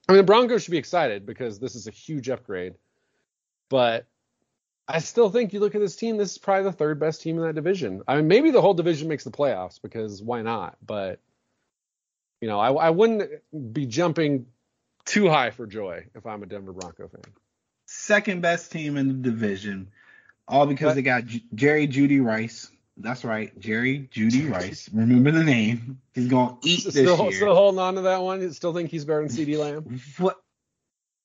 I 0.08 0.14
mean, 0.14 0.18
the 0.18 0.24
Broncos 0.24 0.64
should 0.64 0.72
be 0.72 0.78
excited 0.78 1.26
because 1.26 1.60
this 1.60 1.76
is 1.76 1.88
a 1.88 1.92
huge 1.92 2.30
upgrade. 2.30 2.74
But 3.70 4.06
I 4.94 5.00
still 5.00 5.30
think 5.30 5.54
you 5.54 5.60
look 5.60 5.76
at 5.76 5.82
this 5.82 5.96
team, 5.96 6.18
this 6.18 6.32
is 6.32 6.38
probably 6.38 6.64
the 6.66 6.72
third 6.72 7.00
best 7.00 7.22
team 7.22 7.38
in 7.38 7.44
that 7.44 7.56
division. 7.56 8.02
I 8.08 8.18
mean, 8.18 8.28
maybe 8.28 8.52
the 8.52 8.62
whole 8.62 8.74
division 8.74 9.08
makes 9.08 9.24
the 9.24 9.32
playoffs 9.32 9.82
because 9.82 10.22
why 10.22 10.42
not? 10.42 10.78
But 10.86 11.20
you 12.42 12.48
know, 12.48 12.60
I, 12.60 12.72
I 12.72 12.90
wouldn't 12.90 13.30
be 13.74 13.86
jumping 13.86 14.48
too 15.06 15.30
high 15.30 15.52
for 15.52 15.68
joy 15.68 16.06
if 16.16 16.26
I'm 16.26 16.44
a 16.44 16.46
Denver 16.46 16.74
Bronco 16.74 17.08
fan. 17.08 17.22
Second 17.86 18.42
best 18.42 18.72
team 18.72 18.98
in 18.98 19.08
the 19.08 19.14
division, 19.14 19.90
all 20.48 20.66
because 20.66 20.90
but, 20.90 20.96
they 20.96 21.02
got 21.02 21.26
J- 21.26 21.44
Jerry 21.54 21.88
Jeudy 21.88 22.24
Rice. 22.24 22.70
That's 22.98 23.24
right, 23.24 23.58
Jerry 23.60 24.10
Jeudy 24.12 24.52
Rice. 24.52 24.90
Remember 24.94 25.32
the 25.32 25.44
name. 25.44 26.00
He's 26.14 26.28
gonna 26.28 26.58
eat 26.64 26.84
this 26.84 26.94
still, 26.94 27.18
year. 27.24 27.32
Still 27.32 27.56
holding 27.56 27.80
on 27.80 27.96
to 27.96 28.02
that 28.02 28.22
one. 28.22 28.42
You 28.42 28.52
still 28.52 28.74
think 28.74 28.90
he's 28.90 29.06
better 29.06 29.28
than 29.28 29.36
CeeDee 29.36 29.58
Lamb? 29.58 30.02
What? 30.18 30.41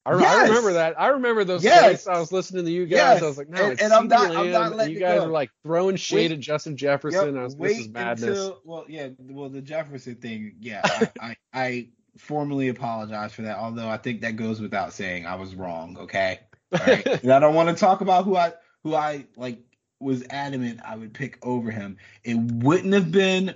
I, 0.06 0.20
yes. 0.20 0.34
I, 0.34 0.42
remember 0.48 0.72
that. 0.74 1.00
I 1.00 1.08
remember 1.08 1.44
those 1.44 1.64
yes. 1.64 2.06
I 2.06 2.18
was 2.18 2.30
listening 2.30 2.64
to 2.64 2.70
you 2.70 2.86
guys. 2.86 2.96
Yes. 2.96 3.22
I 3.22 3.26
was 3.26 3.38
like, 3.38 3.48
no, 3.48 3.64
and, 3.64 3.72
it's 3.72 3.82
and 3.82 3.92
I'm 3.92 4.06
not. 4.06 4.36
I'm 4.36 4.52
not 4.52 4.76
letting 4.76 4.94
you 4.94 5.00
guys 5.00 5.20
are 5.20 5.26
like 5.26 5.50
throwing 5.64 5.96
shade 5.96 6.30
wait, 6.30 6.32
at 6.32 6.40
Justin 6.40 6.76
Jefferson. 6.76 7.34
Yep, 7.34 7.40
I 7.40 7.44
was, 7.44 7.56
this 7.56 7.78
is 7.80 7.88
madness. 7.88 8.38
Until, 8.38 8.60
well, 8.64 8.84
yeah, 8.88 9.08
well, 9.18 9.48
the 9.48 9.60
Jefferson 9.60 10.14
thing, 10.14 10.54
yeah, 10.60 10.82
I, 10.84 11.10
I, 11.20 11.36
I 11.52 11.88
formally 12.18 12.68
apologize 12.68 13.32
for 13.32 13.42
that. 13.42 13.58
Although 13.58 13.88
I 13.88 13.96
think 13.96 14.20
that 14.20 14.36
goes 14.36 14.60
without 14.60 14.92
saying. 14.92 15.26
I 15.26 15.34
was 15.34 15.54
wrong. 15.54 15.96
Okay. 15.98 16.40
All 16.72 16.80
right. 16.86 17.06
I 17.26 17.38
don't 17.40 17.54
want 17.54 17.68
to 17.68 17.74
talk 17.74 18.00
about 18.00 18.24
who 18.24 18.36
I 18.36 18.52
who 18.84 18.94
I 18.94 19.26
like 19.36 19.58
was 19.98 20.24
adamant 20.30 20.80
I 20.84 20.96
would 20.96 21.14
pick 21.14 21.44
over 21.44 21.70
him. 21.70 21.96
It 22.22 22.34
wouldn't 22.34 22.94
have 22.94 23.10
been, 23.10 23.54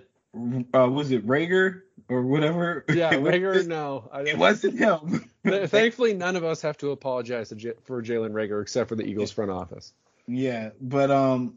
uh, 0.75 0.89
was 0.89 1.11
it 1.11 1.27
Reagor 1.27 1.83
or 2.11 2.23
whatever? 2.23 2.85
Yeah, 2.89 3.13
Reagor. 3.15 3.67
No, 3.67 4.11
it 4.15 4.37
wasn't 4.37 4.79
him. 4.79 5.31
Thankfully, 5.45 6.13
none 6.15 6.37
of 6.37 6.45
us 6.45 6.63
have 6.63 6.77
to 6.79 6.91
apologize 6.91 7.51
for 7.85 8.03
Jalen 8.03 8.33
Reagor 8.33 8.61
except 8.61 8.89
for 8.89 8.97
the 8.97 9.05
Eagles 9.05 9.31
front 9.31 9.51
office. 9.51 9.93
Yeah, 10.27 10.71
but 10.81 11.11
um, 11.11 11.55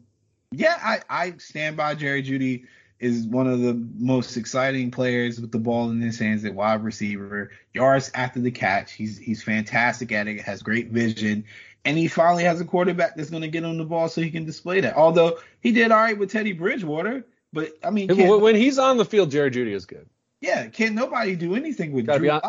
yeah, 0.50 0.78
I 0.82 1.00
I 1.08 1.34
stand 1.38 1.76
by 1.76 1.94
Jerry 1.94 2.22
Jeudy 2.22 2.64
is 2.98 3.26
one 3.26 3.46
of 3.46 3.60
the 3.60 3.74
most 3.74 4.36
exciting 4.36 4.90
players 4.90 5.40
with 5.40 5.52
the 5.52 5.58
ball 5.58 5.90
in 5.90 6.00
his 6.00 6.18
hands 6.18 6.44
at 6.44 6.54
wide 6.54 6.82
receiver. 6.82 7.50
Yards 7.74 8.10
after 8.14 8.40
the 8.40 8.50
catch, 8.50 8.92
he's 8.92 9.18
he's 9.18 9.42
fantastic 9.42 10.12
at 10.12 10.28
it. 10.28 10.40
Has 10.40 10.62
great 10.62 10.88
vision 10.88 11.44
and 11.84 11.98
he 11.98 12.08
finally 12.08 12.44
has 12.44 12.60
a 12.60 12.64
quarterback 12.64 13.14
that's 13.14 13.30
going 13.30 13.42
to 13.42 13.48
get 13.48 13.64
on 13.64 13.76
the 13.76 13.84
ball 13.84 14.08
so 14.08 14.22
he 14.22 14.30
can 14.30 14.44
display 14.44 14.80
that. 14.80 14.96
Although 14.96 15.38
he 15.60 15.72
did 15.72 15.92
all 15.92 15.98
right 15.98 16.18
with 16.18 16.32
Teddy 16.32 16.52
Bridgewater, 16.52 17.26
but 17.52 17.72
I 17.84 17.90
mean, 17.90 18.08
when 18.40 18.56
he's 18.56 18.78
on 18.78 18.96
the 18.96 19.04
field, 19.04 19.30
Jerry 19.30 19.50
Jeudy 19.50 19.72
is 19.72 19.86
good. 19.86 20.08
Yeah, 20.44 20.66
can't 20.66 20.94
nobody 20.94 21.36
do 21.36 21.54
anything 21.54 21.92
with 21.92 22.06
Drew? 22.06 22.40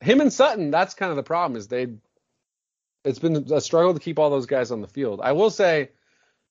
Him 0.00 0.20
and 0.20 0.32
Sutton, 0.32 0.70
that's 0.70 0.94
kind 0.94 1.10
of 1.10 1.16
the 1.16 1.22
problem. 1.22 1.56
Is 1.56 1.68
they, 1.68 1.88
it's 3.04 3.18
been 3.18 3.52
a 3.52 3.60
struggle 3.60 3.94
to 3.94 4.00
keep 4.00 4.18
all 4.18 4.30
those 4.30 4.46
guys 4.46 4.70
on 4.70 4.80
the 4.80 4.88
field. 4.88 5.20
I 5.22 5.32
will 5.32 5.50
say, 5.50 5.90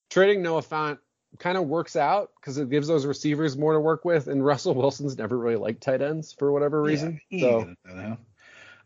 trading 0.10 0.42
Noah 0.42 0.62
Fant 0.62 1.00
kind 1.40 1.58
of 1.58 1.68
works 1.68 1.96
out 1.96 2.32
because 2.40 2.58
it 2.58 2.70
gives 2.70 2.88
those 2.88 3.06
receivers 3.06 3.58
more 3.58 3.74
to 3.74 3.80
work 3.80 4.06
with, 4.06 4.28
and 4.28 4.46
Russell 4.46 4.74
Wilson's 4.74 5.18
never 5.18 5.38
really 5.38 5.58
liked 5.58 5.82
tight 5.82 6.02
ends 6.02 6.34
for 6.34 6.52
whatever 6.52 6.82
reason. 6.82 7.20
Yeah, 7.30 7.66
so. 7.86 8.18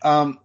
Um, 0.04 0.40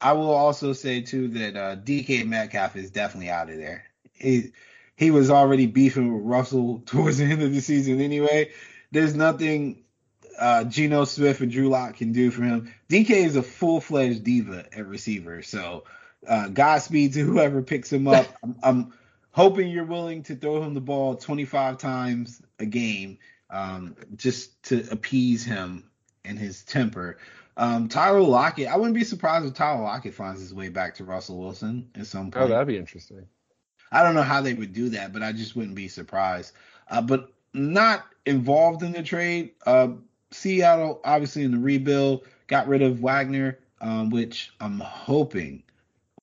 I 0.00 0.12
will 0.12 0.30
also 0.30 0.72
say 0.72 1.02
too 1.02 1.28
that 1.28 1.56
uh, 1.56 1.76
DK 1.76 2.26
Metcalf 2.26 2.76
is 2.76 2.90
definitely 2.90 3.30
out 3.30 3.48
of 3.48 3.58
there. 3.58 3.84
He 4.12 4.52
he 4.96 5.10
was 5.10 5.30
already 5.30 5.66
beefing 5.66 6.12
with 6.12 6.24
Russell 6.24 6.82
towards 6.86 7.18
the 7.18 7.24
end 7.24 7.42
of 7.42 7.52
the 7.52 7.60
season 7.60 8.00
anyway. 8.00 8.50
There's 8.90 9.14
nothing 9.14 9.84
uh, 10.38 10.64
Geno 10.64 11.04
Smith 11.04 11.40
and 11.40 11.50
Drew 11.50 11.68
Lock 11.68 11.96
can 11.96 12.12
do 12.12 12.30
for 12.30 12.42
him. 12.42 12.72
DK 12.88 13.10
is 13.10 13.36
a 13.36 13.42
full 13.42 13.80
fledged 13.80 14.24
diva 14.24 14.66
at 14.72 14.86
receiver, 14.86 15.42
so 15.42 15.84
uh, 16.26 16.48
Godspeed 16.48 17.14
to 17.14 17.20
whoever 17.20 17.62
picks 17.62 17.92
him 17.92 18.08
up. 18.08 18.26
I'm, 18.42 18.56
I'm, 18.62 18.92
hoping 19.32 19.68
you're 19.68 19.84
willing 19.84 20.22
to 20.22 20.34
throw 20.34 20.62
him 20.62 20.72
the 20.72 20.80
ball 20.80 21.14
25 21.14 21.76
times 21.76 22.40
a 22.58 22.64
game 22.64 23.18
um, 23.50 23.94
just 24.16 24.62
to 24.62 24.82
appease 24.90 25.44
him 25.44 25.84
and 26.24 26.38
his 26.38 26.62
temper. 26.64 27.18
Um, 27.58 27.88
Tyler 27.88 28.22
Lockett, 28.22 28.68
I 28.68 28.76
wouldn't 28.76 28.94
be 28.94 29.04
surprised 29.04 29.44
if 29.44 29.52
Tyler 29.52 29.82
Lockett 29.82 30.14
finds 30.14 30.40
his 30.40 30.54
way 30.54 30.70
back 30.70 30.94
to 30.94 31.04
Russell 31.04 31.38
Wilson 31.38 31.90
at 31.94 32.06
some 32.06 32.28
oh, 32.28 32.30
point. 32.30 32.44
Oh, 32.46 32.48
that'd 32.48 32.66
be 32.66 32.78
interesting. 32.78 33.26
I 33.92 34.02
don't 34.02 34.14
know 34.14 34.22
how 34.22 34.40
they 34.40 34.54
would 34.54 34.72
do 34.72 34.88
that, 34.90 35.12
but 35.12 35.22
I 35.22 35.32
just 35.32 35.54
wouldn't 35.54 35.76
be 35.76 35.88
surprised. 35.88 36.52
Uh, 36.88 37.02
but 37.02 37.30
not 37.52 38.06
involved 38.24 38.82
in 38.82 38.92
the 38.92 39.02
trade. 39.02 39.52
Uh, 39.66 39.88
Seattle, 40.32 41.00
obviously 41.04 41.44
in 41.44 41.52
the 41.52 41.58
rebuild, 41.58 42.26
got 42.46 42.68
rid 42.68 42.82
of 42.82 43.00
Wagner, 43.00 43.58
um, 43.80 44.10
which 44.10 44.52
I'm 44.60 44.80
hoping 44.80 45.62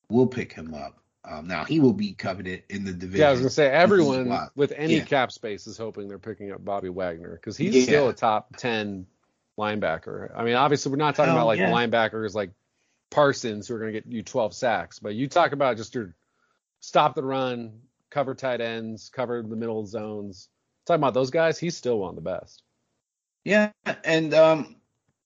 will 0.09 0.27
pick 0.27 0.53
him 0.53 0.73
up. 0.73 0.99
Um, 1.25 1.47
now 1.47 1.63
he 1.63 1.79
will 1.79 1.93
be 1.93 2.13
coveted 2.13 2.63
in 2.69 2.83
the 2.83 2.91
division. 2.91 3.21
Yeah, 3.21 3.29
I 3.29 3.31
was 3.31 3.39
gonna 3.39 3.49
say 3.49 3.69
everyone 3.69 4.49
with 4.55 4.73
any 4.75 4.97
yeah. 4.97 5.05
cap 5.05 5.31
space 5.31 5.67
is 5.67 5.77
hoping 5.77 6.09
they're 6.09 6.19
picking 6.19 6.51
up 6.51 6.65
Bobby 6.65 6.89
Wagner 6.89 7.35
because 7.35 7.55
he's 7.55 7.75
yeah. 7.75 7.83
still 7.83 8.09
a 8.09 8.13
top 8.13 8.57
ten 8.57 9.07
linebacker. 9.57 10.31
I 10.35 10.43
mean, 10.43 10.55
obviously, 10.55 10.91
we're 10.91 10.97
not 10.97 11.15
talking 11.15 11.31
oh, 11.31 11.37
about 11.37 11.47
like 11.47 11.59
yeah. 11.59 11.71
linebackers 11.71 12.33
like 12.33 12.51
Parsons 13.09 13.67
who 13.67 13.75
are 13.75 13.79
going 13.79 13.93
to 13.93 14.01
get 14.01 14.11
you 14.11 14.23
12 14.23 14.53
sacks, 14.53 14.99
but 14.99 15.15
you 15.15 15.27
talk 15.27 15.51
about 15.51 15.77
just 15.77 15.95
your 15.95 16.15
stop 16.79 17.15
the 17.15 17.23
run, 17.23 17.79
cover 18.09 18.35
tight 18.35 18.61
ends, 18.61 19.09
cover 19.09 19.41
the 19.41 19.55
middle 19.55 19.85
zones. 19.85 20.49
Talking 20.85 21.01
about 21.01 21.13
those 21.13 21.29
guys, 21.29 21.57
he's 21.57 21.77
still 21.77 21.99
one 21.99 22.09
of 22.09 22.15
the 22.15 22.21
best. 22.21 22.63
Yeah, 23.45 23.71
and 24.03 24.33
um, 24.33 24.75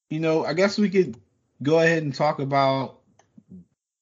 you 0.10 0.20
know, 0.20 0.46
I 0.46 0.54
guess 0.54 0.78
we 0.78 0.90
could 0.90 1.18
go 1.62 1.80
ahead 1.80 2.04
and 2.04 2.14
talk 2.14 2.40
about 2.40 3.00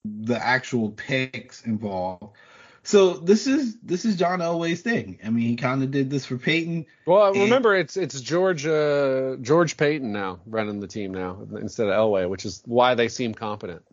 the 0.04 0.42
actual 0.42 0.92
picks 0.92 1.62
involved. 1.66 2.36
So 2.84 3.14
this 3.14 3.48
is 3.48 3.78
this 3.82 4.06
is 4.06 4.16
John 4.16 4.40
Elway's 4.40 4.82
thing. 4.82 5.18
I 5.26 5.32
mean, 5.32 5.48
he 5.48 5.56
kind 5.56 5.82
of 5.82 5.90
did 5.90 6.12
this 6.12 6.26
for 6.28 6.38
Peyton. 6.38 6.86
Well, 7.08 7.34
and, 7.34 7.42
remember 7.42 7.76
it's 7.76 7.98
it's 7.98 8.22
George 8.22 8.68
uh, 8.68 9.38
George 9.42 9.76
Paton 9.76 10.12
now 10.12 10.40
running 10.46 10.80
the 10.80 10.88
team 10.88 11.12
now 11.12 11.48
instead 11.60 11.88
of 11.88 11.94
Elway, 11.94 12.30
which 12.30 12.46
is 12.46 12.62
why 12.66 12.94
they 12.94 13.08
seem 13.08 13.34
competent. 13.34 13.84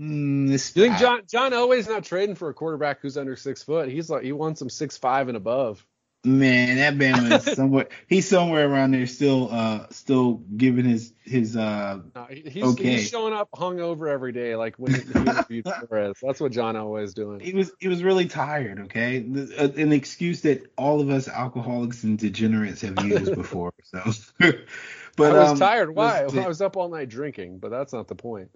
Mm, 0.00 0.48
you 0.48 0.58
think 0.58 0.96
John 0.96 1.20
John 1.30 1.52
Elway's 1.52 1.86
not 1.86 2.04
trading 2.04 2.34
for 2.34 2.48
a 2.48 2.54
quarterback 2.54 3.00
who's 3.00 3.18
under 3.18 3.36
six 3.36 3.62
foot? 3.62 3.90
He's 3.90 4.08
like 4.08 4.22
he 4.22 4.32
wants 4.32 4.58
some 4.58 4.70
six 4.70 4.96
five 4.96 5.28
and 5.28 5.36
above. 5.36 5.84
Man, 6.24 6.76
that 6.78 6.94
Bama 6.94 7.36
is 7.36 7.44
somewhere. 7.54 7.88
he's 8.06 8.26
somewhere 8.26 8.66
around 8.66 8.92
there, 8.92 9.06
still, 9.06 9.52
uh, 9.52 9.86
still 9.90 10.40
giving 10.56 10.86
his 10.86 11.12
his. 11.22 11.54
uh 11.54 12.00
No, 12.14 12.26
he's, 12.30 12.62
Okay. 12.62 12.92
he's 12.92 13.08
showing 13.10 13.34
up 13.34 13.50
hungover 13.52 14.10
every 14.10 14.32
day, 14.32 14.56
like 14.56 14.76
when 14.76 14.94
he 14.94 15.00
interviewed. 15.00 15.66
That's 16.22 16.40
what 16.40 16.52
John 16.52 16.76
always 16.76 17.12
doing. 17.12 17.40
He 17.40 17.52
was 17.52 17.72
he 17.78 17.88
was 17.88 18.02
really 18.02 18.26
tired. 18.26 18.80
Okay, 18.86 19.18
uh, 19.58 19.68
an 19.76 19.92
excuse 19.92 20.40
that 20.42 20.66
all 20.78 21.02
of 21.02 21.10
us 21.10 21.28
alcoholics 21.28 22.04
and 22.04 22.18
degenerates 22.18 22.80
have 22.80 23.04
used 23.04 23.34
before. 23.34 23.74
So, 23.82 24.02
but 24.38 25.36
I 25.36 25.40
was 25.40 25.50
um, 25.50 25.58
tired. 25.58 25.94
Why? 25.94 26.22
let's 26.22 26.34
I 26.34 26.48
was 26.48 26.62
up 26.62 26.78
all 26.78 26.88
night 26.88 27.10
drinking, 27.10 27.58
but 27.58 27.70
that's 27.70 27.92
not 27.92 28.08
the 28.08 28.14
point. 28.14 28.50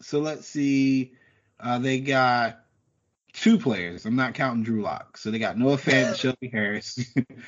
So 0.00 0.18
let's 0.18 0.46
see. 0.48 1.12
Uh, 1.60 1.78
they 1.78 2.00
got 2.00 2.61
two 3.32 3.58
players. 3.58 4.04
I'm 4.06 4.16
not 4.16 4.34
counting 4.34 4.62
Drew 4.62 4.82
Lock. 4.82 5.16
So 5.16 5.30
they 5.30 5.38
got 5.38 5.58
Noah 5.58 5.76
Fant 5.76 6.08
and 6.08 6.16
Shelby 6.16 6.48
Harris. 6.48 6.98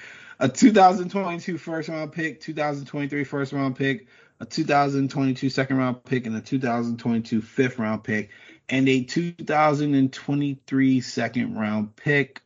a 0.38 0.48
2022 0.48 1.58
first 1.58 1.88
round 1.88 2.12
pick, 2.12 2.40
2023 2.40 3.24
first 3.24 3.52
round 3.52 3.76
pick, 3.76 4.08
a 4.40 4.46
2022 4.46 5.50
second 5.50 5.76
round 5.76 6.04
pick, 6.04 6.26
and 6.26 6.36
a 6.36 6.40
2022 6.40 7.42
fifth 7.42 7.78
round 7.78 8.02
pick, 8.04 8.30
and 8.68 8.88
a 8.88 9.02
2023 9.04 11.00
second 11.00 11.54
round 11.56 11.96
pick. 11.96 12.42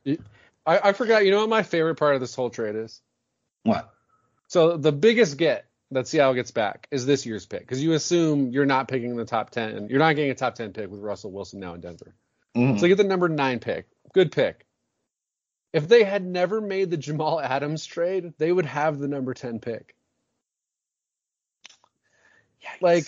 I, 0.67 0.89
I 0.89 0.93
forgot. 0.93 1.25
You 1.25 1.31
know 1.31 1.41
what 1.41 1.49
my 1.49 1.63
favorite 1.63 1.97
part 1.97 2.15
of 2.15 2.21
this 2.21 2.35
whole 2.35 2.51
trade 2.51 2.77
is? 2.77 3.01
What? 3.63 3.93
So 4.49 4.77
the 4.77 4.93
biggest 4.93 5.37
get 5.37 5.67
that 5.91 6.07
Seattle 6.07 6.35
gets 6.35 6.51
back 6.51 6.87
is 6.91 7.07
this 7.07 7.25
year's 7.25 7.47
pick 7.47 7.61
because 7.61 7.83
you 7.83 7.93
assume 7.93 8.51
you're 8.51 8.67
not 8.67 8.89
picking 8.89 9.17
the 9.17 9.25
top 9.25 9.51
ten. 9.51 9.89
You're 9.89 9.99
not 9.99 10.17
getting 10.17 10.31
a 10.31 10.35
top 10.35 10.55
ten 10.55 10.73
pick 10.73 10.91
with 10.91 11.01
Russell 11.01 11.33
Wilson 11.33 11.61
now 11.61 11.75
in 11.75 11.81
Denver. 11.81 12.15
Mhm. 12.59 12.81
So 12.81 12.87
you 12.87 12.95
get 12.95 13.03
the 13.03 13.09
number 13.09 13.29
nine 13.29 13.59
pick. 13.61 13.87
Good 14.13 14.33
pick. 14.33 14.67
If 15.73 15.87
they 15.87 16.03
had 16.05 16.25
never 16.25 16.61
made 16.61 16.91
the 16.91 16.97
Jamal 16.97 17.41
Adams 17.41 17.85
trade, 17.87 18.33
they 18.39 18.51
would 18.53 18.67
have 18.67 18.99
the 18.99 19.09
number 19.09 19.35
ten 19.35 19.61
pick. 19.61 19.95
Like 22.81 23.07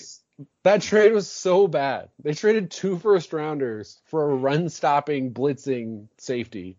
that 0.62 0.82
trade 0.82 1.12
was 1.12 1.28
so 1.30 1.68
bad. 1.68 2.09
They 2.22 2.32
traded 2.34 2.70
two 2.70 2.98
first 2.98 3.32
rounders 3.32 4.01
for 4.07 4.30
a 4.30 4.34
run 4.34 4.68
stopping, 4.68 5.32
blitzing 5.34 6.09
safety. 6.18 6.76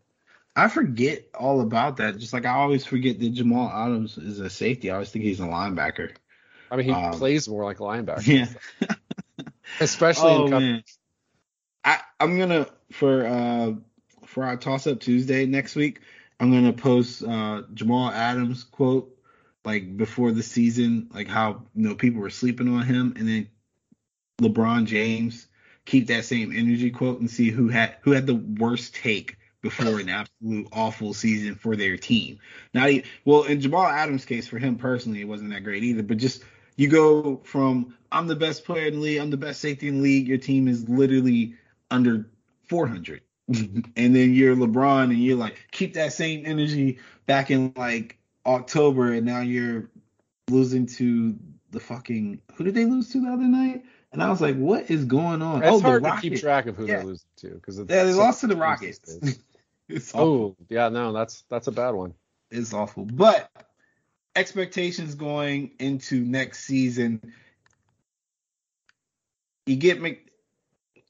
I 0.55 0.67
forget 0.67 1.25
all 1.33 1.61
about 1.61 1.97
that. 1.97 2.17
Just 2.17 2.33
like 2.33 2.45
I 2.45 2.53
always 2.55 2.85
forget 2.85 3.19
that 3.19 3.29
Jamal 3.29 3.69
Adams 3.69 4.17
is 4.17 4.39
a 4.39 4.49
safety. 4.49 4.89
I 4.89 4.95
always 4.95 5.09
think 5.09 5.23
he's 5.23 5.39
a 5.39 5.43
linebacker. 5.43 6.11
I 6.69 6.75
mean, 6.75 6.87
he 6.87 6.91
Um, 6.91 7.11
plays 7.13 7.47
more 7.47 7.63
like 7.63 7.79
a 7.79 7.83
linebacker, 7.83 8.25
Yeah. 8.27 8.47
especially 9.79 10.31
oh 10.33 10.45
in 10.45 10.51
coverage. 10.51 10.95
I 11.83 11.99
I'm 12.19 12.37
gonna 12.37 12.67
for 12.91 13.25
uh 13.25 13.73
for 14.25 14.43
our 14.43 14.57
toss 14.57 14.87
up 14.87 14.99
Tuesday 14.99 15.45
next 15.45 15.75
week. 15.75 16.01
I'm 16.39 16.51
gonna 16.51 16.73
post 16.73 17.23
uh 17.23 17.63
Jamal 17.73 18.09
Adams 18.09 18.63
quote 18.63 19.17
like 19.63 19.95
before 19.97 20.31
the 20.31 20.43
season, 20.43 21.09
like 21.13 21.27
how 21.27 21.63
you 21.75 21.87
know 21.87 21.95
people 21.95 22.21
were 22.21 22.29
sleeping 22.29 22.73
on 22.73 22.85
him, 22.85 23.13
and 23.17 23.27
then 23.27 23.47
LeBron 24.41 24.85
James 24.85 25.47
keep 25.85 26.07
that 26.07 26.25
same 26.25 26.51
energy 26.51 26.89
quote 26.91 27.19
and 27.19 27.29
see 27.29 27.49
who 27.49 27.67
had 27.67 27.97
who 28.01 28.11
had 28.11 28.27
the 28.27 28.35
worst 28.35 28.95
take 28.95 29.37
before 29.61 29.99
an 29.99 30.09
absolute 30.09 30.67
awful 30.71 31.13
season 31.13 31.53
for 31.55 31.75
their 31.75 31.95
team. 31.97 32.39
Now, 32.73 32.89
well 33.25 33.43
in 33.43 33.61
Jamal 33.61 33.85
Adams' 33.85 34.25
case 34.25 34.47
for 34.47 34.57
him 34.57 34.75
personally, 34.75 35.21
it 35.21 35.27
wasn't 35.27 35.51
that 35.51 35.63
great 35.63 35.83
either. 35.83 36.03
But 36.03 36.17
just 36.17 36.43
you 36.75 36.87
go 36.87 37.41
from 37.43 37.95
I'm 38.11 38.27
the 38.27 38.35
best 38.35 38.65
player 38.65 38.87
in 38.87 38.95
the 38.95 38.99
league, 38.99 39.19
I'm 39.19 39.29
the 39.29 39.37
best 39.37 39.61
safety 39.61 39.87
in 39.87 39.97
the 39.97 40.01
league. 40.01 40.27
Your 40.27 40.37
team 40.37 40.67
is 40.67 40.89
literally 40.89 41.55
under 41.91 42.29
400, 42.67 43.21
and 43.47 43.91
then 43.95 44.33
you're 44.33 44.55
LeBron 44.55 45.03
and 45.05 45.23
you're 45.23 45.37
like 45.37 45.67
keep 45.71 45.93
that 45.93 46.13
same 46.13 46.43
energy 46.45 46.99
back 47.25 47.51
in 47.51 47.73
like 47.75 48.17
October, 48.45 49.13
and 49.13 49.25
now 49.25 49.41
you're 49.41 49.89
losing 50.49 50.85
to 50.85 51.37
the 51.71 51.79
fucking 51.79 52.41
who 52.55 52.63
did 52.63 52.73
they 52.73 52.85
lose 52.85 53.09
to 53.09 53.21
the 53.21 53.29
other 53.29 53.43
night? 53.43 53.83
And 54.13 54.21
I 54.21 54.29
was 54.29 54.41
like, 54.41 54.57
what 54.57 54.89
is 54.89 55.05
going 55.05 55.41
on? 55.41 55.63
It's 55.63 55.71
oh, 55.71 55.79
the 55.79 55.83
hard 55.83 56.03
to 56.03 56.17
keep 56.21 56.37
track 56.37 56.65
of 56.65 56.75
who 56.75 56.85
Yeah. 56.85 56.97
they're 56.97 57.05
losing 57.05 57.27
to 57.37 57.49
because 57.51 57.77
Yeah, 57.77 58.03
they 58.03 58.13
lost 58.13 58.41
to 58.41 58.47
the 58.47 58.55
Rockets. 58.55 59.17
Oh, 60.13 60.55
yeah, 60.69 60.87
no, 60.87 61.11
that's 61.11 61.43
that's 61.49 61.67
a 61.67 61.71
bad 61.71 61.91
one. 61.91 62.13
It's 62.49 62.73
awful. 62.73 63.03
But 63.05 63.49
expectations 64.35 65.15
going 65.15 65.71
into 65.79 66.23
next 66.23 66.63
season, 66.65 67.33
you 69.65 69.75
get 69.75 70.01
Mc. 70.01 70.31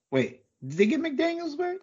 Wait, 0.10 0.41
did 0.66 0.78
they 0.78 0.86
get 0.86 1.02
McDaniel's 1.02 1.56
back? 1.56 1.78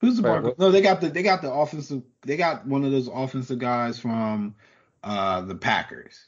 Who's 0.00 0.16
the 0.16 0.22
Wait, 0.22 0.30
Broncos? 0.30 0.58
No, 0.58 0.70
they 0.70 0.82
got 0.82 1.00
the 1.00 1.08
they 1.08 1.22
got 1.22 1.42
the 1.42 1.50
offensive. 1.52 2.02
They 2.22 2.36
got 2.36 2.66
one 2.66 2.84
of 2.84 2.92
those 2.92 3.08
offensive 3.08 3.58
guys 3.58 3.98
from 3.98 4.54
uh 5.02 5.40
the 5.42 5.54
Packers. 5.54 6.26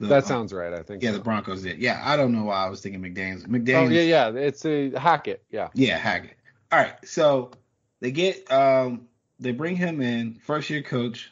The- 0.00 0.06
That 0.08 0.24
uh, 0.24 0.26
sounds 0.26 0.52
right. 0.52 0.72
I 0.72 0.82
think. 0.82 1.02
yeah, 1.02 1.10
so. 1.10 1.18
the 1.18 1.22
Broncos 1.24 1.62
did. 1.62 1.78
Yeah, 1.78 2.02
I 2.04 2.16
don't 2.16 2.32
know 2.32 2.44
why 2.44 2.64
I 2.66 2.68
was 2.68 2.80
thinking 2.80 3.02
McDaniel's. 3.02 3.44
Oh 3.44 3.48
McDaniel's. 3.48 3.92
yeah, 3.92 4.02
yeah. 4.02 4.28
It's 4.30 4.64
a 4.64 4.90
Hackett. 4.98 5.42
Yeah. 5.50 5.68
Yeah, 5.74 5.98
Hackett. 5.98 6.36
All 6.72 6.78
right, 6.78 6.94
so 7.04 7.52
they 8.00 8.10
get 8.10 8.50
um 8.50 9.08
they 9.38 9.52
bring 9.52 9.76
him 9.76 10.00
in, 10.00 10.34
first 10.44 10.70
year 10.70 10.82
coach, 10.82 11.30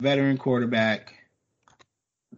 veteran 0.00 0.36
quarterback, 0.36 1.14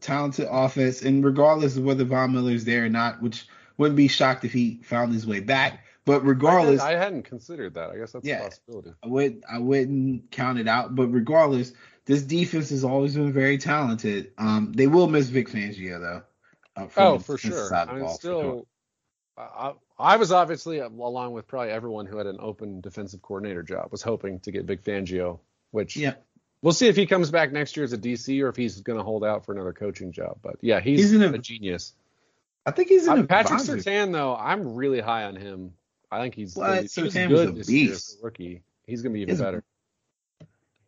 talented 0.01 0.47
offense, 0.51 1.03
and 1.03 1.25
regardless 1.25 1.77
of 1.77 1.85
whether 1.85 2.05
Von 2.05 2.33
Miller's 2.33 2.65
there 2.65 2.85
or 2.85 2.89
not, 2.89 3.21
which 3.23 3.47
wouldn't 3.79 3.97
be 3.97 4.09
shocked 4.09 4.45
if 4.45 4.53
he 4.53 4.81
found 4.85 5.13
his 5.13 5.27
way 5.27 5.41
back. 5.41 5.85
But 6.05 6.25
regardless, 6.27 6.81
I, 6.81 6.93
hadn't 6.93 7.23
considered 7.23 7.75
that. 7.75 7.91
I 7.91 7.97
guess 7.99 8.13
that's 8.13 8.27
Yeah. 8.27 8.41
a 8.41 8.45
possibility. 8.45 8.93
I 9.03 9.07
would 9.07 9.45
I 9.51 9.59
wouldn't 9.59 10.31
count 10.33 10.59
it 10.59 10.67
out. 10.67 10.95
But 10.97 11.09
regardless, 11.09 11.73
this 12.07 12.23
defense 12.23 12.71
has 12.71 12.83
always 12.83 13.15
been 13.15 13.33
very 13.33 13.57
talented. 13.59 14.33
Um, 14.37 14.73
they 14.75 14.89
will 14.89 15.07
miss 15.09 15.29
Vic 15.29 15.49
Fangio 15.49 16.01
though. 16.01 16.23
uh, 16.83 16.89
Oh, 16.97 17.19
the 17.19 17.25
for 17.25 17.39
sure. 17.39 17.69
side 17.69 17.89
of 17.89 17.95
the 17.95 18.01
I 18.01 18.07
mean, 18.07 18.15
still, 18.15 18.41
sure. 18.41 18.65
I, 19.39 19.73
I 19.99 20.17
was 20.17 20.33
obviously, 20.33 20.79
along 20.81 21.33
with 21.33 21.47
probably 21.47 21.71
everyone 21.71 22.07
who 22.07 22.17
had 22.19 22.27
an 22.27 22.39
open 22.41 22.81
defensive 22.81 23.23
coordinator 23.23 23.63
job, 23.63 23.89
was 23.93 24.03
hoping 24.03 24.41
to 24.41 24.51
get 24.51 24.65
Vic 24.65 24.83
Fangio, 24.83 25.39
which 25.71 25.97
Yeah, 25.97 26.15
we'll 26.63 26.73
see 26.73 26.89
if 26.89 26.97
he 26.97 27.07
comes 27.07 27.31
back 27.31 27.53
next 27.53 27.77
year 27.77 27.85
as 27.85 27.93
a 27.93 27.99
DC 27.99 28.43
or 28.43 28.49
if 28.49 28.57
he's 28.57 28.81
going 28.81 28.99
to 28.99 29.05
hold 29.05 29.25
out 29.25 29.47
for 29.47 29.53
another 29.53 29.73
coaching 29.73 30.11
job. 30.13 30.39
But 30.43 30.57
yeah, 30.61 30.81
he's, 30.81 30.99
He's 31.01 31.13
in 31.13 31.23
a- 31.23 31.33
a, 31.33 31.39
genius. 31.39 31.93
I 32.65 32.71
think 32.71 32.89
he's 32.89 33.07
in 33.07 33.19
Uh, 33.19 33.23
Patrick 33.25 33.61
Surtain, 33.61 34.13
though, 34.13 34.37
I'm 34.37 34.75
really 34.75 35.01
high 35.01 35.25
on 35.25 35.37
him. 35.37 35.73
I 36.11 36.21
think 36.21 36.35
he's 36.35 36.55
What? 36.55 36.85
he 36.85 37.03
was 37.03 37.15
good 37.15 37.49
a 37.49 37.53
beast. 37.65 38.19
rookie. 38.23 38.63
He's 38.87 39.03
going 39.03 39.13
to 39.13 39.15
be 39.15 39.23
even 39.23 39.35
He's- 39.35 39.41
better. 39.41 39.65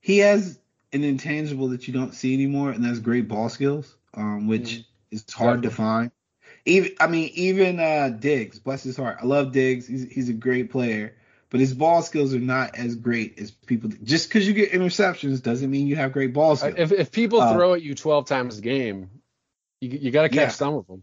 he 0.01 0.19
has 0.19 0.59
an 0.93 1.03
intangible 1.03 1.69
that 1.69 1.89
you 1.89 1.95
don't 1.95 2.15
see 2.15 2.35
anymore, 2.35 2.71
and 2.71 2.85
that's 2.85 2.99
great 2.99 3.27
ball 3.27 3.49
skills, 3.49 3.97
um, 4.15 4.47
which 4.47 4.63
Mhm. 4.77 4.85
is 5.11 5.25
hard 5.33 5.63
to 5.63 5.71
find. 5.71 6.11
Even 6.67 6.93
I 7.01 7.09
mean, 7.09 7.31
even 7.35 7.81
uh, 7.81 8.11
Diggs, 8.11 8.59
bless 8.59 8.83
his 8.85 8.97
heart, 8.97 9.19
I 9.21 9.27
love 9.27 9.53
Diggs. 9.53 9.87
He's 9.87 10.05
he's 10.11 10.29
a 10.29 10.33
great 10.33 10.71
player, 10.71 11.15
but 11.51 11.61
his 11.61 11.75
ball 11.75 12.01
skills 12.03 12.33
are 12.35 12.39
not 12.39 12.77
as 12.77 12.95
great 12.95 13.39
as 13.39 13.51
people. 13.51 13.91
Just 14.03 14.29
because 14.29 14.47
you 14.47 14.55
get 14.55 14.73
interceptions 14.73 15.43
doesn't 15.43 15.71
mean 15.71 15.87
you 15.87 15.97
have 15.97 16.13
great 16.13 16.33
ball 16.33 16.53
Uh, 16.53 16.57
skills. 16.57 16.75
If, 16.79 16.93
if 16.93 17.11
people 17.13 17.41
Uh, 17.41 17.53
throw 17.55 17.75
at 17.75 17.83
you 17.83 17.95
12 17.95 18.27
times 18.27 18.59
a 18.59 18.63
game, 18.63 19.11
you, 19.81 19.91
you 19.91 20.11
got 20.11 20.23
to 20.23 20.29
catch 20.29 20.37
Yeah. 20.37 20.49
some 20.49 20.75
of 20.75 20.87
them. 20.87 21.03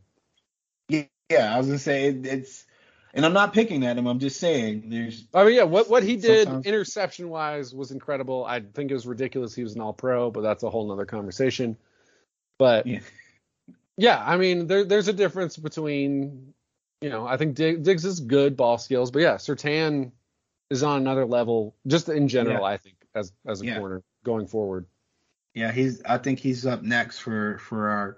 Yeah, 1.32 1.46
yeah, 1.46 1.56
I 1.56 1.58
was 1.58 1.68
gonna 1.68 1.80
say 1.80 2.08
it, 2.08 2.26
it's, 2.26 2.66
and 3.14 3.26
I'm 3.26 3.34
not 3.34 3.54
picking 3.54 3.86
at 3.86 3.98
him. 3.98 4.08
I'm 4.08 4.20
just 4.20 4.40
saying 4.40 4.90
there's 4.90 5.26
I 5.34 5.44
mean, 5.46 5.56
yeah, 5.56 5.64
what 5.64 5.90
what 5.90 6.04
he 6.04 6.16
did 6.16 6.46
Sometimes- 6.48 6.66
interception 6.66 7.30
wise 7.30 7.74
was 7.74 7.92
incredible. 7.92 8.46
I 8.46 8.60
think 8.62 8.92
it 8.92 8.94
was 8.94 9.06
ridiculous 9.08 9.54
he 9.56 9.64
was 9.64 9.76
an 9.76 9.82
all 9.82 9.94
pro, 9.94 10.32
but 10.32 10.42
that's 10.42 10.64
a 10.64 10.70
whole 10.70 10.88
nother 10.88 11.06
conversation. 11.06 11.78
But 12.58 12.86
Yeah. 12.88 13.00
yeah, 13.98 14.24
I 14.26 14.38
mean, 14.38 14.68
there, 14.68 14.84
there's 14.84 15.08
a 15.08 15.14
difference 15.14 15.58
between, 15.58 16.54
you 17.02 17.10
know, 17.10 17.26
I 17.26 17.38
think 17.38 17.56
Dig, 17.56 17.84
Diggs 17.84 18.06
is 18.06 18.20
good 18.20 18.56
ball 18.56 18.78
skills, 18.78 19.12
but 19.12 19.22
yeah, 19.22 19.36
Surtain 19.36 20.12
is 20.70 20.84
on 20.84 21.02
another 21.02 21.26
level 21.26 21.76
just 21.88 22.08
in 22.08 22.28
general. 22.28 22.64
I 22.64 22.78
think 22.78 22.96
as 23.16 23.34
as 23.46 23.62
a 23.62 23.66
Yeah. 23.66 23.80
corner 23.80 24.04
going 24.24 24.48
forward. 24.48 24.86
Yeah, 25.54 25.72
he's. 25.74 26.02
I 26.04 26.18
think 26.18 26.40
he's 26.40 26.66
up 26.66 26.82
next 26.82 27.20
for 27.20 27.58
for 27.58 27.90
our 27.90 28.18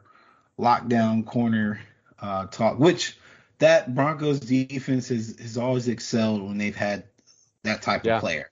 lockdown 0.59 1.25
corner 1.25 1.79
uh, 2.23 2.47
talk. 2.47 2.79
Which 2.79 3.17
that 3.59 3.93
Broncos 3.93 4.39
defense 4.39 5.09
has 5.09 5.35
has 5.39 5.57
always 5.57 5.87
excelled 5.87 6.41
when 6.41 6.57
they've 6.57 6.75
had 6.75 7.03
that 7.63 7.81
type 7.83 8.05
Yeah. 8.05 8.15
of 8.15 8.21
player. 8.21 8.49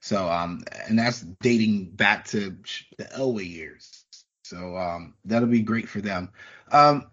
So 0.00 0.28
um, 0.28 0.64
and 0.88 0.98
that's 0.98 1.20
dating 1.20 1.90
back 1.90 2.26
to 2.28 2.56
the 2.98 3.04
Elway 3.04 3.48
years. 3.48 4.04
So 4.44 4.76
um, 4.76 5.14
that'll 5.24 5.48
be 5.48 5.62
great 5.62 5.88
for 5.88 6.00
them. 6.00 6.30
Um, 6.70 7.06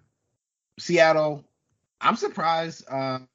Seattle, 0.80 1.46
I'm 2.02 2.16
surprised. 2.16 2.84
Um, 2.90 3.28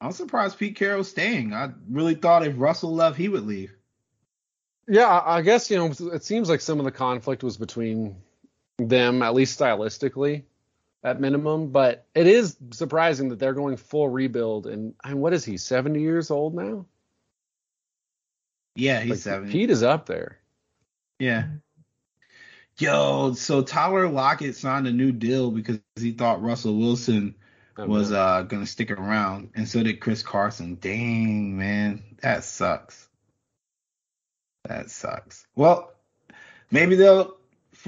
I'm 0.00 0.12
surprised 0.12 0.58
Pete 0.58 0.76
Carroll's 0.76 1.08
staying. 1.08 1.54
I 1.54 1.70
really 1.90 2.14
thought 2.14 2.46
if 2.46 2.54
Russell 2.58 2.94
left, 2.94 3.16
he 3.16 3.28
would 3.28 3.46
leave. 3.46 3.72
Yeah, 4.86 5.06
I 5.06 5.38
I 5.38 5.42
guess 5.42 5.70
you 5.70 5.76
know 5.78 5.92
it 6.12 6.24
seems 6.24 6.48
like 6.48 6.60
some 6.60 6.78
of 6.78 6.84
the 6.84 6.92
conflict 6.92 7.42
was 7.42 7.56
between 7.56 8.16
them, 8.78 9.22
at 9.22 9.34
least 9.34 9.58
stylistically, 9.58 10.44
at 11.02 11.20
minimum. 11.20 11.70
But 11.70 12.06
it 12.14 12.26
is 12.26 12.56
surprising 12.72 13.28
that 13.30 13.38
they're 13.38 13.54
going 13.54 13.76
full 13.76 14.08
rebuild. 14.08 14.66
And 14.66 14.94
I 15.02 15.10
mean, 15.10 15.20
what 15.20 15.32
is 15.32 15.44
he? 15.44 15.56
Seventy 15.56 16.00
years 16.00 16.30
old 16.30 16.54
now? 16.54 16.86
Yeah, 18.74 19.00
he's 19.00 19.10
Like, 19.10 19.18
seven. 19.18 19.50
Pete 19.50 19.70
is 19.70 19.82
up 19.82 20.06
there. 20.06 20.38
Yeah. 21.18 21.46
Yo, 22.78 23.32
so 23.32 23.62
Tyler 23.62 24.08
Lockett 24.08 24.54
signed 24.54 24.86
a 24.86 24.92
new 24.92 25.10
deal 25.10 25.50
because 25.50 25.80
he 25.96 26.12
thought 26.12 26.42
Russell 26.42 26.76
Wilson 26.78 27.34
Oh, 27.80 27.86
was 27.86 28.10
uh 28.10 28.42
gonna 28.42 28.66
stick 28.66 28.90
around, 28.90 29.50
and 29.54 29.68
so 29.68 29.82
did 29.84 30.00
Chris 30.00 30.22
Carson. 30.22 30.74
Dang, 30.80 31.56
man, 31.56 32.02
that 32.22 32.42
sucks. 32.42 33.08
That 34.64 34.90
sucks. 34.90 35.46
Well, 35.54 35.92
maybe 36.72 36.96
they'll 36.96 37.37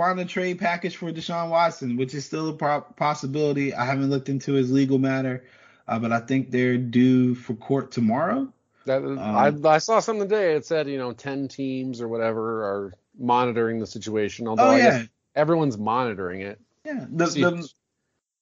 find 0.00 0.18
a 0.18 0.24
trade 0.24 0.58
package 0.58 0.96
for 0.96 1.12
Deshaun 1.12 1.50
Watson, 1.50 1.96
which 1.98 2.14
is 2.14 2.24
still 2.24 2.48
a 2.48 2.80
possibility. 2.80 3.74
I 3.74 3.84
haven't 3.84 4.08
looked 4.08 4.30
into 4.30 4.54
his 4.54 4.70
legal 4.70 4.98
matter, 4.98 5.44
uh, 5.86 5.98
but 5.98 6.10
I 6.10 6.20
think 6.20 6.50
they're 6.50 6.78
due 6.78 7.34
for 7.34 7.54
court 7.54 7.92
tomorrow. 7.92 8.50
That, 8.86 9.02
Um, 9.02 9.18
I, 9.20 9.52
I 9.68 9.78
saw 9.78 10.00
something 10.00 10.26
today. 10.26 10.54
It 10.54 10.64
said, 10.64 10.88
you 10.88 10.96
know, 10.96 11.12
10 11.12 11.48
teams 11.48 12.00
or 12.00 12.08
whatever 12.08 12.62
are 12.64 12.94
monitoring 13.18 13.78
the 13.78 13.86
situation. 13.86 14.48
Although 14.48 14.68
Oh 14.68 14.70
I 14.70 14.78
yeah, 14.78 14.98
guess 15.00 15.08
everyone's 15.36 15.76
monitoring 15.76 16.40
it. 16.40 16.58
yeah. 16.84 17.04
The, 17.10 17.26
the 17.26 17.68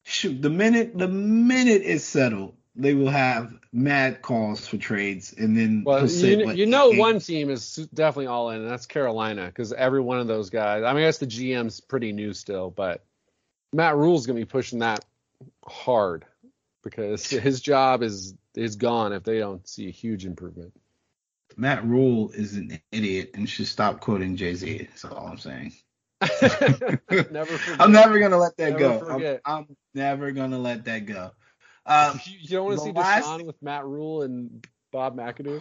shoot 0.04 0.40
the 0.40 0.50
minute 0.50 0.96
the 0.96 1.08
minute 1.08 1.82
it's 1.84 2.04
settled, 2.04 2.54
they 2.78 2.94
will 2.94 3.10
have 3.10 3.58
mad 3.72 4.22
calls 4.22 4.66
for 4.66 4.78
trades, 4.78 5.34
and 5.36 5.58
then 5.58 5.82
well, 5.84 5.98
he'll 5.98 6.08
say 6.08 6.38
you, 6.38 6.52
you 6.52 6.66
know, 6.66 6.90
thinks. 6.90 7.00
one 7.00 7.20
team 7.20 7.50
is 7.50 7.74
definitely 7.92 8.28
all 8.28 8.50
in, 8.50 8.62
and 8.62 8.70
that's 8.70 8.86
Carolina, 8.86 9.46
because 9.46 9.72
every 9.72 10.00
one 10.00 10.20
of 10.20 10.28
those 10.28 10.48
guys. 10.48 10.84
I 10.84 10.92
mean, 10.92 11.02
I 11.02 11.08
guess 11.08 11.18
the 11.18 11.26
GM's 11.26 11.80
pretty 11.80 12.12
new 12.12 12.32
still, 12.32 12.70
but 12.70 13.04
Matt 13.72 13.96
Rhule's 13.96 14.26
gonna 14.26 14.38
be 14.38 14.44
pushing 14.44 14.78
that 14.78 15.04
hard 15.66 16.24
because 16.82 17.28
his 17.30 17.60
job 17.60 18.02
is 18.02 18.34
is 18.54 18.76
gone 18.76 19.12
if 19.12 19.24
they 19.24 19.40
don't 19.40 19.66
see 19.68 19.88
a 19.88 19.92
huge 19.92 20.24
improvement. 20.24 20.72
Matt 21.56 21.84
Rhule 21.84 22.30
is 22.30 22.54
an 22.54 22.80
idiot 22.92 23.32
and 23.34 23.48
should 23.48 23.66
stop 23.66 24.00
quoting 24.00 24.36
Jay 24.36 24.54
Z. 24.54 24.88
That's 24.90 25.04
all 25.04 25.26
I'm 25.26 25.38
saying. 25.38 25.72
Never. 27.30 27.58
I'm 27.80 27.92
never 27.92 28.18
gonna 28.18 28.38
let 28.38 28.56
that 28.56 28.78
Never 28.78 28.78
go. 28.78 29.40
I'm. 29.44 29.58
I'm 29.60 29.76
never 29.94 30.32
gonna 30.32 30.58
let 30.58 30.84
that 30.84 31.06
go. 31.06 31.32
Um, 31.88 32.20
You, 32.24 32.36
you 32.40 32.48
don't 32.48 32.66
want 32.66 32.78
to 32.78 32.84
see 32.84 32.92
last- 32.92 33.26
Deshaun 33.26 33.44
with 33.46 33.60
Matt 33.62 33.84
Rhule 33.86 34.22
and 34.22 34.64
Bob 34.92 35.16
McAdoo? 35.16 35.60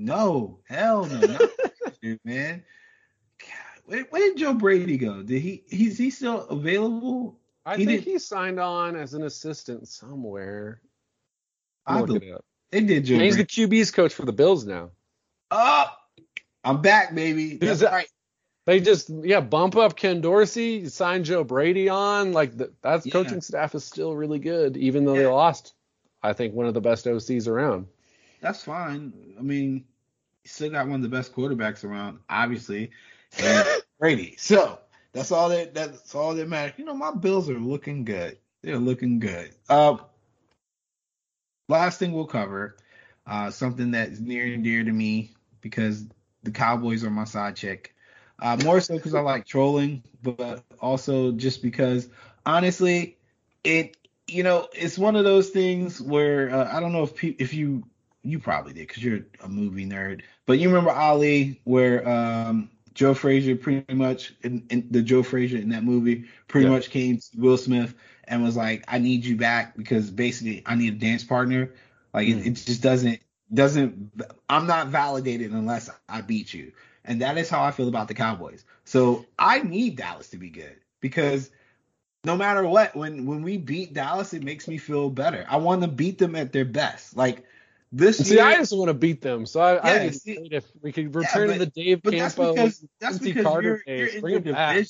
no, 0.00 0.58
hell 0.66 1.06
no, 1.06 1.38
dude, 2.02 2.18
man. 2.24 2.64
God, 3.40 3.48
where, 3.84 4.02
where 4.10 4.20
did 4.30 4.38
Joe 4.38 4.54
Brady 4.54 4.96
go? 4.98 5.22
Did 5.22 5.40
he? 5.40 5.62
He's 5.68 5.96
he 5.96 6.10
still 6.10 6.40
available? 6.48 7.38
I 7.64 7.76
He 7.76 7.86
think 7.86 8.04
did- 8.04 8.12
he 8.12 8.18
signed 8.18 8.58
on 8.58 8.96
as 8.96 9.14
an 9.14 9.22
assistant 9.22 9.86
somewhere. 9.88 10.80
I 11.86 12.00
Look 12.00 12.22
it 12.22 12.32
up. 12.32 12.44
they 12.72 12.80
did 12.80 13.04
Joe 13.04 13.14
And 13.14 13.22
he's 13.24 13.36
the 13.36 13.44
QB's 13.44 13.90
coach 13.90 14.12
for 14.14 14.24
the 14.24 14.32
Bills 14.32 14.64
now. 14.64 14.90
Oh, 15.50 15.84
I'm 16.64 16.80
back, 16.82 17.14
baby. 17.14 17.56
That's 17.56 17.82
right. 17.82 18.08
They 18.66 18.80
just 18.80 19.10
yeah 19.10 19.40
bump 19.40 19.76
up 19.76 19.96
Ken 19.96 20.20
Dorsey, 20.20 20.88
sign 20.88 21.24
Joe 21.24 21.44
Brady 21.44 21.88
on. 21.88 22.32
Like 22.32 22.56
the, 22.56 22.72
that 22.82 23.04
Yeah. 23.04 23.12
coaching 23.12 23.40
staff 23.40 23.74
is 23.74 23.84
still 23.84 24.14
really 24.14 24.38
good, 24.38 24.76
even 24.76 25.04
though 25.04 25.16
they 25.16 25.26
lost. 25.26 25.74
I 26.22 26.32
think 26.32 26.54
one 26.54 26.66
of 26.66 26.74
the 26.74 26.80
best 26.80 27.04
OCs 27.04 27.46
around. 27.48 27.86
That's 28.40 28.64
fine. 28.64 29.12
I 29.38 29.42
mean, 29.42 29.84
still 30.44 30.70
got 30.70 30.86
one 30.86 30.96
of 30.96 31.02
the 31.02 31.14
best 31.14 31.34
quarterbacks 31.34 31.84
around, 31.84 32.20
obviously, 32.30 32.90
and 33.38 33.66
Brady. 33.98 34.36
So 34.38 34.78
that's 35.12 35.30
all 35.30 35.50
that 35.50 35.74
that's 35.74 36.14
all 36.14 36.34
that 36.34 36.48
matters. 36.48 36.74
You 36.78 36.86
know, 36.86 36.94
my 36.94 37.12
Bills 37.12 37.50
are 37.50 37.58
looking 37.58 38.04
good. 38.04 38.38
They're 38.62 38.78
looking 38.78 39.18
good. 39.18 39.54
Uh, 39.68 39.98
last 41.68 41.98
thing 41.98 42.12
we'll 42.12 42.24
cover, 42.26 42.76
uh, 43.26 43.50
something 43.50 43.90
that's 43.90 44.20
near 44.20 44.46
and 44.46 44.64
dear 44.64 44.82
to 44.84 44.92
me 44.92 45.32
because 45.60 46.06
the 46.42 46.50
Cowboys 46.50 47.04
are 47.04 47.10
my 47.10 47.24
side 47.24 47.56
chick. 47.56 47.93
Uh, 48.40 48.56
more 48.56 48.80
so 48.80 48.96
because 48.96 49.14
I 49.14 49.20
like 49.20 49.46
trolling, 49.46 50.02
but 50.22 50.62
also 50.62 51.32
just 51.32 51.62
because 51.62 51.92
honestly, 52.44 53.16
it 53.62 53.96
you 54.26 54.42
know 54.42 54.68
it's 54.72 54.98
one 54.98 55.16
of 55.16 55.24
those 55.24 55.50
things 55.50 56.00
where 56.00 56.50
uh, 56.50 56.68
I 56.74 56.80
don't 56.80 56.92
know 56.92 57.02
if 57.02 57.14
pe- 57.14 57.36
if 57.38 57.52
you 57.54 57.84
you 58.22 58.38
probably 58.38 58.72
did 58.72 58.88
because 58.88 59.02
you're 59.02 59.20
a 59.42 59.48
movie 59.48 59.86
nerd, 59.86 60.22
but 60.46 60.58
you 60.58 60.68
remember 60.68 60.90
Ali 60.90 61.60
where 61.64 62.06
um, 62.08 62.70
Joe 62.94 63.14
Frazier 63.14 63.56
pretty 63.56 63.84
much 63.94 64.34
in, 64.42 64.54
in 64.70 64.78
the 64.80 64.90
Joe 64.90 65.22
Frazier 65.22 65.48
in 65.48 65.60
that 65.60 65.84
movie 65.84 66.24
pretty 66.48 66.66
Yeah. 66.66 66.72
much 66.72 66.90
came 66.90 67.16
to 67.18 67.26
Will 67.36 67.56
Smith 67.56 67.94
and 68.24 68.42
was 68.42 68.56
like, 68.56 68.84
I 68.88 68.98
need 68.98 69.24
you 69.24 69.36
back 69.36 69.76
because 69.76 70.10
basically 70.10 70.62
I 70.66 70.74
need 70.74 70.94
a 70.94 70.98
dance 70.98 71.24
partner. 71.24 71.72
Like 72.12 72.28
it, 72.28 72.38
Mm. 72.38 72.46
it 72.46 72.50
just 72.54 72.82
doesn't 72.82 73.20
doesn't 73.52 74.12
I'm 74.48 74.66
not 74.66 74.88
validated 74.88 75.52
unless 75.52 75.90
I 76.08 76.20
beat 76.22 76.52
you. 76.52 76.72
And 77.04 77.20
that 77.20 77.36
is 77.38 77.48
how 77.50 77.62
I 77.62 77.70
feel 77.70 77.88
about 77.88 78.08
the 78.08 78.14
Cowboys. 78.14 78.64
So 78.84 79.26
I 79.38 79.60
need 79.60 79.96
Dallas 79.96 80.30
to 80.30 80.38
be 80.38 80.48
good 80.50 80.76
because 81.00 81.50
no 82.24 82.36
matter 82.36 82.66
what, 82.66 82.96
when 82.96 83.26
when 83.26 83.42
we 83.42 83.58
beat 83.58 83.92
Dallas, 83.92 84.32
it 84.32 84.42
makes 84.42 84.66
me 84.66 84.78
feel 84.78 85.10
better. 85.10 85.44
I 85.48 85.58
want 85.58 85.82
to 85.82 85.88
beat 85.88 86.18
them 86.18 86.34
at 86.34 86.52
their 86.52 86.64
best. 86.64 87.16
Like 87.16 87.44
this 87.92 88.16
See, 88.18 88.34
year, 88.36 88.44
I 88.44 88.54
just 88.56 88.76
want 88.76 88.88
to 88.88 88.94
beat 88.94 89.20
them, 89.20 89.46
so 89.46 89.60
I, 89.60 89.72
I 89.72 89.74
Yeah, 89.92 89.98
think 89.98 90.12
it's 90.14 90.22
see- 90.22 90.48
if 90.50 90.64
we 90.82 90.90
could 90.92 91.14
return 91.14 91.46
but- 91.48 91.52
to 91.52 91.58
the 91.60 91.66
Dave 91.66 92.02
but 92.02 92.12
that's 92.16 92.34
Campo. 92.34 92.52
because 92.54 92.84
that's 93.00 93.18
because 93.18 93.42
Carter 93.44 93.82
you're, 93.86 93.96
you're 93.98 94.06
in 94.08 94.20
Bring 94.20 94.34
the 94.34 94.40
division. 94.52 94.86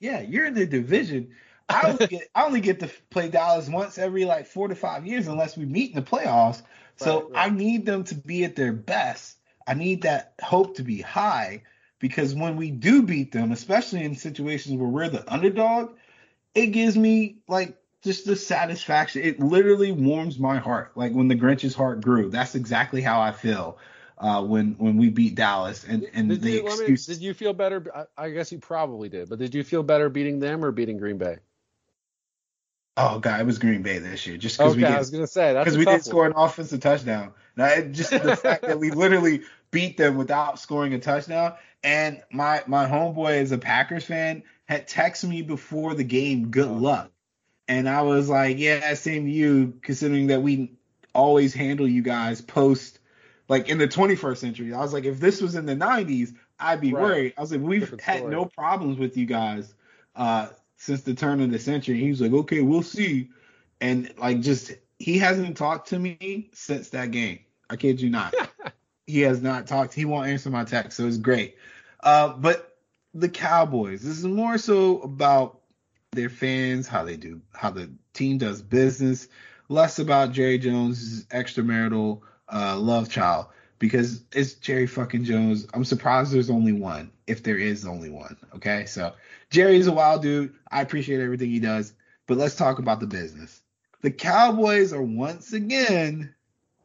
Yeah, 0.00 0.20
you're 0.20 0.46
in 0.46 0.54
the 0.54 0.66
division. 0.66 1.28
I 1.68 1.90
only 1.90 2.06
get 2.06 2.28
I 2.34 2.44
only 2.44 2.60
get 2.60 2.80
to 2.80 2.90
play 3.10 3.28
Dallas 3.28 3.68
once 3.68 3.98
every 3.98 4.24
like 4.24 4.46
four 4.46 4.68
to 4.68 4.74
five 4.74 5.06
years 5.06 5.28
unless 5.28 5.56
we 5.56 5.66
meet 5.66 5.90
in 5.90 5.96
the 5.96 6.02
playoffs. 6.02 6.62
So 6.96 7.24
Right, 7.24 7.30
right. 7.32 7.52
I 7.52 7.54
need 7.54 7.84
them 7.86 8.04
to 8.04 8.14
be 8.14 8.44
at 8.44 8.56
their 8.56 8.72
best. 8.72 9.37
I 9.68 9.74
need 9.74 10.02
that 10.02 10.34
hope 10.42 10.76
to 10.76 10.82
be 10.82 11.00
high 11.02 11.62
because 12.00 12.34
when 12.34 12.56
we 12.56 12.70
do 12.70 13.02
beat 13.02 13.32
them, 13.32 13.52
especially 13.52 14.04
in 14.04 14.16
situations 14.16 14.76
where 14.76 14.88
we're 14.88 15.10
the 15.10 15.30
underdog, 15.32 15.92
it 16.54 16.68
gives 16.68 16.96
me 16.96 17.38
like 17.48 17.76
just 18.02 18.24
the 18.26 18.36
satisfaction. 18.36 19.22
It 19.22 19.40
literally 19.40 19.92
warms 19.92 20.38
my 20.38 20.58
heart. 20.58 20.92
Like 20.96 21.12
when 21.12 21.28
the 21.28 21.34
Grinch's 21.36 21.74
heart 21.74 22.00
grew. 22.00 22.30
That's 22.30 22.54
exactly 22.54 23.02
how 23.02 23.20
I 23.20 23.32
feel 23.32 23.78
uh, 24.18 24.42
when 24.44 24.72
when 24.78 24.96
we 24.96 25.10
beat 25.10 25.34
Dallas. 25.34 25.84
And 25.84 26.08
and 26.14 26.30
Did 26.30 26.42
the 26.42 26.56
you, 26.56 26.62
let 26.62 26.78
me- 26.78 26.86
excuse. 26.86 27.06
did 27.06 27.20
you 27.20 27.34
feel 27.34 27.52
better? 27.52 27.84
I, 27.94 28.26
I 28.26 28.30
guess 28.30 28.50
you 28.52 28.58
probably 28.58 29.08
did, 29.08 29.28
but 29.28 29.38
did 29.38 29.54
you 29.54 29.62
feel 29.64 29.82
better 29.82 30.08
beating 30.08 30.40
them 30.40 30.64
or 30.64 30.72
beating 30.72 30.98
Green 30.98 31.18
Bay? 31.18 31.38
Oh 32.96 33.20
god, 33.20 33.40
it 33.40 33.46
was 33.46 33.58
Green 33.58 33.82
Bay 33.82 33.98
this 33.98 34.26
year. 34.26 34.36
Just 34.36 34.58
because 34.58 34.74
Okay, 34.74 34.76
we 34.76 34.84
I 34.84 34.98
was 34.98 35.10
did 35.10 35.18
gonna 35.18 35.26
say 35.26 35.52
because 35.54 35.76
we 35.78 35.84
did 35.86 36.04
score 36.04 36.26
an 36.26 36.32
offensive 36.36 36.80
touchdown. 36.80 37.32
Now 37.56 37.80
just 37.80 38.10
the 38.10 38.34
fact 38.36 38.66
that 38.66 38.78
we 38.80 38.90
literally 38.92 39.42
beat 39.70 39.96
them 39.96 40.16
without 40.16 40.58
scoring 40.58 40.94
a 40.94 40.98
touchdown. 40.98 41.54
And 41.82 42.22
my 42.32 42.62
my 42.66 42.86
homeboy 42.86 43.40
is 43.40 43.52
a 43.52 43.58
Packers 43.58 44.04
fan 44.04 44.42
had 44.66 44.88
texted 44.88 45.28
me 45.28 45.42
before 45.42 45.94
the 45.94 46.04
game, 46.04 46.50
good 46.50 46.68
luck. 46.68 47.10
And 47.68 47.88
I 47.88 48.02
was 48.02 48.28
like, 48.28 48.58
yeah, 48.58 48.94
same 48.94 49.24
to 49.26 49.30
you, 49.30 49.74
considering 49.82 50.28
that 50.28 50.42
we 50.42 50.72
always 51.14 51.54
handle 51.54 51.86
you 51.88 52.02
guys 52.02 52.40
post 52.40 52.98
like 53.48 53.68
in 53.68 53.78
the 53.78 53.88
21st 53.88 54.36
century. 54.38 54.74
I 54.74 54.80
was 54.80 54.92
like, 54.92 55.04
if 55.04 55.20
this 55.20 55.40
was 55.40 55.54
in 55.54 55.66
the 55.66 55.74
90s, 55.76 56.34
I'd 56.60 56.80
be 56.80 56.92
Right. 56.92 57.02
worried. 57.02 57.34
I 57.36 57.40
was 57.40 57.52
like, 57.52 57.60
we've 57.60 57.80
Different 57.80 58.02
had 58.02 58.18
story. 58.18 58.30
no 58.32 58.44
problems 58.46 58.98
with 58.98 59.16
you 59.16 59.26
guys 59.26 59.74
uh, 60.16 60.48
since 60.76 61.02
the 61.02 61.14
turn 61.14 61.40
of 61.40 61.50
the 61.50 61.58
century. 61.58 61.98
He 61.98 62.10
was 62.10 62.20
like, 62.20 62.32
okay, 62.32 62.60
we'll 62.60 62.82
see. 62.82 63.30
And 63.80 64.12
like, 64.18 64.40
just 64.40 64.72
he 64.98 65.18
hasn't 65.18 65.56
talked 65.56 65.88
to 65.88 65.98
me 65.98 66.50
since 66.52 66.90
that 66.90 67.10
game. 67.10 67.38
I 67.70 67.76
kid 67.76 68.00
you 68.00 68.10
not. 68.10 68.34
he 69.08 69.22
has 69.22 69.42
not 69.42 69.66
talked. 69.66 69.94
He 69.94 70.04
won't 70.04 70.28
answer 70.28 70.50
my 70.50 70.64
text, 70.64 70.98
so 70.98 71.06
it's 71.06 71.16
great. 71.16 71.56
Uh, 72.00 72.28
but 72.28 72.76
the 73.14 73.28
Cowboys. 73.28 74.02
This 74.02 74.18
is 74.18 74.24
more 74.24 74.58
so 74.58 75.00
about 75.00 75.60
their 76.12 76.28
fans, 76.28 76.86
how 76.86 77.04
they 77.04 77.16
do, 77.16 77.40
how 77.52 77.70
the 77.70 77.90
team 78.12 78.38
does 78.38 78.62
business, 78.62 79.28
less 79.68 79.98
about 79.98 80.32
Jerry 80.32 80.58
Jones' 80.58 81.24
extramarital 81.26 82.20
uh, 82.52 82.78
love 82.78 83.10
child 83.10 83.46
because 83.78 84.24
it's 84.32 84.54
Jerry 84.54 84.86
fucking 84.86 85.24
Jones. 85.24 85.66
I'm 85.72 85.84
surprised 85.84 86.32
there's 86.32 86.50
only 86.50 86.72
one, 86.72 87.10
if 87.26 87.42
there 87.42 87.56
is 87.56 87.86
only 87.86 88.10
one. 88.10 88.36
Okay, 88.56 88.84
so 88.84 89.14
Jerry's 89.50 89.86
a 89.86 89.92
wild 89.92 90.22
dude. 90.22 90.54
I 90.70 90.82
appreciate 90.82 91.20
everything 91.20 91.50
he 91.50 91.60
does, 91.60 91.94
but 92.26 92.36
let's 92.36 92.56
talk 92.56 92.78
about 92.78 93.00
the 93.00 93.06
business. 93.06 93.62
The 94.02 94.10
Cowboys 94.10 94.92
are 94.92 95.02
once 95.02 95.52
again, 95.54 96.34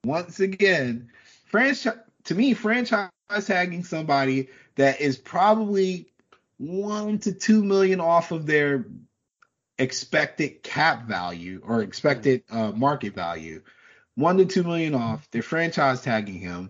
once 0.05 0.39
again, 0.39 1.09
franchise 1.45 1.97
to 2.25 2.35
me, 2.35 2.53
franchise 2.53 3.09
tagging 3.45 3.83
somebody 3.83 4.49
that 4.75 5.01
is 5.01 5.17
probably 5.17 6.11
one 6.57 7.19
to 7.19 7.33
two 7.33 7.63
million 7.63 7.99
off 7.99 8.31
of 8.31 8.45
their 8.45 8.85
expected 9.77 10.63
cap 10.63 11.07
value 11.07 11.61
or 11.65 11.81
expected 11.81 12.43
uh, 12.49 12.71
market 12.71 13.13
value. 13.13 13.61
One 14.15 14.37
to 14.37 14.45
two 14.45 14.63
million 14.63 14.93
off. 14.95 15.27
They're 15.31 15.41
franchise 15.41 16.01
tagging 16.01 16.39
him 16.39 16.69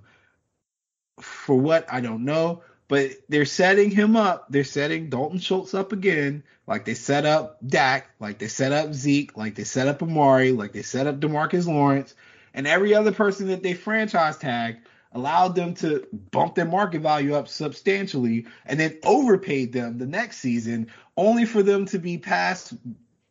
for 1.19 1.55
what 1.55 1.85
I 1.91 2.01
don't 2.01 2.25
know, 2.25 2.63
but 2.87 3.11
they're 3.29 3.45
setting 3.45 3.91
him 3.91 4.15
up. 4.15 4.47
They're 4.49 4.63
setting 4.63 5.09
Dalton 5.09 5.39
Schultz 5.39 5.73
up 5.73 5.91
again, 5.91 6.43
like 6.65 6.85
they 6.85 6.93
set 6.93 7.25
up 7.25 7.57
Dak, 7.65 8.09
like 8.19 8.39
they 8.39 8.47
set 8.47 8.71
up 8.71 8.93
Zeke, 8.93 9.35
like 9.37 9.55
they 9.55 9.65
set 9.65 9.87
up 9.87 10.01
Amari, 10.01 10.51
like 10.51 10.71
they 10.71 10.81
set 10.81 11.07
up 11.07 11.19
Demarcus 11.19 11.67
Lawrence, 11.67 12.15
and 12.53 12.65
every 12.65 12.93
other 12.93 13.11
person 13.11 13.47
that 13.47 13.63
they 13.63 13.73
franchise 13.73 14.37
tag. 14.37 14.77
Allowed 15.13 15.55
them 15.55 15.73
to 15.75 16.07
bump 16.31 16.55
their 16.55 16.65
market 16.65 17.01
value 17.01 17.35
up 17.35 17.47
substantially, 17.47 18.45
and 18.65 18.79
then 18.79 18.97
overpaid 19.03 19.71
them 19.73 19.97
the 19.97 20.05
next 20.05 20.37
season, 20.37 20.87
only 21.17 21.45
for 21.45 21.63
them 21.63 21.85
to 21.85 21.99
be 21.99 22.17
past 22.17 22.73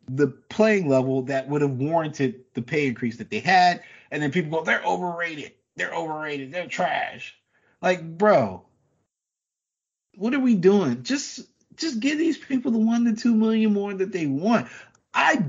the 0.07 0.27
playing 0.27 0.89
level 0.89 1.21
that 1.23 1.47
would 1.47 1.61
have 1.61 1.71
warranted 1.71 2.43
the 2.53 2.61
pay 2.61 2.87
increase 2.87 3.17
that 3.17 3.29
they 3.29 3.39
had. 3.39 3.83
And 4.11 4.21
then 4.21 4.31
people 4.31 4.59
go, 4.59 4.63
they're 4.63 4.83
overrated. 4.83 5.53
They're 5.75 5.93
overrated. 5.93 6.51
They're 6.51 6.67
trash. 6.67 7.35
Like, 7.81 8.17
bro, 8.17 8.63
what 10.15 10.33
are 10.33 10.39
we 10.39 10.55
doing? 10.55 11.03
Just 11.03 11.41
just 11.75 11.99
give 11.99 12.17
these 12.17 12.37
people 12.37 12.71
the 12.71 12.77
one 12.77 13.05
to 13.05 13.15
two 13.15 13.33
million 13.33 13.73
more 13.73 13.93
that 13.93 14.11
they 14.11 14.27
want. 14.27 14.67
I 15.13 15.43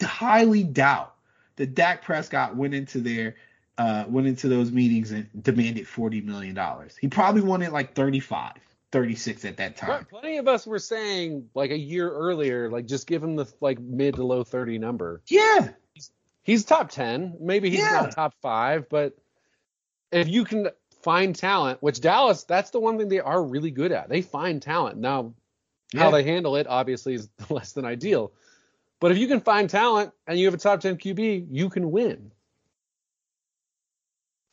highly 0.00 0.62
doubt 0.62 1.14
that 1.56 1.74
Dak 1.74 2.02
Prescott 2.02 2.54
went 2.54 2.74
into 2.74 3.00
there, 3.00 3.36
uh, 3.78 4.04
went 4.08 4.26
into 4.26 4.48
those 4.48 4.72
meetings 4.72 5.12
and 5.12 5.28
demanded 5.42 5.86
forty 5.86 6.20
million 6.20 6.54
dollars. 6.54 6.96
He 6.96 7.08
probably 7.08 7.42
wanted 7.42 7.72
like 7.72 7.94
35, 7.94 8.52
36 8.92 9.44
at 9.44 9.56
that 9.58 9.76
time. 9.76 9.90
Right, 9.90 10.08
plenty 10.08 10.36
of 10.38 10.48
us 10.48 10.66
were 10.66 10.78
saying 10.78 11.48
like 11.54 11.70
a 11.70 11.78
year 11.78 12.10
earlier, 12.10 12.70
like 12.70 12.86
just 12.86 13.06
give 13.06 13.22
him 13.22 13.36
the 13.36 13.46
like 13.60 13.78
mid 13.78 14.14
to 14.16 14.24
low 14.24 14.44
thirty 14.44 14.78
number. 14.78 15.22
Yeah, 15.28 15.70
he's, 15.94 16.10
he's 16.42 16.64
top 16.64 16.90
ten, 16.90 17.36
maybe 17.40 17.70
he's 17.70 17.80
yeah. 17.80 18.00
not 18.00 18.12
top 18.12 18.34
five, 18.40 18.88
but 18.88 19.16
if 20.12 20.28
you 20.28 20.44
can 20.44 20.68
find 21.02 21.36
talent, 21.36 21.82
which 21.82 22.00
Dallas, 22.00 22.44
that's 22.44 22.70
the 22.70 22.80
one 22.80 22.98
thing 22.98 23.08
they 23.08 23.20
are 23.20 23.42
really 23.42 23.70
good 23.70 23.92
at. 23.92 24.08
They 24.08 24.22
find 24.22 24.60
talent. 24.60 24.98
Now, 24.98 25.34
yeah. 25.92 26.00
how 26.00 26.10
they 26.10 26.24
handle 26.24 26.56
it 26.56 26.66
obviously 26.66 27.14
is 27.14 27.28
less 27.48 27.72
than 27.72 27.84
ideal. 27.84 28.32
But 28.98 29.12
if 29.12 29.18
you 29.18 29.28
can 29.28 29.40
find 29.40 29.68
talent 29.68 30.12
and 30.26 30.38
you 30.38 30.46
have 30.46 30.54
a 30.54 30.58
top 30.58 30.80
10 30.80 30.96
QB, 30.96 31.48
you 31.50 31.68
can 31.68 31.90
win. 31.90 32.32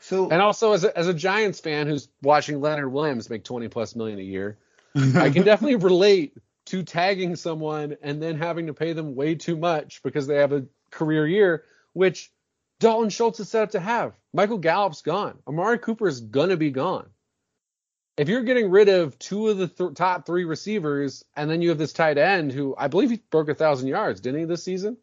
So 0.04 0.30
and 0.30 0.41
also 0.41 0.74
as 0.74 0.84
a, 0.84 0.97
as 0.97 1.08
a 1.08 1.14
Giants 1.14 1.62
fan 1.62 1.88
who's 1.88 2.10
watching 2.22 2.60
Leonard 2.60 2.91
Williams 2.91 3.30
make 3.30 3.45
20 3.45 3.70
plus 3.70 3.95
million 3.95 4.20
a 4.20 4.24
year, 4.24 4.58
I 4.93 5.30
can 5.30 5.43
definitely 5.45 5.78
relate 5.78 6.36
to 6.66 6.84
tagging 6.84 7.38
someone 7.38 7.95
and 8.01 8.22
then 8.22 8.38
having 8.38 8.68
to 8.68 8.74
pay 8.74 8.91
them 8.91 9.16
way 9.16 9.36
too 9.36 9.56
much 9.56 10.04
because 10.04 10.28
they 10.28 10.36
have 10.36 10.51
a 10.51 10.66
career 10.91 11.26
year, 11.26 11.64
which 11.93 12.34
Dalton 12.82 13.12
Schultz 13.12 13.39
is 13.39 13.47
set 13.47 13.64
up 13.64 13.72
to 13.72 13.80
have. 13.80 14.14
Michael 14.34 14.58
Gallup's 14.58 15.04
gone. 15.04 15.38
Amari 15.47 15.80
Cooper 15.80 16.10
is 16.10 16.20
gonna 16.20 16.58
be 16.58 16.70
gone. 16.72 17.08
If 18.18 18.28
you're 18.28 18.43
getting 18.43 18.70
rid 18.72 18.89
of 18.89 19.18
two 19.18 19.47
of 19.47 19.58
the 19.58 19.70
th- 19.70 19.93
top 19.93 20.26
three 20.26 20.43
receivers, 20.43 21.24
and 21.34 21.49
then 21.49 21.62
you 21.62 21.70
have 21.70 21.78
this 21.78 21.93
tight 21.93 22.18
end 22.18 22.51
who 22.51 22.76
I 22.78 22.89
believe 22.89 23.10
he 23.10 23.24
broke 23.32 23.47
a 23.47 23.56
thousand 23.56 23.88
yards, 23.88 24.20
didn't 24.20 24.41
he 24.41 24.45
this 24.47 24.66
season? 24.66 24.97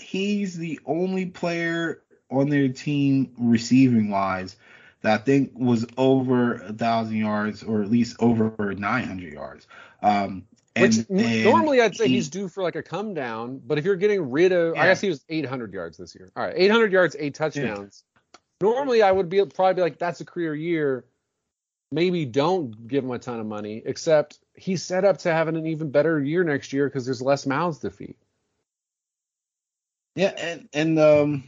He's 0.00 0.56
the 0.56 0.78
only 0.86 1.26
player 1.26 2.04
on 2.30 2.48
their 2.48 2.68
team 2.68 3.32
receiving 3.38 4.10
wise 4.10 4.56
that 5.02 5.20
I 5.20 5.22
think 5.22 5.52
was 5.54 5.86
over 5.96 6.54
a 6.54 6.72
thousand 6.72 7.16
yards 7.16 7.62
or 7.62 7.82
at 7.82 7.90
least 7.90 8.16
over 8.20 8.74
900 8.74 9.32
yards. 9.32 9.66
Um, 10.02 10.44
and, 10.74 10.94
Which 10.94 11.06
and 11.08 11.44
normally 11.44 11.80
I'd 11.80 11.96
say 11.96 12.08
he, 12.08 12.14
he's 12.14 12.28
due 12.28 12.48
for 12.48 12.62
like 12.62 12.76
a 12.76 12.82
come 12.82 13.14
down, 13.14 13.60
but 13.64 13.78
if 13.78 13.84
you're 13.84 13.96
getting 13.96 14.30
rid 14.30 14.52
of, 14.52 14.74
yeah. 14.74 14.82
I 14.82 14.86
guess 14.86 15.00
he 15.00 15.08
was 15.08 15.24
800 15.28 15.72
yards 15.72 15.96
this 15.96 16.14
year. 16.14 16.30
All 16.36 16.44
right, 16.44 16.54
800 16.56 16.92
yards, 16.92 17.16
eight 17.18 17.34
touchdowns. 17.34 18.04
Yeah. 18.04 18.38
Normally 18.60 19.02
I 19.02 19.10
would 19.10 19.28
be 19.28 19.44
probably 19.44 19.74
be 19.74 19.82
like 19.82 19.98
that's 19.98 20.20
a 20.20 20.24
career 20.24 20.54
year. 20.54 21.04
Maybe 21.90 22.26
don't 22.26 22.86
give 22.86 23.02
him 23.04 23.10
a 23.10 23.18
ton 23.18 23.40
of 23.40 23.46
money, 23.46 23.82
except 23.84 24.38
he's 24.54 24.82
set 24.82 25.04
up 25.04 25.18
to 25.18 25.32
having 25.32 25.56
an 25.56 25.66
even 25.66 25.90
better 25.90 26.20
year 26.20 26.44
next 26.44 26.72
year 26.72 26.86
because 26.86 27.06
there's 27.06 27.22
less 27.22 27.46
mouths 27.46 27.78
to 27.78 27.90
feed. 27.90 28.16
Yeah, 30.14 30.34
and 30.36 30.68
and 30.72 30.98
um, 30.98 31.44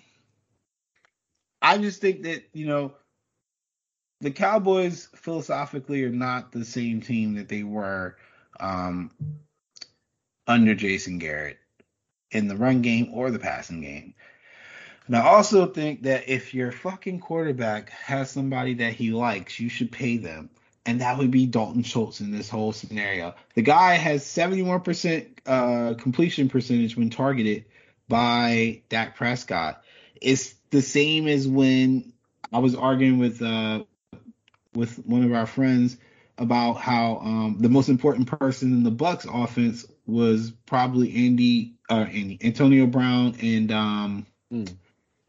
I 1.63 1.79
just 1.79 2.01
think 2.01 2.23
that 2.23 2.45
you 2.53 2.67
know 2.67 2.93
the 4.21 4.31
Cowboys 4.31 5.09
philosophically 5.15 6.05
are 6.05 6.11
not 6.11 6.53
the 6.53 6.65
same 6.65 7.01
team 7.01 7.35
that 7.35 7.49
they 7.49 7.63
were 7.63 8.17
um, 8.59 9.11
under 10.47 10.75
Jason 10.75 11.19
Garrett 11.19 11.59
in 12.31 12.49
the 12.49 12.57
run 12.57 12.83
game 12.83 13.11
or 13.13 13.31
the 13.31 13.39
passing 13.39 13.81
game. 13.81 14.15
And 15.07 15.17
I 15.17 15.27
also 15.27 15.67
think 15.67 16.03
that 16.03 16.29
if 16.29 16.55
your 16.55 16.71
fucking 16.71 17.21
quarterback 17.21 17.91
has 17.91 18.31
somebody 18.31 18.75
that 18.75 18.93
he 18.93 19.11
likes, 19.11 19.59
you 19.59 19.69
should 19.69 19.91
pay 19.91 20.19
them. 20.19 20.51
And 20.87 21.01
that 21.01 21.19
would 21.19 21.31
be 21.31 21.47
Dalton 21.47 21.83
Schultz 21.83 22.21
in 22.21 22.31
this 22.31 22.49
whole 22.49 22.73
scenario. 22.73 23.35
The 23.55 23.63
guy 23.63 23.95
has 23.95 24.25
71% 24.25 25.27
uh, 25.47 25.95
completion 25.95 26.49
percentage 26.49 26.97
when 26.97 27.11
targeted 27.11 27.65
by 28.09 28.83
Dak 28.89 29.17
Prescott. 29.17 29.83
It's 30.21 30.55
the 30.71 30.83
same 30.83 31.27
as 31.29 31.47
when 31.47 32.12
I 32.53 32.59
was 32.59 32.75
arguing 32.75 33.18
with 33.18 33.43
uh, 33.43 33.85
with 34.75 34.99
one 35.07 35.25
of 35.25 35.33
our 35.33 35.47
friends 35.47 35.97
about 36.39 36.75
how 36.75 37.18
um, 37.18 37.57
the 37.61 37.68
most 37.68 37.89
important 37.89 38.27
person 38.27 38.73
in 38.73 38.83
the 38.83 38.91
Bucks 38.91 39.27
offense 39.31 39.87
was 40.07 40.53
probably 40.66 41.27
Andy, 41.27 41.75
uh, 41.89 42.07
Andy 42.09 42.39
Antonio 42.43 42.87
Brown 42.87 43.37
and 43.43 43.71
um, 43.71 44.27
mm. 44.53 44.75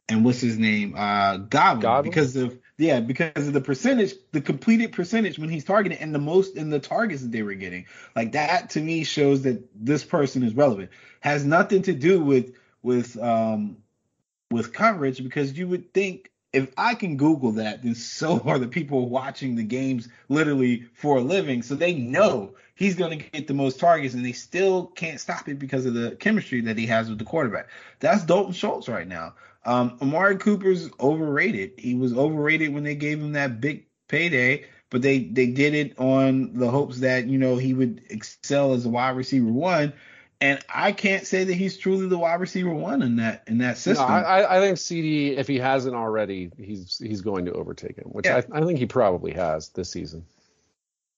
and 0.10 0.26
what's 0.26 0.42
his 0.42 0.58
name, 0.58 0.96
uh, 0.98 1.38
Godwin, 1.38 1.82
Godwin, 1.82 2.10
because 2.10 2.36
of 2.36 2.58
yeah, 2.78 3.00
because 3.00 3.48
of 3.48 3.54
the 3.54 3.62
percentage, 3.62 4.14
the 4.32 4.42
completed 4.42 4.94
percentage 4.94 5.38
when 5.38 5.50
he's 5.50 5.66
targeting, 5.66 6.00
and 6.00 6.16
the 6.16 6.20
most 6.20 6.56
in 6.56 6.70
the 6.70 6.80
targets 6.80 7.22
that 7.22 7.32
they 7.32 7.44
were 7.44 7.54
getting. 7.54 7.86
Like 8.16 8.32
that 8.32 8.72
to 8.72 8.82
me 8.82 9.04
shows 9.04 9.44
that 9.44 9.64
this 9.76 10.04
person 10.04 10.44
is 10.44 10.56
relevant. 10.56 10.90
Has 11.20 11.46
nothing 11.46 11.84
to 11.84 11.94
do 11.94 12.24
with 12.24 12.56
with 12.82 13.22
um 13.22 13.78
with 14.52 14.74
coverage 14.74 15.24
because 15.24 15.58
you 15.58 15.68
would 15.68 15.94
think 15.94 16.32
if 16.54 16.72
I 16.78 16.96
can 16.96 17.18
Google 17.18 17.54
that, 17.54 17.84
then 17.84 17.96
so 17.96 18.40
are 18.46 18.60
the 18.60 18.68
people 18.68 19.10
watching 19.10 19.56
the 19.56 19.64
games 19.64 20.10
literally 20.30 20.86
for 20.94 21.18
a 21.18 21.22
living. 21.22 21.64
So 21.64 21.76
they 21.76 21.94
know 21.94 22.56
he's 22.76 22.96
going 22.96 23.18
to 23.18 23.26
get 23.30 23.48
the 23.48 23.54
most 23.54 23.80
targets, 23.80 24.14
and 24.14 24.26
they 24.26 24.34
still 24.34 24.88
can't 24.88 25.20
stop 25.20 25.48
it 25.48 25.60
because 25.60 25.86
of 25.86 25.94
the 25.94 26.16
chemistry 26.20 26.62
that 26.62 26.78
he 26.78 26.86
has 26.88 27.10
with 27.10 27.20
the 27.20 27.26
quarterback. 27.26 27.70
That's 28.00 28.24
Dalton 28.24 28.54
Schultz 28.54 28.90
right 28.90 29.08
now. 29.08 29.36
Um, 29.64 29.98
Amari 30.02 30.38
Cooper's 30.38 30.90
overrated. 31.00 31.74
He 31.78 31.96
was 31.96 32.14
overrated 32.14 32.74
when 32.74 32.84
they 32.84 32.96
gave 32.96 33.20
him 33.20 33.34
that 33.34 33.62
big 33.62 33.86
payday, 34.08 34.66
but 34.90 35.02
they 35.02 35.20
they 35.20 35.48
did 35.48 35.76
it 35.76 35.98
on 36.00 36.54
the 36.54 36.70
hopes 36.70 37.00
that 37.00 37.28
you 37.28 37.38
know 37.38 37.58
he 37.58 37.74
would 37.74 38.02
excel 38.10 38.74
as 38.74 38.86
a 38.86 38.90
wide 38.90 39.16
receiver 39.16 39.52
one. 39.52 39.94
And 40.42 40.60
I 40.74 40.92
can't 40.92 41.26
say 41.28 41.44
that 41.44 41.54
he's 41.54 41.78
truly 41.78 42.08
the 42.08 42.18
wide 42.18 42.40
receiver 42.40 42.74
one 42.74 43.04
in 43.04 43.18
that 43.18 43.44
in 43.46 43.60
that 43.60 43.78
system. 43.78 44.08
No, 44.08 44.14
I, 44.14 44.58
I 44.58 44.60
think 44.60 44.78
CeeDee, 44.78 45.38
if 45.38 45.48
he 45.48 45.60
hasn't 45.60 45.96
already, 45.96 46.52
he's 46.58 46.98
he's 46.98 47.22
going 47.22 47.46
to 47.46 47.54
overtake 47.54 47.96
him, 47.96 48.06
which 48.06 48.26
yeah. 48.26 48.42
I, 48.52 48.60
I 48.60 48.66
think 48.66 48.80
he 48.80 48.88
probably 48.88 49.34
has 49.34 49.70
this 49.70 49.92
season. 49.92 50.26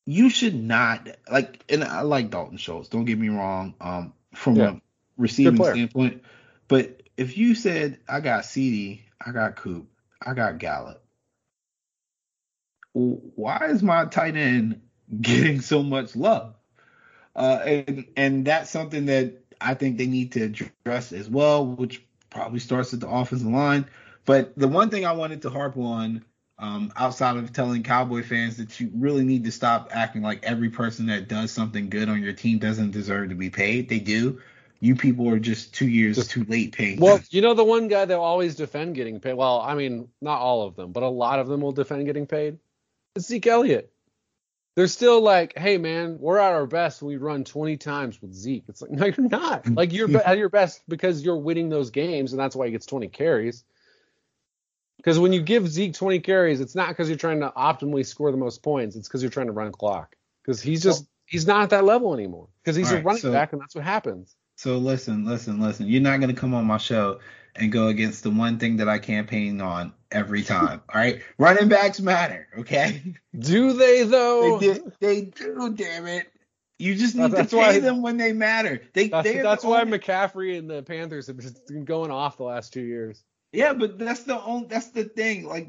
You 0.05 0.29
should 0.29 0.55
not 0.55 1.07
like, 1.31 1.63
and 1.69 1.85
I 1.85 2.01
like 2.01 2.31
Dalton 2.31 2.57
Schultz. 2.57 2.89
Don't 2.89 3.05
get 3.05 3.17
me 3.17 3.29
wrong, 3.29 3.75
um, 3.79 4.13
from 4.33 4.57
yeah. 4.57 4.71
a 4.71 4.81
receiving 5.17 5.55
standpoint. 5.55 6.21
But 6.67 7.03
if 7.15 7.37
you 7.37 7.55
said 7.55 7.99
I 8.09 8.19
got 8.19 8.43
CeeDee, 8.43 9.03
I 9.25 9.31
got 9.31 9.55
Coop, 9.55 9.87
I 10.21 10.33
got 10.33 10.57
Gallup, 10.57 11.01
why 12.91 13.67
is 13.69 13.81
my 13.81 14.03
tight 14.05 14.35
end 14.35 14.81
getting 15.21 15.61
so 15.61 15.81
much 15.81 16.13
love? 16.13 16.55
Uh, 17.35 17.59
and 17.65 18.05
and 18.15 18.45
that's 18.45 18.69
something 18.69 19.07
that 19.07 19.43
I 19.59 19.73
think 19.73 19.97
they 19.97 20.07
need 20.07 20.33
to 20.33 20.43
address 20.43 21.11
as 21.11 21.29
well, 21.29 21.65
which 21.65 22.03
probably 22.29 22.59
starts 22.59 22.93
at 22.93 22.99
the 22.99 23.09
offensive 23.09 23.47
line. 23.47 23.85
But 24.25 24.57
the 24.57 24.67
one 24.67 24.89
thing 24.89 25.05
I 25.05 25.13
wanted 25.13 25.41
to 25.43 25.49
harp 25.49 25.77
on, 25.77 26.23
um, 26.59 26.93
outside 26.95 27.37
of 27.37 27.51
telling 27.51 27.83
Cowboy 27.83 28.23
fans 28.23 28.57
that 28.57 28.79
you 28.79 28.91
really 28.93 29.23
need 29.23 29.43
to 29.45 29.51
stop 29.51 29.89
acting 29.91 30.21
like 30.21 30.43
every 30.43 30.69
person 30.69 31.07
that 31.07 31.27
does 31.27 31.51
something 31.51 31.89
good 31.89 32.07
on 32.07 32.21
your 32.21 32.33
team 32.33 32.59
doesn't 32.59 32.91
deserve 32.91 33.29
to 33.29 33.35
be 33.35 33.49
paid. 33.49 33.89
They 33.89 33.99
do. 33.99 34.41
You 34.79 34.95
people 34.95 35.29
are 35.29 35.39
just 35.39 35.73
two 35.73 35.87
years 35.87 36.27
too 36.27 36.43
late 36.43 36.75
paying. 36.75 36.99
Well, 36.99 37.21
you 37.29 37.41
know 37.41 37.53
the 37.53 37.63
one 37.63 37.87
guy 37.87 38.03
that 38.03 38.17
will 38.17 38.23
always 38.25 38.55
defend 38.55 38.95
getting 38.95 39.21
paid. 39.21 39.33
Well, 39.33 39.61
I 39.61 39.75
mean, 39.75 40.09
not 40.21 40.41
all 40.41 40.63
of 40.63 40.75
them, 40.75 40.91
but 40.91 41.03
a 41.03 41.07
lot 41.07 41.39
of 41.39 41.47
them 41.47 41.61
will 41.61 41.71
defend 41.71 42.05
getting 42.05 42.27
paid. 42.27 42.59
It's 43.15 43.27
Zeke 43.27 43.47
Elliott 43.47 43.92
they're 44.75 44.87
still 44.87 45.21
like, 45.21 45.57
hey 45.57 45.77
man, 45.77 46.17
we're 46.19 46.37
at 46.37 46.53
our 46.53 46.65
best 46.65 47.01
when 47.01 47.09
we 47.09 47.17
run 47.17 47.43
20 47.43 47.77
times 47.77 48.21
with 48.21 48.33
Zeke. 48.33 48.63
It's 48.67 48.81
like, 48.81 48.91
no, 48.91 49.05
you're 49.05 49.29
not. 49.29 49.67
Like 49.73 49.93
you're 49.93 50.15
at 50.17 50.37
your 50.37 50.49
best 50.49 50.81
because 50.87 51.23
you're 51.23 51.37
winning 51.37 51.69
those 51.69 51.91
games, 51.91 52.33
and 52.33 52.39
that's 52.39 52.55
why 52.55 52.65
he 52.65 52.71
gets 52.71 52.85
20 52.85 53.07
carries. 53.09 53.63
Because 54.97 55.19
when 55.19 55.33
you 55.33 55.41
give 55.41 55.67
Zeke 55.67 55.93
20 55.93 56.19
carries, 56.19 56.61
it's 56.61 56.75
not 56.75 56.89
because 56.89 57.09
you're 57.09 57.17
trying 57.17 57.41
to 57.41 57.51
optimally 57.55 58.05
score 58.05 58.31
the 58.31 58.37
most 58.37 58.63
points. 58.63 58.95
It's 58.95 59.07
because 59.07 59.21
you're 59.21 59.31
trying 59.31 59.47
to 59.47 59.51
run 59.51 59.71
clock. 59.71 60.15
Because 60.41 60.61
he's 60.61 60.81
just 60.81 61.05
he's 61.25 61.45
not 61.45 61.63
at 61.63 61.69
that 61.71 61.83
level 61.83 62.13
anymore. 62.13 62.47
Because 62.63 62.75
he's 62.75 62.91
a 62.91 62.95
right, 62.95 63.05
running 63.05 63.21
so, 63.21 63.31
back, 63.31 63.53
and 63.53 63.61
that's 63.61 63.75
what 63.75 63.83
happens. 63.83 64.35
So 64.55 64.77
listen, 64.77 65.25
listen, 65.25 65.59
listen. 65.59 65.87
You're 65.87 66.01
not 66.01 66.19
gonna 66.19 66.33
come 66.33 66.53
on 66.53 66.65
my 66.65 66.77
show 66.77 67.19
and 67.55 67.71
go 67.71 67.87
against 67.87 68.23
the 68.23 68.31
one 68.31 68.57
thing 68.59 68.77
that 68.77 68.89
I 68.89 68.99
campaign 68.99 69.61
on 69.61 69.93
every 70.11 70.43
time. 70.43 70.81
all 70.93 71.01
right, 71.01 71.21
running 71.37 71.69
backs 71.69 71.99
matter. 71.99 72.47
Okay. 72.59 73.15
Do 73.37 73.73
they 73.73 74.03
though? 74.03 74.59
They, 74.59 74.73
do, 74.73 74.91
they 74.99 75.21
do. 75.21 75.73
Damn 75.75 76.07
it. 76.07 76.27
You 76.79 76.95
just 76.95 77.15
need 77.15 77.31
that's, 77.31 77.51
to 77.51 77.55
pay 77.55 77.61
why, 77.61 77.79
them 77.79 78.01
when 78.01 78.17
they 78.17 78.33
matter. 78.33 78.81
They, 78.93 79.07
that's, 79.07 79.31
that's 79.31 79.63
why 79.63 79.81
only... 79.81 79.99
McCaffrey 79.99 80.57
and 80.57 80.69
the 80.69 80.83
Panthers 80.83 81.27
have 81.27 81.37
been 81.67 81.85
going 81.85 82.11
off 82.11 82.37
the 82.37 82.43
last 82.43 82.73
two 82.73 82.81
years. 82.81 83.23
Yeah, 83.51 83.73
but 83.73 83.99
that's 83.99 84.23
the 84.23 84.41
only. 84.43 84.67
That's 84.67 84.89
the 84.89 85.03
thing. 85.03 85.47
Like 85.47 85.67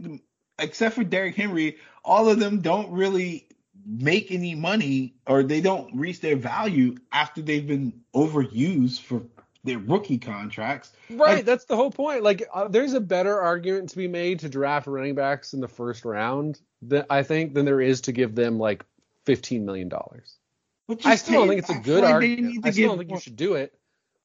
except 0.59 0.95
for 0.95 1.05
Derrick 1.05 1.37
Henry, 1.37 1.77
all 2.05 2.29
of 2.29 2.39
them 2.39 2.61
don't 2.61 2.91
really 2.91 3.49
make 3.87 4.31
any 4.31 4.55
money 4.55 5.15
or 5.27 5.43
they 5.43 5.61
don't 5.61 5.95
reach 5.95 6.21
their 6.21 6.37
value 6.37 6.97
after 7.13 7.43
they've 7.43 7.67
been 7.67 7.93
overused 8.15 9.01
for 9.01 9.23
their 9.65 9.79
rookie 9.79 10.19
contracts. 10.19 10.93
Right, 11.11 11.37
Like, 11.37 11.45
that's 11.45 11.65
the 11.65 11.77
whole 11.77 11.91
point. 11.91 12.23
Like, 12.23 12.47
uh, 12.53 12.69
there's 12.69 12.93
a 12.93 13.01
better 13.01 13.41
argument 13.41 13.91
to 13.91 13.97
be 13.97 14.09
made 14.09 14.41
to 14.41 14.49
draft 14.49 14.87
running 14.87 15.15
backs 15.15 15.55
in 15.55 15.61
the 15.61 15.69
first 15.69 16.05
round, 16.05 16.61
that 16.83 17.07
I 17.11 17.23
think, 17.23 17.55
than 17.55 17.65
there 17.65 17.81
is 17.81 18.03
to 18.03 18.13
give 18.13 18.35
them 18.35 18.59
like 18.59 18.85
fifteen 19.25 19.65
million 19.65 19.89
dollars. 19.89 20.37
I 21.05 21.17
still 21.17 21.41
don't 21.41 21.49
think 21.49 21.61
it's 21.61 21.71
a 21.71 21.81
good 21.81 22.03
like 22.05 22.13
argument. 22.13 22.67
I 22.67 22.71
still 22.71 22.89
don't 22.89 22.99
think 22.99 23.11
you 23.11 23.21
should 23.21 23.37
do 23.37 23.55
it. 23.55 23.75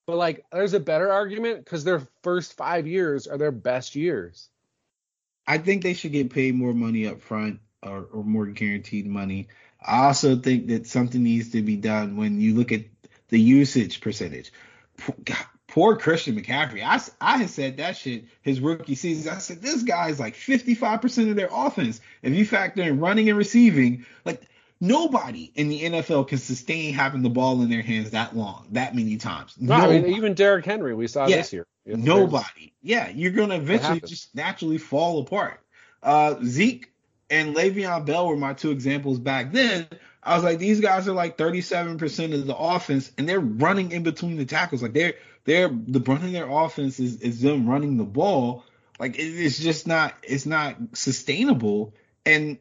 But 0.05 0.17
like, 0.17 0.45
there's 0.51 0.73
a 0.73 0.79
better 0.79 1.11
argument 1.11 1.63
because 1.63 1.83
their 1.83 2.01
first 2.23 2.57
five 2.57 2.87
years 2.87 3.27
are 3.27 3.37
their 3.37 3.51
best 3.51 3.95
years. 3.95 4.49
I 5.47 5.57
think 5.57 5.83
they 5.83 5.93
should 5.93 6.11
get 6.11 6.31
paid 6.31 6.55
more 6.55 6.73
money 6.73 7.07
up 7.07 7.21
front 7.21 7.59
or, 7.81 8.07
or 8.11 8.23
more 8.23 8.45
guaranteed 8.47 9.07
money. 9.07 9.47
I 9.81 10.07
also 10.07 10.35
think 10.35 10.67
that 10.67 10.87
something 10.87 11.23
needs 11.23 11.51
to 11.51 11.61
be 11.61 11.77
done 11.77 12.17
when 12.17 12.41
you 12.41 12.55
look 12.55 12.71
at 12.71 12.81
the 13.29 13.39
usage 13.39 14.01
percentage. 14.01 14.51
Poor, 14.99 15.15
God, 15.23 15.45
poor 15.67 15.95
Christian 15.95 16.35
McCaffrey. 16.35 16.83
I, 16.83 17.01
I 17.21 17.37
had 17.37 17.49
said 17.49 17.77
that 17.77 17.95
shit 17.97 18.25
his 18.41 18.59
rookie 18.59 18.95
season. 18.95 19.33
I 19.33 19.37
said 19.39 19.61
this 19.61 19.83
guy 19.83 20.09
is 20.09 20.19
like 20.19 20.35
55% 20.35 21.29
of 21.29 21.35
their 21.35 21.49
offense. 21.51 22.01
If 22.21 22.33
you 22.33 22.45
factor 22.45 22.81
in 22.81 22.99
running 22.99 23.29
and 23.29 23.37
receiving, 23.37 24.05
like 24.25 24.43
nobody 24.81 25.51
in 25.55 25.69
the 25.69 25.83
NFL 25.83 26.27
can 26.27 26.37
sustain 26.37 26.93
having 26.93 27.21
the 27.21 27.29
ball 27.29 27.61
in 27.61 27.69
their 27.69 27.81
hands 27.81 28.11
that 28.11 28.35
long, 28.35 28.67
that 28.71 28.95
many 28.95 29.17
times. 29.17 29.55
No, 29.59 29.75
I 29.75 29.87
mean, 29.87 30.05
even 30.07 30.33
Derrick 30.33 30.65
Henry, 30.65 30.95
we 30.95 31.07
saw 31.07 31.27
Yeah, 31.27 31.37
this 31.37 31.53
year. 31.53 31.67
If 31.85 31.97
Nobody. 31.97 32.73
Yeah, 32.81 33.09
you're 33.09 33.31
gonna 33.31 33.55
eventually 33.55 34.01
just 34.01 34.35
naturally 34.35 34.77
fall 34.77 35.21
apart. 35.21 35.61
Uh, 36.03 36.35
Zeke 36.43 36.91
and 37.29 37.55
Le'Veon 37.55 38.05
Bell 38.05 38.27
were 38.27 38.37
my 38.37 38.53
two 38.53 38.71
examples 38.71 39.19
back 39.19 39.51
then. 39.51 39.87
I 40.21 40.35
was 40.35 40.43
like, 40.43 40.59
these 40.59 40.81
guys 40.81 41.07
are 41.07 41.13
like 41.13 41.37
37% 41.37 42.33
of 42.33 42.45
the 42.45 42.55
offense, 42.55 43.11
and 43.17 43.27
they're 43.27 43.39
running 43.39 43.91
in 43.91 44.03
between 44.03 44.37
the 44.37 44.45
tackles. 44.45 44.81
Like 44.83 44.93
they're 44.93 45.13
they're 45.45 45.69
the 45.69 46.01
running 46.01 46.33
their 46.33 46.49
offense 46.49 46.99
is 46.99 47.21
is 47.21 47.41
them 47.41 47.67
running 47.69 47.97
the 47.97 48.03
ball. 48.03 48.65
Like 48.99 49.17
it, 49.17 49.23
it's 49.23 49.59
just 49.59 49.87
not 49.87 50.13
it's 50.23 50.45
not 50.45 50.75
sustainable. 50.93 51.93
And 52.25 52.57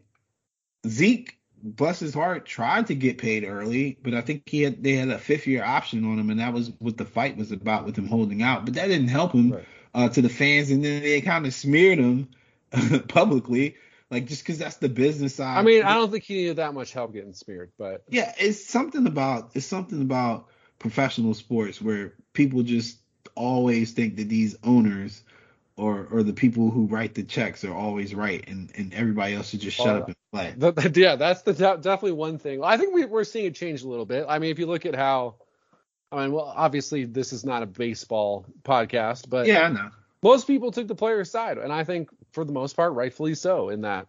Zeke, 0.87 1.37
bless 1.63 1.99
his 1.99 2.15
heart, 2.15 2.47
tried 2.47 2.87
to 2.87 2.95
get 2.95 3.19
paid 3.19 3.45
early, 3.45 3.99
but 4.03 4.15
I 4.15 4.21
think 4.21 4.49
he 4.49 4.63
had 4.63 4.83
they 4.83 4.93
had 4.93 5.09
a 5.09 5.19
fifth 5.19 5.47
year 5.49 5.65
option 5.65 6.05
on 6.05 6.19
him, 6.19 6.31
and 6.31 6.39
that 6.41 6.53
was 6.53 6.71
what 6.79 6.97
the 6.97 7.05
fight 7.05 7.37
was 7.37 7.51
about 7.51 7.85
with 7.85 7.97
him 7.97 8.07
holding 8.07 8.43
out. 8.43 8.65
But 8.65 8.75
that 8.75 8.87
didn't 8.87 9.09
help 9.09 9.33
him 9.33 9.53
Right. 9.53 9.65
uh, 9.95 10.09
to 10.11 10.23
the 10.23 10.29
fans, 10.29 10.71
and 10.71 10.85
then 10.85 11.03
they 11.03 11.21
kind 11.21 11.45
of 11.45 11.53
smeared 11.53 11.99
him 11.99 12.29
publicly, 13.09 13.77
like 14.11 14.27
just 14.27 14.43
because 14.43 14.59
that's 14.59 14.77
the 14.77 14.89
business 14.89 15.35
side. 15.37 15.59
I 15.59 15.63
mean, 15.63 15.83
I 15.83 15.95
don't 15.95 16.11
think 16.11 16.25
he 16.25 16.35
needed 16.35 16.57
that 16.57 16.75
much 16.75 16.93
help 16.93 17.13
getting 17.13 17.35
smeared, 17.35 17.71
but 17.79 18.03
Yeah, 18.09 18.33
it's 18.39 18.65
something 18.65 19.07
about 19.07 19.51
it's 19.55 19.67
something 19.67 20.01
about 20.03 20.49
professional 20.79 21.35
sports 21.35 21.81
where 21.83 22.15
people 22.33 22.63
just 22.63 22.99
always 23.35 23.93
think 23.93 24.17
that 24.17 24.29
these 24.29 24.57
owners 24.65 25.23
or 25.77 26.09
or 26.11 26.23
the 26.23 26.33
people 26.33 26.71
who 26.71 26.87
write 26.87 27.15
the 27.15 27.23
checks 27.23 27.65
are 27.65 27.75
always 27.75 28.15
right, 28.15 28.45
and 28.49 28.71
and 28.77 28.93
everybody 28.95 29.35
else 29.35 29.51
should 29.51 29.61
just 29.61 29.77
shut 29.77 29.89
Uh, 29.95 29.99
up 29.99 30.07
and 30.09 30.17
play. 30.33 30.55
That, 30.57 30.77
that- 30.77 30.97
yeah, 30.97 31.17
that's 31.17 31.43
the 31.43 31.53
de- 31.53 31.77
definitely 31.79 32.13
one 32.13 32.39
thing. 32.39 32.65
I 32.65 32.77
think 32.77 32.95
we, 32.95 33.05
we're 33.05 33.25
seeing 33.25 33.47
it 33.47 33.55
change 33.55 33.83
a 33.83 33.89
little 33.89 34.07
bit. 34.07 34.27
I 34.29 34.39
mean, 34.39 34.51
if 34.51 34.59
you 34.59 34.67
look 34.67 34.87
at 34.87 34.95
how, 34.97 35.37
I 36.11 36.23
mean, 36.23 36.33
well, 36.33 36.53
obviously 36.57 37.05
this 37.05 37.33
is 37.33 37.45
not 37.45 37.63
a 37.63 37.67
baseball 37.67 38.47
podcast, 38.65 39.29
but 39.29 39.47
Yeah, 39.47 39.61
I 39.63 39.69
know. 39.69 39.91
most 40.23 40.47
people 40.49 40.73
took 40.73 40.89
the 40.89 40.97
player's 40.97 41.31
side, 41.31 41.59
and 41.59 41.73
I 41.73 41.85
think 41.85 42.11
for 42.33 42.45
the 42.45 42.53
most 42.53 42.77
part, 42.77 42.93
rightfully 42.95 43.35
so. 43.35 43.69
In 43.69 43.83
that, 43.83 44.07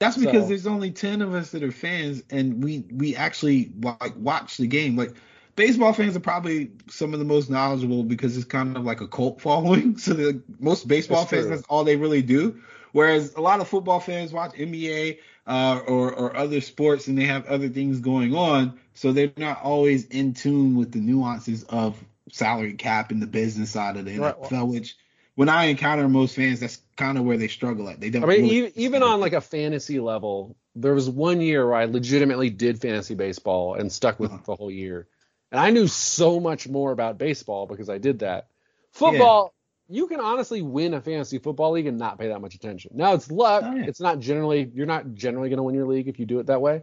That's 0.00 0.16
because 0.16 0.44
So- 0.44 0.48
there's 0.48 0.66
only 0.66 0.90
ten 0.90 1.20
of 1.22 1.34
us 1.34 1.50
that 1.50 1.62
are 1.62 1.72
fans, 1.72 2.22
and 2.30 2.62
we 2.64 2.84
we 2.92 3.14
actually 3.16 3.72
like 3.82 4.14
watch 4.16 4.56
the 4.56 4.66
game. 4.66 4.96
Like 4.96 5.12
baseball 5.56 5.92
fans 5.92 6.16
are 6.16 6.20
probably 6.20 6.70
some 6.88 7.12
of 7.12 7.18
the 7.18 7.24
most 7.24 7.50
knowledgeable 7.50 8.02
because 8.02 8.36
it's 8.36 8.46
kind 8.46 8.76
of 8.76 8.84
like 8.84 9.00
a 9.02 9.08
cult 9.08 9.40
following. 9.46 9.98
So 9.98 10.14
the 10.14 10.42
most 10.58 10.88
baseball 10.88 11.22
It's 11.22 11.30
fans, 11.30 11.46
true. 11.46 11.56
that's 11.56 11.66
all 11.68 11.84
they 11.84 11.96
really 11.96 12.22
do. 12.22 12.60
Whereas 12.92 13.34
a 13.34 13.40
lot 13.40 13.60
of 13.60 13.68
football 13.68 14.00
fans 14.00 14.32
watch 14.32 14.52
NBA 14.54 15.18
uh, 15.46 15.80
or 15.86 16.12
or 16.12 16.34
other 16.36 16.60
sports, 16.60 17.06
and 17.06 17.16
they 17.18 17.24
have 17.26 17.46
other 17.46 17.68
things 17.68 18.00
going 18.00 18.34
on, 18.34 18.78
so 18.94 19.12
they're 19.12 19.32
not 19.36 19.62
always 19.62 20.06
in 20.06 20.32
tune 20.34 20.76
with 20.76 20.92
the 20.92 20.98
nuances 21.00 21.62
of 21.64 22.02
salary 22.32 22.72
cap 22.74 23.10
and 23.10 23.20
the 23.20 23.26
business 23.26 23.70
side 23.70 23.96
of 23.96 24.06
the 24.06 24.18
Right, 24.18 24.34
NFL. 24.42 24.68
Which 24.72 24.96
when 25.34 25.48
I 25.48 25.66
encounter 25.66 26.08
most 26.08 26.36
fans, 26.36 26.60
that's 26.60 26.80
kind 26.96 27.18
of 27.18 27.24
where 27.24 27.36
they 27.36 27.48
struggle 27.48 27.88
at. 27.88 28.00
They 28.00 28.10
don't. 28.10 28.24
I 28.24 28.26
mean, 28.26 28.42
really 28.42 28.56
even, 28.56 28.72
even 28.74 29.02
on 29.02 29.20
like 29.20 29.32
a 29.32 29.40
fantasy 29.40 30.00
level, 30.00 30.56
there 30.74 30.94
was 30.94 31.08
one 31.08 31.40
year 31.40 31.66
where 31.66 31.76
I 31.76 31.84
legitimately 31.86 32.50
did 32.50 32.80
fantasy 32.80 33.14
baseball 33.14 33.74
and 33.74 33.90
stuck 33.90 34.20
with 34.20 34.30
Uh-huh. 34.30 34.40
it 34.40 34.46
the 34.46 34.56
whole 34.56 34.70
year, 34.70 35.08
and 35.50 35.60
I 35.60 35.70
knew 35.70 35.86
so 35.86 36.40
much 36.40 36.68
more 36.68 36.92
about 36.92 37.18
baseball 37.18 37.66
because 37.66 37.88
I 37.88 37.98
did 37.98 38.20
that. 38.20 38.48
Football, 38.92 39.54
you 39.88 40.06
can 40.06 40.20
honestly 40.20 40.62
win 40.62 40.94
a 40.94 41.00
fantasy 41.00 41.38
football 41.38 41.72
league 41.72 41.86
and 41.86 41.98
not 41.98 42.18
pay 42.18 42.28
that 42.28 42.40
much 42.40 42.54
attention. 42.54 42.92
Now 42.94 43.14
it's 43.14 43.30
luck. 43.30 43.64
Oh, 43.66 43.74
yeah. 43.74 43.84
It's 43.86 44.00
not 44.00 44.20
generally 44.20 44.70
you're 44.74 44.86
not 44.86 45.14
generally 45.14 45.48
going 45.48 45.58
to 45.58 45.62
win 45.62 45.74
your 45.74 45.86
league 45.86 46.08
if 46.08 46.18
you 46.18 46.26
do 46.26 46.38
it 46.40 46.46
that 46.46 46.60
way. 46.60 46.82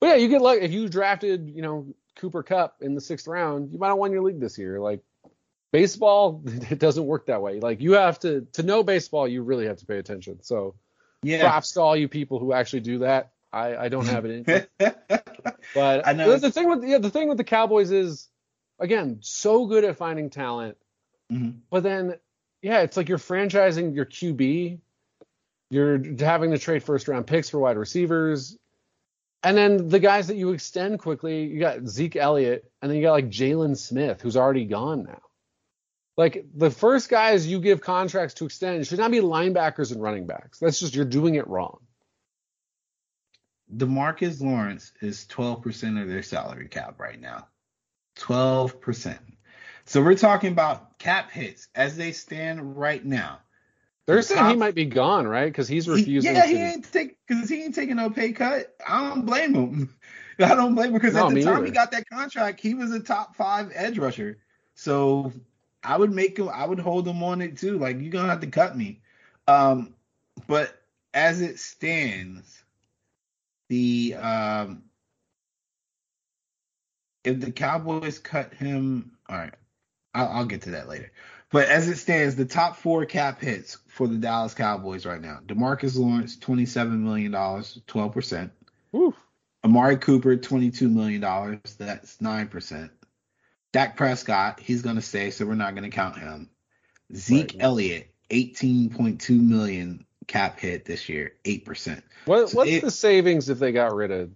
But 0.00 0.06
yeah, 0.06 0.14
you 0.16 0.28
get 0.28 0.42
luck 0.42 0.58
if 0.60 0.72
you 0.72 0.88
drafted, 0.88 1.50
you 1.50 1.62
know, 1.62 1.86
Cooper 2.16 2.42
Kupp 2.42 2.82
in 2.82 2.94
the 2.94 3.00
sixth 3.00 3.26
round, 3.26 3.72
you 3.72 3.78
might 3.78 3.88
have 3.88 3.98
won 3.98 4.12
your 4.12 4.22
league 4.22 4.40
this 4.40 4.58
year. 4.58 4.80
Like 4.80 5.02
baseball, 5.72 6.42
it 6.46 6.78
doesn't 6.78 7.04
work 7.04 7.26
that 7.26 7.42
way. 7.42 7.60
Like 7.60 7.80
you 7.80 7.92
have 7.92 8.18
to 8.20 8.46
to 8.52 8.62
know 8.62 8.82
baseball, 8.82 9.28
you 9.28 9.42
really 9.42 9.66
have 9.66 9.78
to 9.78 9.86
pay 9.86 9.98
attention. 9.98 10.42
So 10.42 10.74
yeah. 11.22 11.40
props 11.40 11.72
to 11.72 11.80
all 11.80 11.96
you 11.96 12.08
people 12.08 12.38
who 12.38 12.52
actually 12.52 12.80
do 12.80 12.98
that. 12.98 13.32
I, 13.52 13.76
I 13.76 13.88
don't 13.88 14.06
have 14.06 14.24
it 14.24 14.48
in. 14.48 14.66
But 15.74 16.06
I 16.06 16.12
know 16.12 16.32
the, 16.32 16.38
the 16.38 16.50
thing 16.50 16.68
with 16.68 16.84
yeah, 16.84 16.98
the 16.98 17.10
thing 17.10 17.28
with 17.28 17.38
the 17.38 17.44
Cowboys 17.44 17.90
is 17.90 18.28
again, 18.78 19.18
so 19.20 19.66
good 19.66 19.84
at 19.84 19.96
finding 19.96 20.30
talent. 20.30 20.76
Mhm. 21.32 21.60
But 21.70 21.82
then 21.82 22.16
yeah, 22.62 22.80
it's 22.80 22.96
like 22.96 23.08
you're 23.08 23.18
franchising 23.18 23.94
your 23.94 24.04
QB. 24.04 24.80
You're 25.70 26.02
having 26.18 26.50
to 26.50 26.58
trade 26.58 26.82
first 26.82 27.08
round 27.08 27.26
picks 27.26 27.48
for 27.48 27.58
wide 27.58 27.76
receivers. 27.76 28.58
And 29.42 29.56
then 29.56 29.88
the 29.88 30.00
guys 30.00 30.26
that 30.26 30.36
you 30.36 30.50
extend 30.50 30.98
quickly, 30.98 31.44
you 31.44 31.60
got 31.60 31.86
Zeke 31.86 32.16
Elliott, 32.16 32.70
and 32.82 32.90
then 32.90 32.98
you 32.98 33.04
got 33.04 33.12
like 33.12 33.30
Jaylon 33.30 33.76
Smith, 33.76 34.20
who's 34.20 34.36
already 34.36 34.66
gone 34.66 35.04
now. 35.04 35.22
Like 36.16 36.44
the 36.54 36.70
first 36.70 37.08
guys 37.08 37.46
you 37.46 37.60
give 37.60 37.80
contracts 37.80 38.34
to 38.34 38.44
extend 38.46 38.86
should 38.86 38.98
not 38.98 39.10
be 39.10 39.20
linebackers 39.20 39.92
and 39.92 40.02
running 40.02 40.26
backs. 40.26 40.58
That's 40.58 40.80
just 40.80 40.94
you're 40.94 41.04
doing 41.04 41.36
it 41.36 41.46
wrong. 41.48 41.78
Demarcus 43.74 44.40
Lawrence 44.40 44.92
is 45.00 45.26
12% 45.26 46.02
of 46.02 46.08
their 46.08 46.22
salary 46.22 46.68
cap 46.68 46.98
right 46.98 47.20
now. 47.20 47.46
12%. 48.18 49.18
So 49.84 50.02
we're 50.02 50.16
talking 50.16 50.52
about 50.52 50.98
cap 50.98 51.30
hits 51.30 51.68
as 51.74 51.96
they 51.96 52.12
stand 52.12 52.76
right 52.76 53.04
now. 53.04 53.40
They're 54.06 54.22
saying 54.22 54.50
he 54.50 54.56
might 54.56 54.74
be 54.74 54.86
gone, 54.86 55.26
right? 55.26 55.46
Because 55.46 55.68
he's 55.68 55.88
refusing. 55.88 56.34
yeah, 56.34 56.42
to, 56.42 56.48
he 56.48 56.56
ain't 56.56 56.92
take 56.92 57.16
because 57.26 57.48
he 57.48 57.62
ain't 57.62 57.74
taking 57.74 57.96
no 57.96 58.10
pay 58.10 58.32
cut. 58.32 58.74
I 58.86 59.08
don't 59.08 59.24
blame 59.24 59.54
him. 59.54 59.96
I 60.40 60.54
don't 60.54 60.74
blame 60.74 60.88
him 60.88 60.94
because 60.94 61.14
No, 61.14 61.28
at 61.28 61.34
the 61.34 61.44
time 61.44 61.58
either. 61.58 61.66
he 61.66 61.70
got 61.70 61.92
that 61.92 62.08
contract, 62.10 62.60
he 62.60 62.74
was 62.74 62.90
a 62.92 63.00
top 63.00 63.36
five 63.36 63.70
edge 63.72 63.98
rusher. 63.98 64.38
So 64.74 65.32
I 65.82 65.96
would 65.96 66.12
make 66.12 66.38
him. 66.38 66.48
I 66.48 66.66
would 66.66 66.78
hold 66.78 67.08
him 67.08 67.22
on 67.22 67.40
it 67.40 67.58
too. 67.58 67.78
Like 67.78 68.00
you're 68.00 68.12
gonna 68.12 68.28
have 68.28 68.40
to 68.40 68.46
cut 68.46 68.76
me. 68.76 69.00
Um, 69.48 69.94
but 70.46 70.80
as 71.14 71.40
it 71.40 71.58
stands, 71.58 72.62
the 73.68 74.14
um, 74.14 74.82
if 77.24 77.40
the 77.40 77.52
Cowboys 77.52 78.18
cut 78.18 78.52
him, 78.54 79.12
all 79.28 79.38
right, 79.38 79.54
I'll, 80.14 80.28
I'll 80.28 80.44
get 80.46 80.62
to 80.62 80.70
that 80.72 80.88
later. 80.88 81.12
But 81.52 81.68
as 81.68 81.88
it 81.88 81.96
stands, 81.96 82.36
the 82.36 82.44
top 82.44 82.76
four 82.76 83.04
cap 83.06 83.40
hits 83.40 83.78
for 83.88 84.06
the 84.06 84.16
Dallas 84.16 84.54
Cowboys 84.54 85.06
right 85.06 85.20
now: 85.20 85.40
Demarcus 85.46 85.98
Lawrence, 85.98 86.36
twenty-seven 86.36 87.02
million 87.02 87.32
dollars, 87.32 87.80
twelve 87.86 88.12
percent. 88.12 88.52
Amari 89.64 89.96
Cooper, 89.96 90.36
twenty-two 90.36 90.88
million 90.88 91.20
dollars, 91.20 91.58
that's 91.78 92.20
nine 92.20 92.48
percent. 92.48 92.90
Dak 93.72 93.96
Prescott, 93.96 94.60
he's 94.60 94.82
gonna 94.82 95.02
stay, 95.02 95.30
so 95.30 95.46
we're 95.46 95.54
not 95.54 95.74
gonna 95.74 95.90
count 95.90 96.18
him. 96.18 96.50
Zeke 97.14 97.52
Right. 97.52 97.56
Elliott, 97.60 98.14
eighteen 98.30 98.90
point 98.90 99.20
two 99.20 99.40
million 99.40 100.04
cap 100.26 100.58
hit 100.58 100.84
this 100.84 101.08
year, 101.08 101.34
eight 101.44 101.64
percent. 101.64 102.04
What, 102.24 102.48
So 102.50 102.58
what's 102.58 102.70
it- 102.70 102.82
the 102.82 102.90
savings 102.90 103.48
if 103.48 103.58
they 103.58 103.72
got 103.72 103.94
rid 103.94 104.10
of 104.10 104.30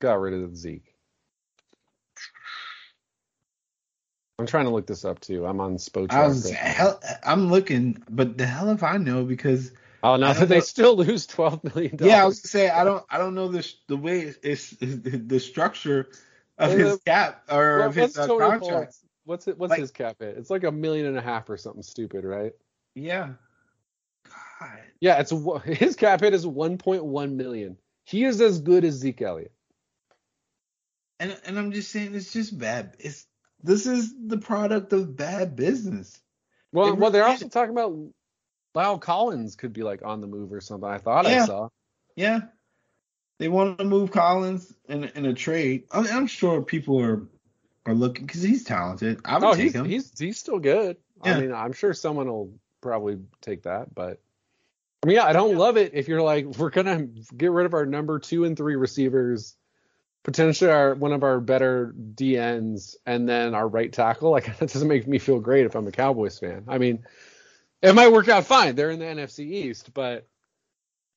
got 0.00 0.14
rid 0.20 0.34
of 0.34 0.56
Zeke? 0.56 0.94
I'm 4.38 4.46
trying 4.46 4.64
to 4.64 4.70
look 4.70 4.86
this 4.86 5.04
up 5.04 5.20
too. 5.20 5.44
I'm 5.46 5.60
on 5.60 5.76
Spotrac. 5.76 7.18
I'm 7.22 7.50
looking, 7.50 8.02
but 8.08 8.38
the 8.38 8.46
hell 8.46 8.70
if 8.70 8.82
I 8.82 8.96
know 8.96 9.24
because 9.24 9.70
oh 10.02 10.16
no, 10.16 10.32
they 10.46 10.56
know. 10.56 10.60
still 10.60 10.96
lose 10.96 11.26
twelve 11.26 11.62
million 11.62 11.96
dollars. 11.96 12.10
yeah, 12.10 12.22
I 12.22 12.26
was 12.26 12.40
gonna 12.40 12.48
say 12.48 12.70
I 12.70 12.84
don't 12.84 13.04
I 13.10 13.18
don't 13.18 13.34
know 13.34 13.48
the 13.48 13.70
the 13.86 13.98
way 13.98 14.20
it's, 14.20 14.38
it's 14.42 14.76
the 14.80 15.38
structure 15.40 16.08
of 16.60 16.78
his 16.78 16.98
cap 17.04 17.42
or 17.50 17.78
Well, 17.78 17.88
of 17.88 17.94
his 17.94 18.16
uh, 18.18 18.26
contract. 18.26 18.96
What's 19.24 19.48
it? 19.48 19.58
What's 19.58 19.70
Like- 19.70 19.80
his 19.80 19.90
cap 19.90 20.16
hit? 20.20 20.36
It's 20.36 20.50
like 20.50 20.64
a 20.64 20.72
million 20.72 21.06
and 21.06 21.16
a 21.18 21.20
half 21.22 21.48
or 21.50 21.56
something 21.56 21.82
stupid, 21.82 22.24
right? 22.24 22.52
Yeah. 22.94 23.34
God. 24.28 24.80
Yeah, 25.00 25.20
it's 25.20 25.32
his 25.78 25.96
cap 25.96 26.20
hit 26.20 26.34
is 26.34 26.44
1.1 26.46 27.32
million. 27.34 27.76
He 28.04 28.24
is 28.24 28.40
as 28.40 28.60
good 28.60 28.84
as 28.84 28.94
Zeke 28.94 29.22
Elliott. 29.22 29.52
And 31.18 31.38
and 31.44 31.58
I'm 31.58 31.72
just 31.72 31.90
saying 31.90 32.14
it's 32.14 32.32
just 32.32 32.58
bad. 32.58 32.96
It's 32.98 33.26
this 33.62 33.86
is 33.86 34.14
the 34.26 34.38
product 34.38 34.92
of 34.92 35.16
bad 35.16 35.54
business. 35.54 36.18
Well, 36.72 36.86
They 36.86 36.92
well, 37.00 37.10
they're 37.10 37.26
also 37.26 37.48
talking 37.48 37.72
about 37.72 37.94
La'el 38.74 39.00
Collins 39.00 39.54
could 39.56 39.72
be 39.72 39.82
like 39.82 40.02
on 40.04 40.20
the 40.20 40.26
move 40.26 40.52
or 40.52 40.60
something. 40.60 40.88
I 40.88 40.98
thought 40.98 41.26
I 41.26 41.30
Yeah. 41.32 41.44
saw. 41.44 41.68
Yeah. 42.16 42.40
They 43.40 43.48
want 43.48 43.78
to 43.78 43.84
move 43.84 44.10
Collins 44.10 44.70
in 44.86 45.04
in 45.04 45.24
a 45.24 45.32
trade. 45.32 45.84
I'm, 45.90 46.06
I'm 46.06 46.26
sure 46.26 46.60
people 46.60 47.00
are 47.00 47.22
are 47.86 47.94
looking 47.94 48.26
because 48.26 48.42
he's 48.42 48.64
talented. 48.64 49.22
I 49.24 49.38
would 49.38 49.44
Oh, 49.44 49.54
take 49.54 49.62
he's 49.62 49.72
him. 49.72 49.84
he's 49.86 50.18
he's 50.18 50.38
still 50.38 50.58
good. 50.58 50.98
Yeah. 51.24 51.36
I 51.38 51.40
mean, 51.40 51.52
I'm 51.52 51.72
sure 51.72 51.94
someone 51.94 52.28
will 52.28 52.52
probably 52.82 53.18
take 53.40 53.62
that, 53.62 53.94
but 53.94 54.20
I 55.02 55.06
mean, 55.06 55.16
yeah, 55.16 55.24
I 55.24 55.32
don't 55.32 55.56
love 55.56 55.78
it 55.78 55.92
if 55.94 56.06
you're 56.06 56.20
like 56.20 56.44
we're 56.58 56.68
gonna 56.68 57.04
get 57.34 57.50
rid 57.50 57.64
of 57.64 57.72
our 57.72 57.86
number 57.86 58.18
two 58.18 58.44
and 58.44 58.58
three 58.58 58.76
receivers, 58.76 59.56
potentially 60.22 60.70
our 60.70 60.94
one 60.94 61.12
of 61.12 61.22
our 61.22 61.40
better 61.40 61.94
DNs, 61.96 62.96
and 63.06 63.26
then 63.26 63.54
our 63.54 63.66
right 63.66 63.90
tackle. 63.90 64.30
Like 64.32 64.44
that 64.58 64.70
doesn't 64.70 64.86
make 64.86 65.06
me 65.08 65.18
feel 65.18 65.40
great 65.40 65.64
if 65.64 65.74
I'm 65.74 65.86
a 65.86 65.92
Cowboys 65.92 66.38
fan. 66.38 66.64
I 66.68 66.76
mean, 66.76 67.06
it 67.80 67.94
might 67.94 68.12
work 68.12 68.28
out 68.28 68.44
fine. 68.44 68.74
They're 68.74 68.90
in 68.90 68.98
the 68.98 69.06
NFC 69.06 69.46
East, 69.50 69.94
but 69.94 70.26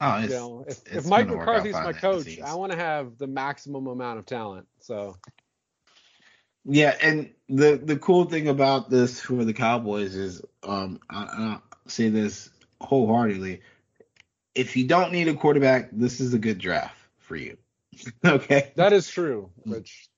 oh, 0.04 0.18
you 0.20 0.30
know, 0.30 0.66
if, 0.68 0.80
it's 0.86 0.96
if 0.98 1.08
Mike 1.08 1.28
gonna 1.28 1.38
work 1.38 1.48
out 1.48 1.66
McCarthy's 1.66 1.74
my 1.74 1.94
coach, 1.94 2.40
I 2.40 2.56
want 2.56 2.72
to 2.72 2.78
have 2.78 3.18
the 3.18 3.28
maximum 3.28 3.88
amount 3.88 4.20
of 4.20 4.26
talent. 4.26 4.68
So 4.80 5.18
Yeah, 6.66 6.96
and 7.02 7.32
the 7.50 7.80
the 7.84 7.98
cool 7.98 8.26
thing 8.26 8.48
about 8.48 8.90
this 8.90 9.20
for 9.20 9.44
the 9.46 9.54
Cowboys 9.54 10.16
is, 10.16 10.42
um, 10.64 11.00
I, 11.10 11.24
I 11.24 11.60
say 11.88 12.10
this 12.10 12.50
wholeheartedly. 12.82 13.62
If 14.56 14.78
you 14.78 14.88
don't 14.88 15.12
need 15.12 15.28
a 15.28 15.34
quarterback, 15.34 15.90
this 15.92 16.20
is 16.20 16.34
a 16.34 16.40
good 16.40 16.60
draft 16.60 16.96
for 17.18 17.36
you. 17.36 17.58
okay. 18.26 18.72
That 18.76 18.94
is 18.94 19.08
true, 19.10 19.50
which 19.66 20.10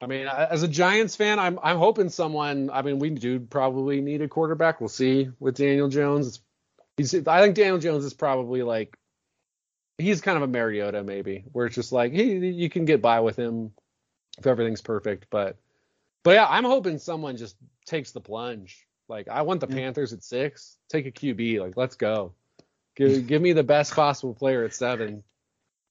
I 0.00 0.06
mean, 0.06 0.26
as 0.26 0.62
a 0.62 0.68
Giants 0.68 1.14
fan, 1.14 1.38
I'm 1.38 1.58
I'm 1.62 1.76
hoping 1.76 2.08
someone. 2.08 2.70
I 2.72 2.82
mean, 2.82 2.98
we 2.98 3.10
do 3.10 3.38
probably 3.40 4.00
need 4.00 4.22
a 4.22 4.28
quarterback. 4.28 4.80
We'll 4.80 4.88
see 4.88 5.28
with 5.38 5.56
Daniel 5.56 5.88
Jones. 5.88 6.26
It's, 6.26 6.40
he's 7.00 7.26
I 7.26 7.40
think 7.42 7.54
Daniel 7.54 7.78
Jones 7.78 8.04
is 8.04 8.14
probably 8.14 8.62
like 8.62 8.96
he's 9.98 10.20
kind 10.20 10.36
of 10.36 10.42
a 10.42 10.46
Mariota 10.46 11.02
maybe, 11.02 11.44
where 11.52 11.66
it's 11.66 11.74
just 11.74 11.92
like 11.92 12.12
he 12.12 12.34
you 12.48 12.68
can 12.70 12.84
get 12.84 13.00
by 13.02 13.20
with 13.20 13.36
him 13.38 13.72
if 14.38 14.46
everything's 14.46 14.80
perfect, 14.82 15.26
but 15.30 15.56
but 16.22 16.32
yeah, 16.34 16.46
I'm 16.48 16.64
hoping 16.64 16.98
someone 16.98 17.36
just 17.36 17.56
takes 17.86 18.12
the 18.12 18.20
plunge. 18.20 18.86
Like 19.08 19.28
I 19.28 19.42
want 19.42 19.60
the 19.60 19.66
Yeah. 19.68 19.76
Panthers 19.76 20.12
at 20.12 20.22
six. 20.22 20.76
Take 20.88 21.06
a 21.06 21.10
QB. 21.10 21.60
Like 21.60 21.76
let's 21.76 21.96
go. 21.96 22.32
Give 22.96 23.26
give 23.26 23.42
me 23.42 23.52
the 23.52 23.64
best 23.64 23.94
possible 23.94 24.34
player 24.34 24.64
at 24.64 24.74
seven. 24.74 25.22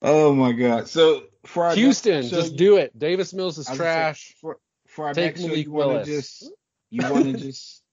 Oh 0.01 0.33
my 0.33 0.53
God. 0.53 0.87
So 0.87 1.23
for 1.45 1.65
our 1.65 1.75
Houston, 1.75 2.21
next 2.21 2.29
show, 2.29 2.37
just 2.37 2.55
do 2.55 2.77
it. 2.77 2.97
Davis 2.97 3.33
Mills 3.33 3.57
is 3.57 3.67
I 3.67 3.71
say, 3.73 3.77
trash. 3.77 4.35
for 4.39 4.57
for 4.87 5.07
our 5.07 5.13
Take 5.13 5.25
next 5.37 5.41
show, 5.41 5.47
Malik 5.47 5.65
you 5.65 5.71
want 5.71 5.89
Willis. 5.89 6.07
to 6.07 6.15
just 6.15 6.51
you 6.89 7.11
want 7.11 7.25
to 7.25 7.33
just 7.33 7.83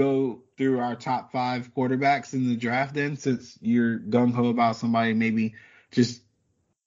go 0.00 0.42
through 0.56 0.80
our 0.80 0.96
top 0.96 1.32
five 1.32 1.74
quarterbacks 1.74 2.32
in 2.32 2.48
the 2.48 2.56
draft 2.56 2.94
then, 2.94 3.16
since 3.16 3.58
you're 3.60 3.98
gung 3.98 4.32
ho 4.32 4.48
about 4.48 4.76
somebody 4.76 5.12
maybe 5.12 5.54
just 5.90 6.22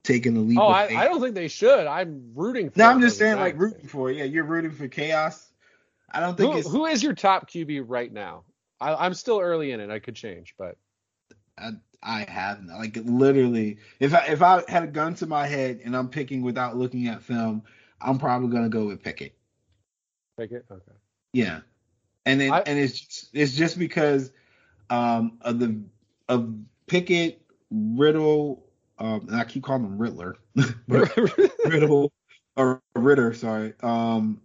taking 0.04 0.36
a 0.36 0.40
leap. 0.40 0.60
Oh, 0.60 0.68
of 0.68 0.72
I. 0.74 0.88
I 0.88 1.06
don't 1.06 1.22
think 1.22 1.36
they 1.36 1.48
should. 1.48 1.88
I'm 1.88 2.32
rooting 2.36 2.70
for 2.70 2.80
No, 2.80 2.90
I'm 2.90 3.02
just 3.02 3.18
saying, 3.18 3.38
like 3.38 3.58
rooting 3.58 3.88
for. 3.88 4.12
Yeah, 4.12 4.26
you're 4.26 4.44
rooting 4.44 4.72
for 4.72 4.88
chaos. 4.88 5.50
I 6.12 6.20
don't 6.20 6.38
think 6.38 6.54
Who, 6.54 6.60
it's. 6.60 6.70
who 6.70 6.86
is 6.86 7.04
your 7.04 7.14
top 7.14 7.50
QB 7.50 7.84
right 7.88 8.12
now? 8.12 8.44
I, 8.80 8.94
I'm 8.94 9.14
still 9.14 9.40
early 9.40 9.72
in 9.72 9.80
it. 9.80 9.90
I 9.90 10.00
could 10.00 10.16
change, 10.16 10.56
but 10.58 10.78
I, 11.58 11.72
I 12.02 12.26
have 12.30 12.64
like 12.66 12.98
literally. 13.04 13.78
If 14.00 14.14
I 14.14 14.26
if 14.28 14.42
I 14.42 14.64
had 14.68 14.84
a 14.84 14.88
gun 14.88 15.16
to 15.16 15.28
my 15.28 15.48
head 15.48 15.82
and 15.86 15.96
I'm 15.96 16.10
picking 16.10 16.42
without 16.42 16.78
looking 16.78 17.08
at 17.08 17.22
film, 17.22 17.64
I'm 18.02 18.20
probably 18.20 18.50
gonna 18.50 18.70
go 18.70 18.86
with 18.86 19.04
Pickett. 19.04 19.36
pick 20.38 20.52
it. 20.52 20.66
Okay. 20.72 20.98
Yeah, 21.32 21.62
and 22.26 22.40
then 22.42 22.52
I- 22.52 22.64
and 22.66 22.80
it's 22.80 23.00
just, 23.00 23.30
it's 23.34 23.54
just 23.56 23.78
because 23.78 24.32
um 24.90 25.38
of 25.42 25.60
the 25.60 25.82
of 26.30 26.54
Pickett, 26.88 27.42
Riddle, 27.72 28.64
um, 29.00 29.28
and 29.28 29.36
I 29.36 29.44
keep 29.46 29.64
calling 29.64 29.84
him 29.84 29.98
Riddler, 29.98 30.38
but 30.88 31.16
Riddle 31.66 32.12
or 32.56 32.82
Ridder, 32.96 33.34
sorry. 33.34 33.74
Um, 33.82 34.42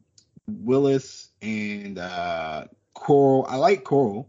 Willis 0.46 1.28
and 1.42 1.98
uh, 1.98 2.64
Corral. 2.94 3.46
I 3.48 3.56
like 3.56 3.84
Corral 3.84 4.28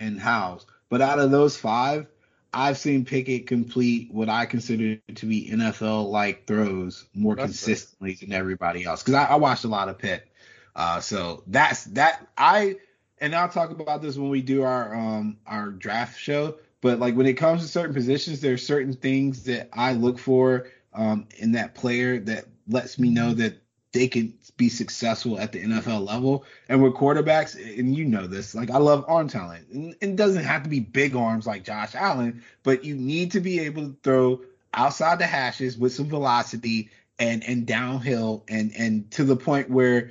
and 0.00 0.18
Howell, 0.18 0.62
but 0.88 1.00
out 1.00 1.18
of 1.18 1.30
those 1.30 1.56
five, 1.56 2.06
I've 2.54 2.78
seen 2.78 3.04
Pickett 3.04 3.46
complete 3.46 4.12
what 4.12 4.28
I 4.28 4.46
consider 4.46 4.96
to 5.14 5.26
be 5.26 5.50
NFL 5.50 6.08
like 6.10 6.46
throws 6.46 7.04
more 7.14 7.36
That's 7.36 7.48
consistently 7.48 8.14
than 8.14 8.32
everybody 8.32 8.84
else. 8.84 9.02
Because 9.02 9.14
I, 9.14 9.24
I 9.24 9.34
watched 9.36 9.64
a 9.64 9.68
lot 9.68 9.88
of 9.88 9.98
Pitt, 9.98 10.26
uh, 10.74 11.00
so 11.00 11.42
that's 11.46 11.84
that. 11.84 12.26
I 12.38 12.76
and 13.20 13.34
I'll 13.34 13.48
talk 13.48 13.70
about 13.70 14.02
this 14.02 14.16
when 14.16 14.30
we 14.30 14.42
do 14.42 14.62
our 14.62 14.94
um 14.94 15.38
our 15.46 15.70
draft 15.70 16.18
show. 16.18 16.56
But 16.80 17.00
like 17.00 17.16
when 17.16 17.26
it 17.26 17.34
comes 17.34 17.62
to 17.62 17.68
certain 17.68 17.94
positions, 17.94 18.40
there's 18.40 18.64
certain 18.64 18.92
things 18.92 19.44
that 19.44 19.68
I 19.72 19.92
look 19.92 20.18
for 20.18 20.68
um 20.94 21.26
in 21.36 21.52
that 21.52 21.74
player 21.74 22.18
that 22.20 22.46
lets 22.68 22.98
me 22.98 23.10
know 23.10 23.34
that 23.34 23.60
they 23.92 24.08
can 24.08 24.34
be 24.56 24.68
successful 24.68 25.38
at 25.38 25.52
the 25.52 25.62
NFL 25.62 26.06
level. 26.06 26.44
And 26.68 26.82
with 26.82 26.94
quarterbacks, 26.94 27.54
and 27.78 27.96
you 27.96 28.04
know 28.04 28.26
this, 28.26 28.54
like 28.54 28.70
I 28.70 28.78
love 28.78 29.04
arm 29.08 29.28
talent. 29.28 29.68
And 29.68 29.96
it 30.00 30.16
doesn't 30.16 30.44
have 30.44 30.62
to 30.64 30.68
be 30.68 30.80
big 30.80 31.16
arms 31.16 31.46
like 31.46 31.64
Josh 31.64 31.94
Allen, 31.94 32.42
but 32.62 32.84
you 32.84 32.94
need 32.94 33.32
to 33.32 33.40
be 33.40 33.60
able 33.60 33.88
to 33.88 33.96
throw 34.02 34.40
outside 34.74 35.18
the 35.18 35.26
hashes 35.26 35.78
with 35.78 35.92
some 35.92 36.08
velocity 36.08 36.90
and 37.18 37.42
and 37.44 37.66
downhill 37.66 38.44
and 38.48 38.72
and 38.76 39.10
to 39.12 39.24
the 39.24 39.36
point 39.36 39.70
where 39.70 40.10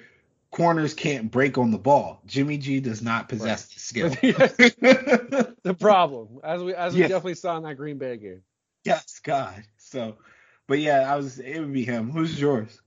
corners 0.52 0.93
can't 0.93 1.30
break 1.32 1.58
on 1.58 1.72
the 1.72 1.78
ball. 1.78 2.22
Jimmy 2.26 2.58
G 2.58 2.80
does 2.80 3.02
not 3.02 3.30
possess 3.30 3.66
the 3.68 3.80
skill. 3.80 4.10
the 5.64 5.76
problem, 5.80 6.39
as 6.43 6.64
we 6.64 6.74
as 6.74 6.93
we 6.93 7.02
Yes. 7.02 7.10
definitely 7.10 7.36
saw 7.36 7.58
in 7.58 7.64
that 7.64 7.76
Green 7.76 7.98
Bay 7.98 8.18
game. 8.18 8.41
yes, 8.84 9.20
God. 9.24 9.64
So, 9.78 10.16
but 10.68 10.80
yeah, 10.80 11.12
I 11.12 11.16
was. 11.16 11.39
It 11.39 11.60
would 11.60 11.74
be 11.74 11.84
him. 11.86 12.12
Who's 12.12 12.39
yours? 12.39 12.82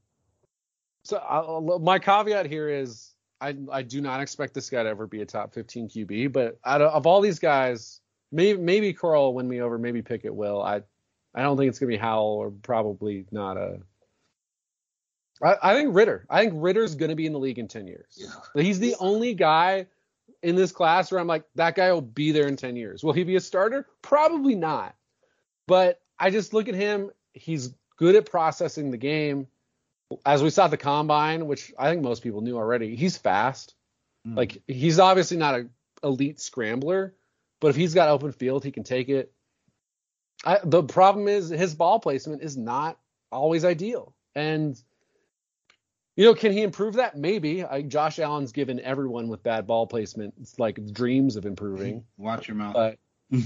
So 1.04 1.18
I, 1.18 1.78
my 1.78 1.98
caveat 1.98 2.46
here 2.46 2.68
is 2.68 3.14
I 3.40 3.56
I 3.72 3.82
do 3.82 4.00
not 4.00 4.20
expect 4.20 4.54
this 4.54 4.68
guy 4.70 4.82
to 4.82 4.88
ever 4.88 5.06
be 5.06 5.22
a 5.22 5.26
top 5.26 5.54
15 5.54 5.88
QB, 5.88 6.32
but 6.32 6.58
out 6.64 6.82
of, 6.82 6.92
of 6.92 7.06
all 7.06 7.20
these 7.20 7.38
guys, 7.38 8.00
maybe 8.30 8.60
maybe 8.60 8.92
Carl 8.92 9.24
will 9.26 9.34
win 9.34 9.48
me 9.48 9.60
over, 9.60 9.78
maybe 9.78 10.02
Pickett 10.02 10.34
will. 10.34 10.62
I 10.62 10.82
I 11.34 11.42
don't 11.42 11.56
think 11.56 11.68
it's 11.70 11.78
gonna 11.78 11.88
be 11.88 11.96
Howell 11.96 12.26
or 12.36 12.50
probably 12.50 13.26
not 13.30 13.56
a. 13.56 13.80
I, 15.42 15.56
I 15.62 15.74
think 15.74 15.94
Ridder. 15.94 16.26
I 16.28 16.42
think 16.42 16.54
Ridder's 16.56 16.94
gonna 16.94 17.16
be 17.16 17.26
in 17.26 17.32
the 17.32 17.38
league 17.38 17.58
in 17.58 17.68
10 17.68 17.86
years. 17.86 18.16
Yeah. 18.16 18.62
He's 18.62 18.78
the 18.78 18.94
only 19.00 19.34
guy 19.34 19.86
in 20.42 20.56
this 20.56 20.72
class 20.72 21.10
where 21.10 21.20
I'm 21.20 21.26
like 21.26 21.44
that 21.54 21.74
guy 21.74 21.92
will 21.92 22.00
be 22.00 22.32
there 22.32 22.46
in 22.46 22.56
10 22.56 22.76
years. 22.76 23.02
Will 23.02 23.12
he 23.12 23.24
be 23.24 23.36
a 23.36 23.40
starter? 23.40 23.86
Probably 24.02 24.54
not. 24.54 24.94
But 25.66 26.00
I 26.18 26.30
just 26.30 26.52
look 26.52 26.68
at 26.68 26.74
him. 26.74 27.10
He's 27.32 27.74
good 27.96 28.16
at 28.16 28.26
processing 28.30 28.90
the 28.90 28.96
game 28.96 29.46
as 30.26 30.42
we 30.42 30.50
saw 30.50 30.64
at 30.64 30.70
the 30.70 30.76
combine, 30.76 31.46
which 31.46 31.72
I 31.78 31.90
think 31.90 32.02
most 32.02 32.22
people 32.22 32.40
knew 32.40 32.56
already, 32.56 32.96
he's 32.96 33.16
fast. 33.16 33.74
Mm. 34.26 34.36
Like 34.36 34.62
he's 34.66 34.98
obviously 34.98 35.36
not 35.36 35.54
an 35.54 35.70
elite 36.02 36.40
scrambler, 36.40 37.14
but 37.60 37.68
if 37.68 37.76
he's 37.76 37.94
got 37.94 38.08
open 38.08 38.32
field, 38.32 38.64
he 38.64 38.72
can 38.72 38.84
take 38.84 39.08
it. 39.08 39.32
I, 40.44 40.58
the 40.64 40.82
problem 40.82 41.28
is 41.28 41.50
his 41.50 41.74
ball 41.74 42.00
placement 42.00 42.42
is 42.42 42.56
not 42.56 42.98
always 43.30 43.64
ideal, 43.64 44.14
and 44.34 44.80
you 46.20 46.26
know, 46.26 46.34
can 46.34 46.52
he 46.52 46.60
improve 46.60 46.94
that? 46.96 47.16
Maybe. 47.16 47.64
I, 47.64 47.80
Josh 47.80 48.18
Allen's 48.18 48.52
given 48.52 48.78
everyone 48.80 49.28
with 49.28 49.42
bad 49.42 49.66
ball 49.66 49.86
placement 49.86 50.34
it's 50.38 50.58
like 50.58 50.78
dreams 50.92 51.36
of 51.36 51.46
improving, 51.46 52.04
Watch 52.18 52.46
your 52.46 52.56
mouth. 52.58 52.74
but 52.74 52.98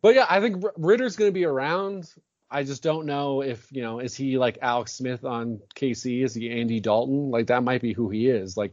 but 0.00 0.14
yeah, 0.14 0.24
I 0.30 0.40
think 0.40 0.64
Ridder's 0.78 1.16
going 1.16 1.28
to 1.28 1.34
be 1.34 1.44
around. 1.44 2.10
I 2.50 2.62
just 2.62 2.82
don't 2.82 3.04
know 3.04 3.42
if 3.42 3.70
you 3.70 3.82
know 3.82 3.98
is 3.98 4.14
he 4.14 4.38
like 4.38 4.56
Alex 4.62 4.92
Smith 4.94 5.26
on 5.26 5.60
KC? 5.76 6.24
Is 6.24 6.32
he 6.34 6.50
Andy 6.50 6.80
Dalton? 6.80 7.30
Like 7.30 7.48
that 7.48 7.62
might 7.62 7.82
be 7.82 7.92
who 7.92 8.08
he 8.08 8.28
is. 8.30 8.56
Like 8.56 8.72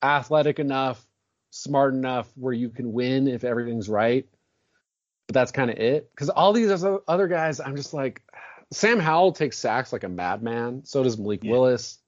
athletic 0.00 0.60
enough, 0.60 1.04
smart 1.50 1.94
enough 1.94 2.30
where 2.36 2.52
you 2.52 2.68
can 2.68 2.92
win 2.92 3.26
if 3.26 3.42
everything's 3.42 3.88
right. 3.88 4.24
But 5.26 5.34
that's 5.34 5.50
kind 5.50 5.70
of 5.70 5.78
it. 5.78 6.10
Because 6.12 6.28
all 6.30 6.52
these 6.52 6.70
other- 6.84 7.26
guys, 7.26 7.58
I'm 7.58 7.74
just 7.74 7.92
like 7.92 8.22
Sam 8.72 9.00
Howell 9.00 9.32
takes 9.32 9.58
sacks 9.58 9.92
like 9.92 10.04
a 10.04 10.08
madman. 10.08 10.84
So 10.84 11.02
does 11.02 11.18
Malik 11.18 11.42
Yeah. 11.42 11.50
Willis. 11.50 11.98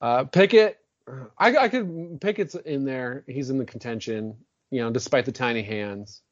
Uh, 0.00 0.24
Pickett, 0.24 0.78
I, 1.38 1.56
I 1.56 1.68
could 1.68 2.20
Pickett's 2.20 2.54
in 2.54 2.84
there. 2.84 3.24
He's 3.26 3.50
in 3.50 3.58
the 3.58 3.64
contention. 3.64 4.36
You 4.70 4.82
know, 4.82 4.90
despite 4.90 5.24
the 5.26 5.32
tiny 5.32 5.62
hands. 5.62 6.22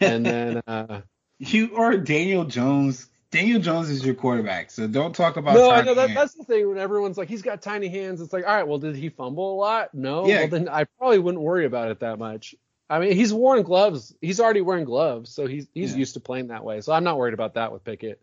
And 0.00 0.24
then 0.24 0.62
uh, 0.66 1.02
you 1.38 1.76
or 1.76 1.96
Daniel 1.96 2.44
Jones. 2.44 3.06
Daniel 3.30 3.60
Jones 3.60 3.88
is 3.90 4.04
your 4.04 4.16
quarterback, 4.16 4.72
so 4.72 4.88
don't 4.88 5.14
talk 5.14 5.36
about. 5.36 5.54
no, 5.54 5.70
I 5.70 5.82
know 5.82 5.94
that, 5.94 6.12
that's 6.14 6.34
the 6.34 6.42
thing 6.42 6.68
when 6.68 6.78
everyone's 6.78 7.16
like 7.16 7.28
he's 7.28 7.42
got 7.42 7.62
tiny 7.62 7.86
hands. 7.86 8.20
It's 8.20 8.32
like, 8.32 8.44
all 8.44 8.52
right, 8.52 8.66
well, 8.66 8.78
did 8.78 8.96
he 8.96 9.08
fumble 9.08 9.54
a 9.54 9.56
lot? 9.56 9.94
No. 9.94 10.26
Yeah. 10.26 10.40
Well, 10.40 10.48
then 10.48 10.68
I 10.68 10.82
probably 10.98 11.20
wouldn't 11.20 11.40
worry 11.42 11.64
about 11.64 11.92
it 11.92 12.00
that 12.00 12.18
much. 12.18 12.56
I 12.88 12.98
mean, 12.98 13.12
he's 13.12 13.32
worn 13.32 13.62
gloves. 13.62 14.12
He's 14.20 14.40
already 14.40 14.62
wearing 14.62 14.84
gloves, 14.84 15.30
so 15.30 15.46
he's 15.46 15.68
he's 15.72 15.92
Yeah. 15.92 15.98
used 15.98 16.14
to 16.14 16.20
playing 16.20 16.48
that 16.48 16.64
way. 16.64 16.80
So 16.80 16.92
I'm 16.92 17.04
not 17.04 17.18
worried 17.18 17.34
about 17.34 17.54
that 17.54 17.72
with 17.72 17.84
Pickett. 17.84 18.20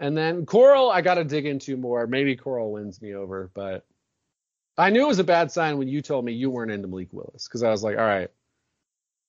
And 0.00 0.16
then 0.16 0.44
Corral, 0.46 0.90
I 0.90 1.00
got 1.02 1.14
to 1.14 1.24
dig 1.24 1.46
into 1.46 1.76
more. 1.76 2.06
Maybe 2.06 2.36
Corral 2.36 2.72
wins 2.72 3.00
me 3.00 3.14
over, 3.14 3.50
but 3.54 3.86
I 4.76 4.90
knew 4.90 5.04
it 5.04 5.08
was 5.08 5.20
a 5.20 5.24
bad 5.24 5.52
sign 5.52 5.78
when 5.78 5.88
you 5.88 6.02
told 6.02 6.24
me 6.24 6.32
you 6.32 6.50
weren't 6.50 6.72
into 6.72 6.88
Malik 6.88 7.08
Willis 7.12 7.46
because 7.46 7.62
I 7.62 7.70
was 7.70 7.82
like, 7.84 7.96
all 7.96 8.04
right, 8.04 8.28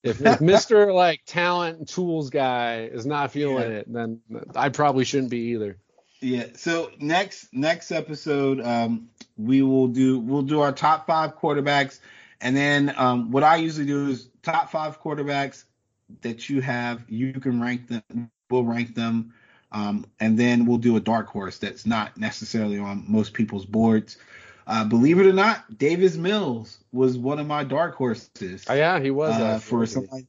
if, 0.04 0.22
if 0.26 0.42
Mister 0.42 0.92
like 0.92 1.22
talent 1.26 1.80
and 1.80 1.88
tools 1.88 2.30
guy 2.30 2.86
is 2.92 3.06
not 3.06 3.32
feeling 3.32 3.72
Yeah. 3.72 3.78
it, 3.78 3.94
then 3.94 4.22
I 4.56 4.70
probably 4.70 5.06
shouldn't 5.06 5.30
be 5.30 5.52
either. 5.54 5.78
Yeah. 6.22 6.46
So 6.56 6.92
next 7.00 7.54
next 7.54 7.92
episode, 7.92 8.60
um, 8.62 9.10
we 9.38 9.62
will 9.62 9.88
do 9.88 10.20
we'll 10.20 10.42
do 10.42 10.62
our 10.62 10.72
top 10.72 11.06
five 11.06 11.38
quarterbacks, 11.38 12.00
and 12.42 12.56
then 12.56 12.94
um, 12.98 13.32
what 13.32 13.44
I 13.44 13.58
usually 13.58 13.86
do 13.86 14.10
is 14.10 14.30
top 14.42 14.72
five 14.72 15.02
quarterbacks 15.02 15.66
that 16.22 16.50
you 16.50 16.62
have. 16.62 17.04
You 17.08 17.34
can 17.34 17.62
rank 17.62 17.88
them. 17.88 18.32
We'll 18.50 18.64
rank 18.64 18.96
them, 18.96 19.34
um, 19.76 20.06
and 20.22 20.40
then 20.40 20.66
we'll 20.66 20.78
do 20.78 20.96
a 20.96 21.02
dark 21.02 21.28
horse 21.28 21.58
that's 21.58 21.86
not 21.86 22.18
necessarily 22.18 22.80
on 22.80 23.04
most 23.10 23.34
people's 23.34 23.66
boards. 23.66 24.18
Uh, 24.66 24.86
believe 24.86 25.20
it 25.20 25.28
or 25.28 25.34
not, 25.34 25.78
Davis 25.78 26.16
Mills 26.16 26.78
was 26.94 27.18
one 27.18 27.40
of 27.40 27.46
my 27.46 27.66
dark 27.66 27.94
horses. 27.96 28.66
Oh, 28.70 28.74
yeah, 28.74 29.02
he 29.02 29.12
was 29.12 29.34
uh, 29.34 29.44
uh, 29.44 29.60
for 29.60 29.86
somebody. 29.86 30.28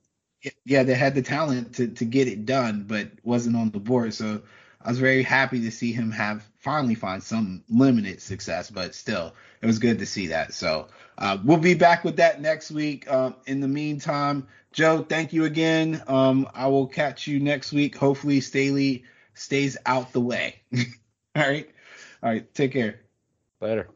Yeah, 0.64 0.82
they 0.82 0.94
had 0.94 1.14
the 1.14 1.22
talent 1.22 1.76
to, 1.76 1.86
to 1.86 2.04
get 2.04 2.26
it 2.26 2.44
done, 2.44 2.86
but 2.88 3.08
wasn't 3.22 3.54
on 3.54 3.70
the 3.70 3.78
board. 3.78 4.14
So 4.14 4.42
I 4.82 4.88
was 4.88 4.98
very 4.98 5.22
happy 5.22 5.60
to 5.60 5.70
see 5.70 5.92
him 5.92 6.10
have 6.10 6.44
finally 6.58 6.96
find 6.96 7.22
some 7.22 7.62
limited 7.68 8.20
success, 8.20 8.68
but 8.68 8.96
still, 8.96 9.32
it 9.62 9.66
was 9.66 9.78
good 9.78 10.00
to 10.00 10.06
see 10.06 10.26
that. 10.28 10.54
So 10.54 10.88
uh, 11.18 11.38
we'll 11.44 11.58
be 11.58 11.74
back 11.74 12.02
with 12.02 12.16
that 12.16 12.40
next 12.40 12.72
week. 12.72 13.08
Um, 13.08 13.36
in 13.46 13.60
the 13.60 13.68
meantime, 13.68 14.48
Joe, 14.72 15.06
thank 15.08 15.32
you 15.32 15.44
again. 15.44 16.02
Um, 16.08 16.48
I 16.52 16.66
will 16.66 16.88
catch 16.88 17.28
you 17.28 17.38
next 17.38 17.72
week. 17.72 17.96
Hopefully, 17.96 18.40
Staley 18.40 19.04
stays 19.36 19.76
out 19.86 20.12
the 20.12 20.20
way. 20.20 20.62
All 21.36 21.42
right. 21.42 21.68
All 22.22 22.30
right. 22.30 22.54
Take 22.54 22.72
care. 22.72 23.00
Later. 23.60 23.88